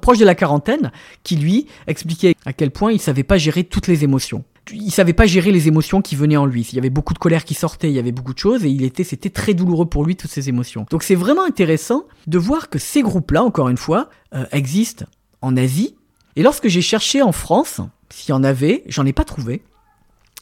proche 0.00 0.18
de 0.18 0.24
la 0.24 0.36
quarantaine, 0.36 0.92
qui 1.24 1.34
lui 1.34 1.66
expliquait 1.88 2.36
à 2.46 2.52
quel 2.52 2.70
point 2.70 2.92
il 2.92 3.00
savait 3.00 3.24
pas 3.24 3.38
gérer 3.38 3.64
toutes 3.64 3.88
les 3.88 4.04
émotions. 4.04 4.44
Il 4.72 4.90
savait 4.90 5.12
pas 5.12 5.26
gérer 5.26 5.50
les 5.50 5.68
émotions 5.68 6.02
qui 6.02 6.16
venaient 6.16 6.36
en 6.36 6.46
lui. 6.46 6.66
Il 6.72 6.76
y 6.76 6.78
avait 6.78 6.90
beaucoup 6.90 7.14
de 7.14 7.18
colère 7.18 7.44
qui 7.44 7.54
sortait, 7.54 7.88
il 7.88 7.94
y 7.94 7.98
avait 7.98 8.12
beaucoup 8.12 8.34
de 8.34 8.38
choses 8.38 8.64
et 8.64 8.68
il 8.68 8.82
était, 8.82 9.04
c'était 9.04 9.30
très 9.30 9.54
douloureux 9.54 9.86
pour 9.86 10.04
lui 10.04 10.16
toutes 10.16 10.30
ces 10.30 10.48
émotions. 10.48 10.86
Donc 10.90 11.02
c'est 11.02 11.14
vraiment 11.14 11.44
intéressant 11.44 12.04
de 12.26 12.38
voir 12.38 12.68
que 12.68 12.78
ces 12.78 13.02
groupes-là, 13.02 13.42
encore 13.42 13.68
une 13.68 13.76
fois, 13.76 14.10
euh, 14.34 14.44
existent 14.52 15.06
en 15.42 15.56
Asie. 15.56 15.96
Et 16.36 16.42
lorsque 16.42 16.68
j'ai 16.68 16.82
cherché 16.82 17.22
en 17.22 17.32
France, 17.32 17.80
s'il 18.10 18.30
y 18.30 18.32
en 18.32 18.44
avait, 18.44 18.84
j'en 18.86 19.06
ai 19.06 19.12
pas 19.12 19.24
trouvé. 19.24 19.62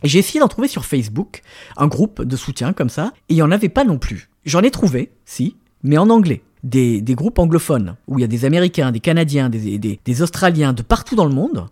J'ai 0.03 0.19
essayé 0.19 0.41
d'en 0.41 0.49
trouver 0.49 0.69
sur 0.69 0.85
Facebook, 0.85 1.43
un 1.77 1.87
groupe 1.87 2.23
de 2.23 2.37
soutien 2.37 2.73
comme 2.73 2.91
ça, 2.91 3.13
et 3.29 3.35
il 3.35 3.37
n'y 3.37 3.43
en 3.43 3.51
avait 3.51 3.71
pas 3.71 3.85
non 3.85 3.99
plus. 3.99 4.29
J'en 4.45 4.63
ai 4.63 4.71
trouvé, 4.71 5.11
si, 5.25 5.57
mais 5.83 5.97
en 5.97 6.11
anglais 6.11 6.43
des, 6.67 7.15
groupes 7.15 7.39
anglophones, 7.39 7.97
où 8.09 8.19
il 8.19 8.23
y 8.23 8.25
a 8.25 8.29
des 8.29 8.45
Américains, 8.45 8.93
des 8.93 9.01
Canadiens, 9.01 9.49
des, 9.49 9.79
des, 9.79 10.23
Australiens, 10.23 10.73
de 10.73 10.83
partout 10.83 11.15
dans 11.15 11.27
le 11.27 11.35
monde, 11.35 11.67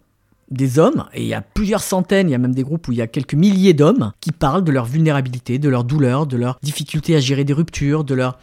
des 0.54 0.78
hommes, 0.78 1.06
et 1.12 1.22
il 1.22 1.28
y 1.28 1.34
a 1.34 1.42
plusieurs 1.42 1.82
centaines, 1.82 2.28
il 2.28 2.32
y 2.32 2.34
a 2.34 2.38
même 2.38 2.54
des 2.54 2.62
groupes 2.62 2.88
où 2.88 2.92
il 2.92 2.98
y 2.98 3.02
a 3.02 3.06
quelques 3.06 3.34
milliers 3.34 3.74
d'hommes 3.74 4.12
qui 4.20 4.32
parlent 4.32 4.64
de 4.64 4.72
leur 4.72 4.86
vulnérabilité, 4.86 5.58
de 5.58 5.68
leur 5.68 5.84
douleur, 5.84 6.26
de 6.26 6.36
leur 6.36 6.58
difficulté 6.62 7.16
à 7.16 7.20
gérer 7.20 7.44
des 7.44 7.52
ruptures, 7.52 8.04
de 8.04 8.14
leur, 8.14 8.38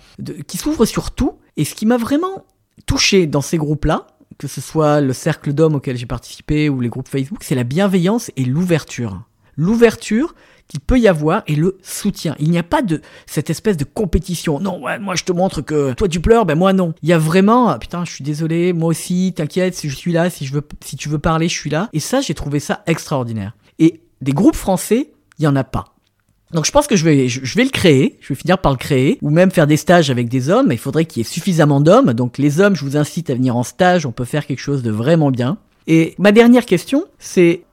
qui 0.48 0.58
s'ouvrent 0.58 0.86
sur 0.86 1.12
tout. 1.12 1.40
Et 1.58 1.66
ce 1.66 1.76
qui 1.76 1.86
m'a 1.86 1.98
vraiment 1.98 2.46
touché 2.86 3.28
dans 3.28 3.42
ces 3.42 3.58
groupes-là, 3.58 4.08
que 4.38 4.48
ce 4.48 4.62
soit 4.62 5.02
le 5.02 5.14
cercle 5.14 5.54
d'hommes 5.54 5.76
auquel 5.76 5.98
j'ai 5.98 6.06
participé 6.06 6.70
ou 6.70 6.82
les 6.82 6.90
groupes 6.90 7.08
Facebook, 7.08 7.44
c'est 7.44 7.56
la 7.56 7.64
bienveillance 7.64 8.32
et 8.38 8.46
l'ouverture. 8.46 9.22
L'ouverture 9.58 10.34
qu'il 10.72 10.80
peut 10.80 10.98
y 10.98 11.10
avoir 11.10 11.44
et 11.48 11.56
le 11.56 11.78
soutien. 11.84 12.34
Il 12.40 12.50
n'y 12.50 12.58
a 12.58 12.64
pas 12.64 12.82
de 12.82 13.02
cette 13.26 13.50
espèce 13.50 13.76
de 13.76 13.84
compétition. 13.84 14.58
Non, 14.62 14.82
ouais, 14.82 15.00
moi 15.00 15.16
je 15.16 15.26
te 15.26 15.34
montre 15.34 15.60
que 15.62 15.92
toi 15.92 16.08
tu 16.08 16.22
pleures, 16.22 16.46
ben 16.46 16.58
moi 16.58 16.72
non. 16.72 16.94
Il 17.04 17.10
y 17.10 17.14
a 17.14 17.18
vraiment, 17.18 17.68
ah, 17.68 17.78
putain, 17.78 18.06
je 18.06 18.14
suis 18.14 18.24
désolé, 18.24 18.72
moi 18.72 18.88
aussi, 18.88 19.34
t'inquiète, 19.36 19.76
si 19.76 19.90
je 19.90 19.96
suis 19.98 20.14
là, 20.14 20.30
si 20.30 20.46
je 20.46 20.54
veux, 20.54 20.66
si 20.82 20.96
tu 20.96 21.10
veux 21.10 21.20
parler, 21.20 21.50
je 21.50 21.60
suis 21.60 21.70
là. 21.70 21.90
Et 21.92 22.00
ça, 22.00 22.22
j'ai 22.22 22.34
trouvé 22.34 22.62
ça 22.62 22.84
extraordinaire. 22.88 23.52
Et 23.80 24.00
des 24.22 24.32
groupes 24.32 24.56
français, 24.56 25.12
il 25.40 25.44
y 25.44 25.48
en 25.48 25.58
a 25.58 25.66
pas. 25.66 25.84
Donc 26.54 26.66
je 26.66 26.72
pense 26.72 26.88
que 26.88 26.96
je 26.96 27.04
vais, 27.04 27.28
je, 27.28 27.56
vais 27.58 27.66
le 27.66 27.70
créer, 27.70 28.18
je 28.22 28.30
vais 28.30 28.36
finir 28.36 28.58
par 28.58 28.72
le 28.72 28.78
créer, 28.78 29.18
ou 29.22 29.30
même 29.30 29.52
faire 29.52 29.68
des 29.68 29.78
stages 29.78 30.10
avec 30.10 30.30
des 30.30 30.50
hommes, 30.50 30.72
il 30.72 30.78
faudrait 30.78 31.04
qu'il 31.04 31.20
y 31.20 31.22
ait 31.22 31.30
suffisamment 31.30 31.82
d'hommes, 31.82 32.14
donc 32.14 32.38
les 32.38 32.62
hommes, 32.62 32.76
je 32.78 32.86
vous 32.86 32.96
incite 32.96 33.30
à 33.30 33.36
venir 33.36 33.58
en 33.58 33.64
stage, 33.64 34.06
on 34.06 34.14
peut 34.14 34.26
faire 34.26 34.46
quelque 34.46 34.60
chose 34.60 34.84
de 34.84 34.92
vraiment 34.92 35.32
bien. 35.32 35.58
Et 35.88 36.16
ma 36.18 36.32
dernière 36.32 36.66
question, 36.66 37.06
c'est 37.20 37.64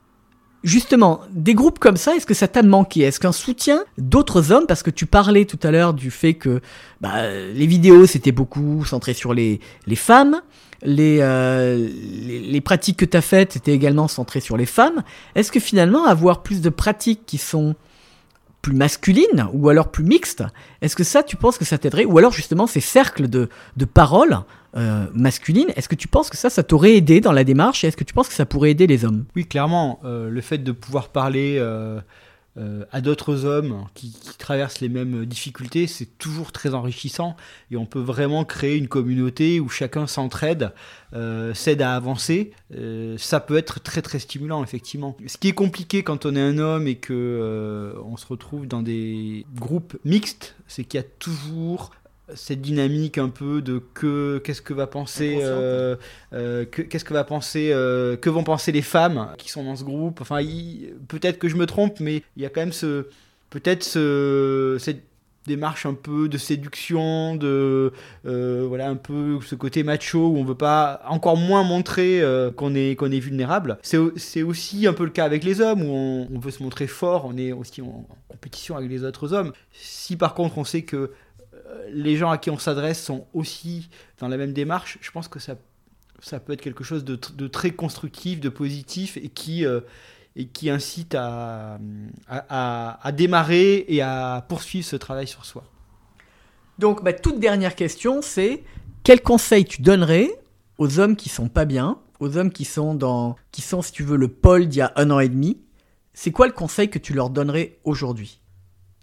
Justement, 0.63 1.21
des 1.31 1.53
groupes 1.53 1.79
comme 1.79 1.95
ça, 1.95 2.15
est-ce 2.15 2.25
que 2.25 2.33
ça 2.33 2.49
t'a 2.49 2.63
manqué? 2.63 3.01
Est-ce 3.01 3.19
qu'un 3.21 3.31
soutien 3.31 3.85
d'autres 3.97 4.51
hommes, 4.51 4.65
parce 4.67 4.83
que 4.83 4.89
tu 4.89 5.05
parlais 5.05 5.45
tout 5.45 5.59
à 5.63 5.71
l'heure 5.71 5.93
du 5.93 6.11
fait 6.11 6.33
que 6.33 6.59
bah, 6.99 7.29
les 7.31 7.65
vidéos 7.65 8.05
c'était 8.05 8.33
beaucoup 8.33 8.83
centré 8.83 9.13
sur 9.13 9.33
les, 9.33 9.61
les 9.87 9.95
femmes, 9.95 10.41
les, 10.81 11.19
euh, 11.21 11.87
les, 12.25 12.61
pratiques 12.61 12.97
que 12.97 13.05
tu 13.05 13.21
faites 13.21 13.55
étaient 13.55 13.73
également 13.73 14.09
centrées 14.09 14.41
sur 14.41 14.57
les 14.57 14.65
femmes, 14.65 15.03
est-ce 15.35 15.51
que 15.51 15.61
finalement 15.61 16.05
avoir 16.05 16.43
plus 16.43 16.59
de 16.59 16.69
pratiques 16.69 17.21
qui 17.25 17.37
sont 17.37 17.75
plus 18.61 18.73
masculines 18.73 19.47
ou 19.53 19.69
alors 19.69 19.89
plus 19.89 20.03
mixtes, 20.03 20.43
est-ce 20.81 20.95
que 20.95 21.03
ça 21.03 21.23
tu 21.23 21.35
penses 21.35 21.57
que 21.57 21.65
ça 21.65 21.77
t'aiderait 21.77 22.05
Ou 22.05 22.17
alors 22.17 22.31
justement 22.31 22.67
ces 22.67 22.81
cercles 22.81 23.27
de, 23.27 23.49
de 23.77 23.85
paroles 23.85 24.39
euh, 24.77 25.07
masculine. 25.15 25.69
Est-ce 25.75 25.89
que 25.89 25.95
tu 25.95 26.07
penses 26.07 26.29
que 26.29 26.37
ça, 26.37 26.51
ça 26.51 26.61
t'aurait 26.61 26.95
aidé 26.95 27.21
dans 27.21 27.31
la 27.31 27.43
démarche 27.43 27.83
et 27.83 27.87
est-ce 27.87 27.97
que 27.97 28.03
tu 28.03 28.13
penses 28.13 28.27
que 28.27 28.35
ça 28.35 28.45
pourrait 28.45 28.69
aider 28.69 28.85
les 28.85 29.03
hommes? 29.03 29.25
Oui, 29.35 29.47
clairement. 29.47 29.99
Euh, 30.05 30.29
le 30.29 30.41
fait 30.41 30.59
de 30.59 30.71
pouvoir 30.71 31.09
parler 31.09 31.57
euh, 31.57 31.99
à 32.91 33.01
d'autres 33.01 33.45
hommes 33.45 33.85
qui, 33.93 34.13
traversent 34.37 34.79
les 34.79 34.89
mêmes 34.89 35.25
difficultés, 35.25 35.87
c'est 35.87 36.17
toujours 36.17 36.51
très 36.51 36.73
enrichissant 36.73 37.35
et 37.71 37.77
on 37.77 37.85
peut 37.85 37.99
vraiment 37.99 38.45
créer 38.45 38.77
une 38.77 38.87
communauté 38.87 39.59
où 39.59 39.69
chacun 39.69 40.07
s'entraide, 40.07 40.71
s'aide 41.53 41.81
à 41.81 41.95
avancer. 41.95 42.51
ça 43.17 43.39
peut 43.39 43.57
être 43.57 43.79
très 43.81 44.01
très 44.01 44.19
stimulant, 44.19 44.63
effectivement. 44.63 45.15
Ce 45.27 45.37
qui 45.37 45.49
est 45.49 45.53
compliqué 45.53 46.03
quand 46.03 46.25
on 46.25 46.35
est 46.35 46.41
un 46.41 46.57
homme 46.57 46.87
et 46.87 46.95
que 46.95 47.93
on 48.05 48.17
se 48.17 48.25
retrouve 48.25 48.67
dans 48.67 48.81
des 48.81 49.45
groupes 49.55 49.97
mixtes, 50.03 50.55
c'est 50.67 50.83
qu'il 50.83 50.99
y 50.99 51.03
a 51.03 51.07
toujours 51.19 51.91
cette 52.35 52.61
dynamique 52.61 53.17
un 53.17 53.29
peu 53.29 53.61
de 53.61 53.81
que 53.93 54.39
qu'est-ce 54.39 54.61
que 54.61 54.73
va 54.73 54.87
penser 54.87 55.39
euh, 55.41 55.95
euh, 56.33 56.65
qu'est-ce 56.65 57.05
que 57.05 57.13
va 57.13 57.23
penser 57.23 57.71
euh, 57.71 58.17
que 58.17 58.29
vont 58.29 58.43
penser 58.43 58.71
les 58.71 58.81
femmes 58.81 59.29
qui 59.37 59.49
sont 59.49 59.63
dans 59.63 59.75
ce 59.75 59.83
groupe. 59.83 60.21
Enfin 60.21 60.39
peut-être 61.07 61.39
que 61.39 61.49
je 61.49 61.55
me 61.55 61.65
trompe 61.65 61.99
mais 61.99 62.23
il 62.35 62.43
y 62.43 62.45
a 62.45 62.49
quand 62.49 62.61
même 62.61 62.73
ce 62.73 63.07
peut-être 63.49 63.83
ce, 63.83 64.77
cette 64.79 65.03
démarche 65.47 65.87
un 65.87 65.95
peu 65.95 66.29
de 66.29 66.37
séduction 66.37 67.35
de 67.35 67.91
voilà 68.23 68.89
un 68.89 68.95
peu 68.95 69.39
ce 69.41 69.55
côté 69.55 69.83
macho 69.83 70.27
où 70.27 70.37
on 70.37 70.43
veut 70.43 70.55
pas 70.55 71.01
encore 71.07 71.37
moins 71.37 71.63
montrer 71.63 72.21
qu'on 72.55 72.75
est 72.75 72.95
qu'on 72.95 73.11
est 73.11 73.19
vulnérable. 73.19 73.79
C'est 73.81 74.43
aussi 74.43 74.87
un 74.87 74.93
peu 74.93 75.05
le 75.05 75.11
cas 75.11 75.25
avec 75.25 75.43
les 75.43 75.61
hommes 75.61 75.81
où 75.81 75.91
on, 75.91 76.27
on 76.33 76.39
veut 76.39 76.51
se 76.51 76.61
montrer 76.61 76.87
fort 76.87 77.25
on 77.25 77.37
est 77.37 77.51
aussi 77.51 77.81
en 77.81 78.05
compétition 78.27 78.77
avec 78.77 78.89
les 78.89 79.03
autres 79.03 79.33
hommes. 79.33 79.53
Si 79.73 80.15
par 80.15 80.33
contre 80.35 80.57
on 80.57 80.63
sait 80.63 80.83
que 80.83 81.11
les 81.91 82.15
gens 82.17 82.29
à 82.29 82.37
qui 82.37 82.49
on 82.49 82.57
s'adresse 82.57 83.03
sont 83.03 83.27
aussi 83.33 83.89
dans 84.19 84.27
la 84.27 84.37
même 84.37 84.53
démarche, 84.53 84.97
je 85.01 85.11
pense 85.11 85.27
que 85.27 85.39
ça, 85.39 85.55
ça 86.21 86.39
peut 86.39 86.53
être 86.53 86.61
quelque 86.61 86.83
chose 86.83 87.03
de, 87.03 87.47
très 87.47 87.71
constructif, 87.71 88.39
de 88.39 88.49
positif 88.49 89.17
et 89.17 89.29
qui, 89.29 89.65
euh, 89.65 89.81
et 90.35 90.47
qui 90.47 90.69
incite 90.69 91.15
à, 91.15 91.79
à, 92.27 93.11
démarrer 93.11 93.85
et 93.87 94.01
à 94.01 94.45
poursuivre 94.47 94.85
ce 94.85 94.95
travail 94.95 95.27
sur 95.27 95.45
soi. 95.45 95.63
Donc, 96.77 97.03
ma 97.03 97.13
toute 97.13 97.39
dernière 97.39 97.75
question, 97.75 98.21
c'est 98.21 98.63
quel 99.03 99.21
conseil 99.21 99.65
tu 99.65 99.81
donnerais 99.81 100.29
aux 100.77 100.99
hommes 100.99 101.15
qui 101.15 101.29
sont 101.29 101.49
pas 101.49 101.65
bien, 101.65 101.99
aux 102.19 102.37
hommes 102.37 102.51
qui 102.51 102.65
sont 102.65 102.95
dans, 102.95 103.35
qui 103.51 103.61
sont, 103.61 103.81
si 103.81 103.91
tu 103.91 104.03
veux, 104.03 104.17
le 104.17 104.27
pôle 104.27 104.67
d'il 104.67 104.79
y 104.79 104.81
a 104.81 104.93
un 104.95 105.11
an 105.11 105.19
et 105.19 105.29
demi? 105.29 105.59
C'est 106.13 106.31
quoi 106.31 106.47
le 106.47 106.53
conseil 106.53 106.89
que 106.89 106.99
tu 106.99 107.13
leur 107.13 107.29
donnerais 107.29 107.79
aujourd'hui? 107.83 108.39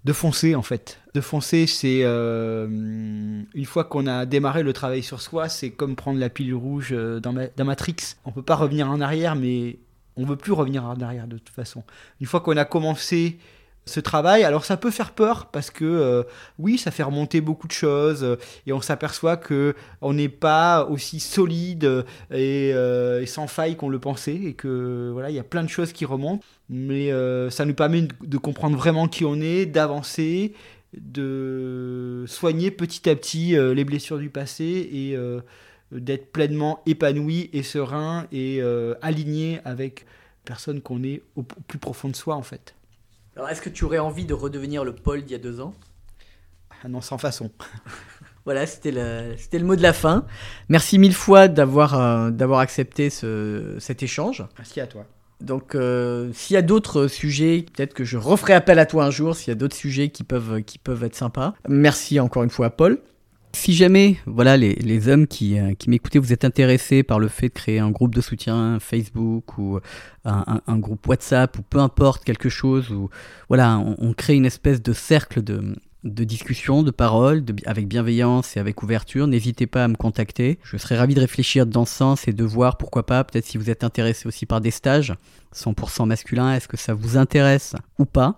De 0.06 0.12
foncer 0.12 0.54
en 0.54 0.62
fait. 0.62 1.00
De 1.14 1.20
foncer, 1.20 1.66
c'est 1.66 2.02
euh, 2.04 2.68
une 2.68 3.64
fois 3.64 3.82
qu'on 3.82 4.06
a 4.06 4.24
démarré 4.24 4.62
le 4.62 4.72
travail 4.72 5.02
sur 5.02 5.20
soi, 5.20 5.48
c'est 5.48 5.70
comme 5.70 5.96
prendre 5.96 6.20
la 6.20 6.30
pilule 6.30 6.54
rouge 6.54 6.90
euh, 6.92 7.18
dans, 7.18 7.34
dans 7.34 7.64
Matrix. 7.64 7.96
On 8.24 8.30
peut 8.30 8.42
pas 8.42 8.54
revenir 8.54 8.88
en 8.88 9.00
arrière, 9.00 9.34
mais 9.34 9.80
on 10.16 10.24
veut 10.24 10.36
plus 10.36 10.52
revenir 10.52 10.84
en 10.84 11.00
arrière 11.00 11.26
de 11.26 11.38
toute 11.38 11.48
façon. 11.54 11.82
Une 12.20 12.28
fois 12.28 12.40
qu'on 12.40 12.56
a 12.56 12.64
commencé 12.64 13.38
ce 13.86 14.00
travail. 14.00 14.42
Alors 14.42 14.64
ça 14.64 14.76
peut 14.76 14.90
faire 14.90 15.12
peur 15.12 15.46
parce 15.46 15.70
que 15.70 15.84
euh, 15.84 16.22
oui, 16.58 16.76
ça 16.76 16.90
fait 16.90 17.04
remonter 17.04 17.40
beaucoup 17.40 17.68
de 17.68 17.72
choses 17.72 18.24
euh, 18.24 18.36
et 18.66 18.72
on 18.72 18.80
s'aperçoit 18.80 19.36
que 19.36 19.74
on 20.00 20.12
n'est 20.12 20.28
pas 20.28 20.84
aussi 20.84 21.20
solide 21.20 22.04
euh, 22.32 23.20
et, 23.20 23.26
sans 23.26 23.46
faille 23.46 23.76
qu'on 23.76 23.88
le 23.88 24.00
pensait 24.00 24.34
et 24.34 24.54
que 24.54 25.10
voilà, 25.12 25.30
il 25.30 25.36
y 25.36 25.38
a 25.38 25.44
plein 25.44 25.62
de 25.62 25.68
choses 25.68 25.92
qui 25.92 26.04
remontent. 26.04 26.44
Mais 26.68 27.12
ça 27.50 27.64
nous 27.64 27.74
permet 27.74 28.08
de 28.22 28.38
comprendre 28.38 28.76
vraiment 28.76 29.06
qui 29.06 29.24
on 29.24 29.40
est, 29.40 29.66
d'avancer, 29.66 30.52
de 30.96 32.24
soigner 32.26 32.72
petit 32.72 33.08
à 33.08 33.14
petit 33.14 33.54
les 33.56 33.84
blessures 33.84 34.18
du 34.18 34.30
passé 34.30 34.64
et 34.64 35.16
d'être 35.92 36.32
pleinement 36.32 36.82
épanoui 36.86 37.50
et 37.52 37.62
serein 37.62 38.26
et 38.32 38.60
aligné 39.00 39.60
avec 39.64 40.06
personne 40.44 40.80
qu'on 40.80 41.04
est 41.04 41.22
au 41.36 41.44
plus 41.44 41.78
profond 41.78 42.08
de 42.08 42.16
soi 42.16 42.34
en 42.34 42.42
fait. 42.42 42.74
Alors, 43.36 43.50
est-ce 43.50 43.60
que 43.60 43.68
tu 43.68 43.84
aurais 43.84 43.98
envie 43.98 44.24
de 44.24 44.32
redevenir 44.32 44.82
le 44.82 44.94
Paul 44.94 45.22
d'il 45.22 45.32
y 45.32 45.34
a 45.34 45.38
deux 45.38 45.60
ans? 45.60 45.74
Ah 46.82 46.88
non, 46.88 47.00
sans 47.00 47.18
façon. 47.18 47.50
Voilà, 48.46 48.64
c'était 48.64 48.92
le, 48.92 49.64
mot 49.64 49.74
de 49.74 49.82
la 49.82 49.92
fin. 49.92 50.24
Merci 50.68 51.00
mille 51.00 51.16
fois 51.16 51.48
d'avoir, 51.48 52.00
euh, 52.00 52.30
d'avoir 52.30 52.60
accepté 52.60 53.10
ce, 53.10 53.74
cet 53.80 54.04
échange. 54.04 54.44
Merci 54.56 54.80
à 54.80 54.86
toi. 54.86 55.04
Donc, 55.40 55.74
euh, 55.74 56.30
s'il 56.32 56.54
y 56.54 56.56
a 56.56 56.62
d'autres 56.62 57.08
sujets, 57.08 57.66
peut-être 57.74 57.92
que 57.92 58.04
je 58.04 58.16
referai 58.16 58.52
appel 58.52 58.78
à 58.78 58.86
toi 58.86 59.04
un 59.04 59.10
jour, 59.10 59.34
s'il 59.34 59.48
y 59.48 59.50
a 59.50 59.56
d'autres 59.56 59.74
sujets 59.74 60.10
qui 60.10 60.22
peuvent, 60.22 60.62
qui 60.62 60.78
peuvent 60.78 61.02
être 61.02 61.16
sympas. 61.16 61.54
Merci 61.68 62.20
encore 62.20 62.44
une 62.44 62.50
fois, 62.50 62.70
Paul. 62.70 63.00
Si 63.58 63.72
jamais, 63.72 64.16
voilà, 64.26 64.58
les, 64.58 65.08
hommes 65.08 65.26
qui, 65.26 65.58
euh, 65.58 65.72
qui 65.74 65.88
vous 66.18 66.32
êtes 66.32 66.44
intéressés 66.44 67.02
par 67.02 67.18
le 67.18 67.26
fait 67.26 67.48
de 67.48 67.54
créer 67.54 67.78
un 67.78 67.90
groupe 67.90 68.14
de 68.14 68.20
soutien 68.20 68.78
Facebook 68.80 69.56
ou 69.56 69.80
un, 70.26 70.60
un- 70.66 70.78
groupe 70.78 71.04
WhatsApp 71.08 71.58
ou 71.58 71.62
peu 71.62 71.78
importe 71.78 72.22
quelque 72.22 72.50
chose, 72.50 72.92
où 72.92 73.08
voilà, 73.48 73.78
on, 73.78 74.12
crée 74.12 74.34
une 74.34 74.44
espèce 74.44 74.82
de 74.82 74.92
cercle 74.92 75.42
de, 75.42 75.74
discussion, 76.04 76.82
de 76.82 76.90
parole, 76.90 77.42
avec 77.64 77.88
bienveillance 77.88 78.56
et 78.56 78.60
avec 78.60 78.82
ouverture, 78.82 79.26
n'hésitez 79.26 79.66
pas 79.66 79.84
à 79.84 79.88
me 79.88 79.96
contacter. 79.96 80.58
Je 80.62 80.76
serais 80.76 80.98
ravi 80.98 81.14
de 81.14 81.20
réfléchir 81.20 81.66
dans 81.66 81.86
ce 81.86 81.94
sens 81.94 82.28
et 82.28 82.34
de 82.34 82.44
voir 82.44 82.76
pourquoi 82.76 83.06
pas, 83.06 83.24
peut-être 83.24 83.46
si 83.46 83.56
vous 83.56 83.70
êtes 83.70 83.82
intéressé 83.82 84.28
aussi 84.28 84.44
par 84.44 84.60
des 84.60 84.70
stages 84.70 85.14
100% 85.54 86.06
masculins, 86.06 86.52
est-ce 86.52 86.68
que 86.68 86.76
ça 86.76 86.92
vous 86.92 87.16
intéresse 87.16 87.74
ou 87.98 88.04
pas? 88.04 88.36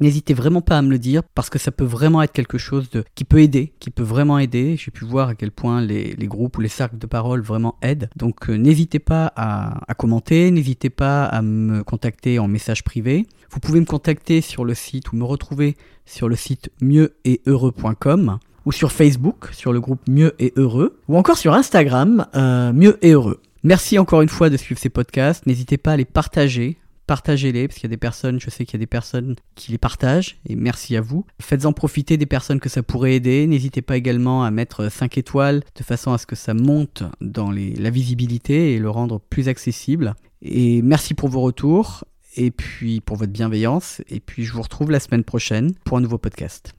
N'hésitez 0.00 0.32
vraiment 0.32 0.62
pas 0.62 0.78
à 0.78 0.82
me 0.82 0.90
le 0.90 0.98
dire 0.98 1.22
parce 1.34 1.50
que 1.50 1.58
ça 1.58 1.70
peut 1.70 1.84
vraiment 1.84 2.22
être 2.22 2.32
quelque 2.32 2.56
chose 2.56 2.88
qui 3.14 3.24
peut 3.24 3.40
aider, 3.40 3.74
qui 3.80 3.90
peut 3.90 4.02
vraiment 4.02 4.38
aider. 4.38 4.76
J'ai 4.78 4.90
pu 4.90 5.04
voir 5.04 5.28
à 5.28 5.34
quel 5.34 5.50
point 5.50 5.82
les, 5.82 6.14
groupes 6.26 6.56
ou 6.56 6.60
les 6.62 6.68
cercles 6.68 6.96
de 6.96 7.06
parole 7.06 7.42
vraiment 7.42 7.76
aident. 7.82 8.08
Donc 8.16 8.48
euh, 8.48 8.54
n'hésitez 8.54 8.98
pas 8.98 9.32
à, 9.36 9.94
commenter, 9.94 10.50
n'hésitez 10.50 10.88
pas 10.88 11.24
à 11.24 11.42
me 11.42 11.82
contacter 11.84 12.38
en 12.38 12.48
message 12.48 12.82
privé. 12.82 13.26
Vous 13.50 13.60
pouvez 13.60 13.80
me 13.80 13.84
contacter 13.84 14.40
sur 14.40 14.64
le 14.64 14.74
site 14.74 15.12
ou 15.12 15.16
me 15.16 15.24
retrouver 15.24 15.76
sur 16.06 16.28
le 16.28 16.36
site 16.36 16.70
mieux-et-heureux.com 16.80 18.38
ou 18.66 18.72
sur 18.72 18.92
Facebook 18.92 19.48
sur 19.52 19.72
le 19.72 19.80
groupe 19.80 20.00
Mieux 20.08 20.34
et 20.38 20.52
Heureux 20.56 20.98
ou 21.08 21.16
encore 21.16 21.36
sur 21.36 21.52
Instagram 21.54 22.26
euh, 22.34 22.72
Mieux 22.72 22.98
et 23.04 23.12
Heureux. 23.12 23.40
Merci 23.62 23.98
encore 23.98 24.22
une 24.22 24.28
fois 24.28 24.48
de 24.48 24.56
suivre 24.56 24.80
ces 24.80 24.88
podcasts. 24.88 25.44
N'hésitez 25.46 25.76
pas 25.76 25.92
à 25.92 25.96
les 25.96 26.06
partager. 26.06 26.78
Partagez-les 27.10 27.66
parce 27.66 27.80
qu'il 27.80 27.88
y 27.88 27.92
a 27.92 27.96
des 27.96 27.96
personnes, 27.96 28.38
je 28.38 28.50
sais 28.50 28.64
qu'il 28.64 28.74
y 28.74 28.76
a 28.76 28.84
des 28.84 28.86
personnes 28.86 29.34
qui 29.56 29.72
les 29.72 29.78
partagent 29.78 30.38
et 30.46 30.54
merci 30.54 30.94
à 30.96 31.00
vous. 31.00 31.26
Faites-en 31.40 31.72
profiter 31.72 32.16
des 32.16 32.24
personnes 32.24 32.60
que 32.60 32.68
ça 32.68 32.84
pourrait 32.84 33.14
aider. 33.14 33.48
N'hésitez 33.48 33.82
pas 33.82 33.96
également 33.96 34.44
à 34.44 34.52
mettre 34.52 34.88
5 34.92 35.18
étoiles 35.18 35.64
de 35.74 35.82
façon 35.82 36.12
à 36.12 36.18
ce 36.18 36.26
que 36.26 36.36
ça 36.36 36.54
monte 36.54 37.02
dans 37.20 37.50
la 37.50 37.90
visibilité 37.90 38.74
et 38.74 38.78
le 38.78 38.90
rendre 38.90 39.18
plus 39.18 39.48
accessible. 39.48 40.14
Et 40.40 40.82
merci 40.82 41.14
pour 41.14 41.28
vos 41.28 41.40
retours 41.40 42.04
et 42.36 42.52
puis 42.52 43.00
pour 43.00 43.16
votre 43.16 43.32
bienveillance. 43.32 44.02
Et 44.08 44.20
puis 44.20 44.44
je 44.44 44.52
vous 44.52 44.62
retrouve 44.62 44.92
la 44.92 45.00
semaine 45.00 45.24
prochaine 45.24 45.74
pour 45.82 45.96
un 45.98 46.02
nouveau 46.02 46.18
podcast. 46.18 46.74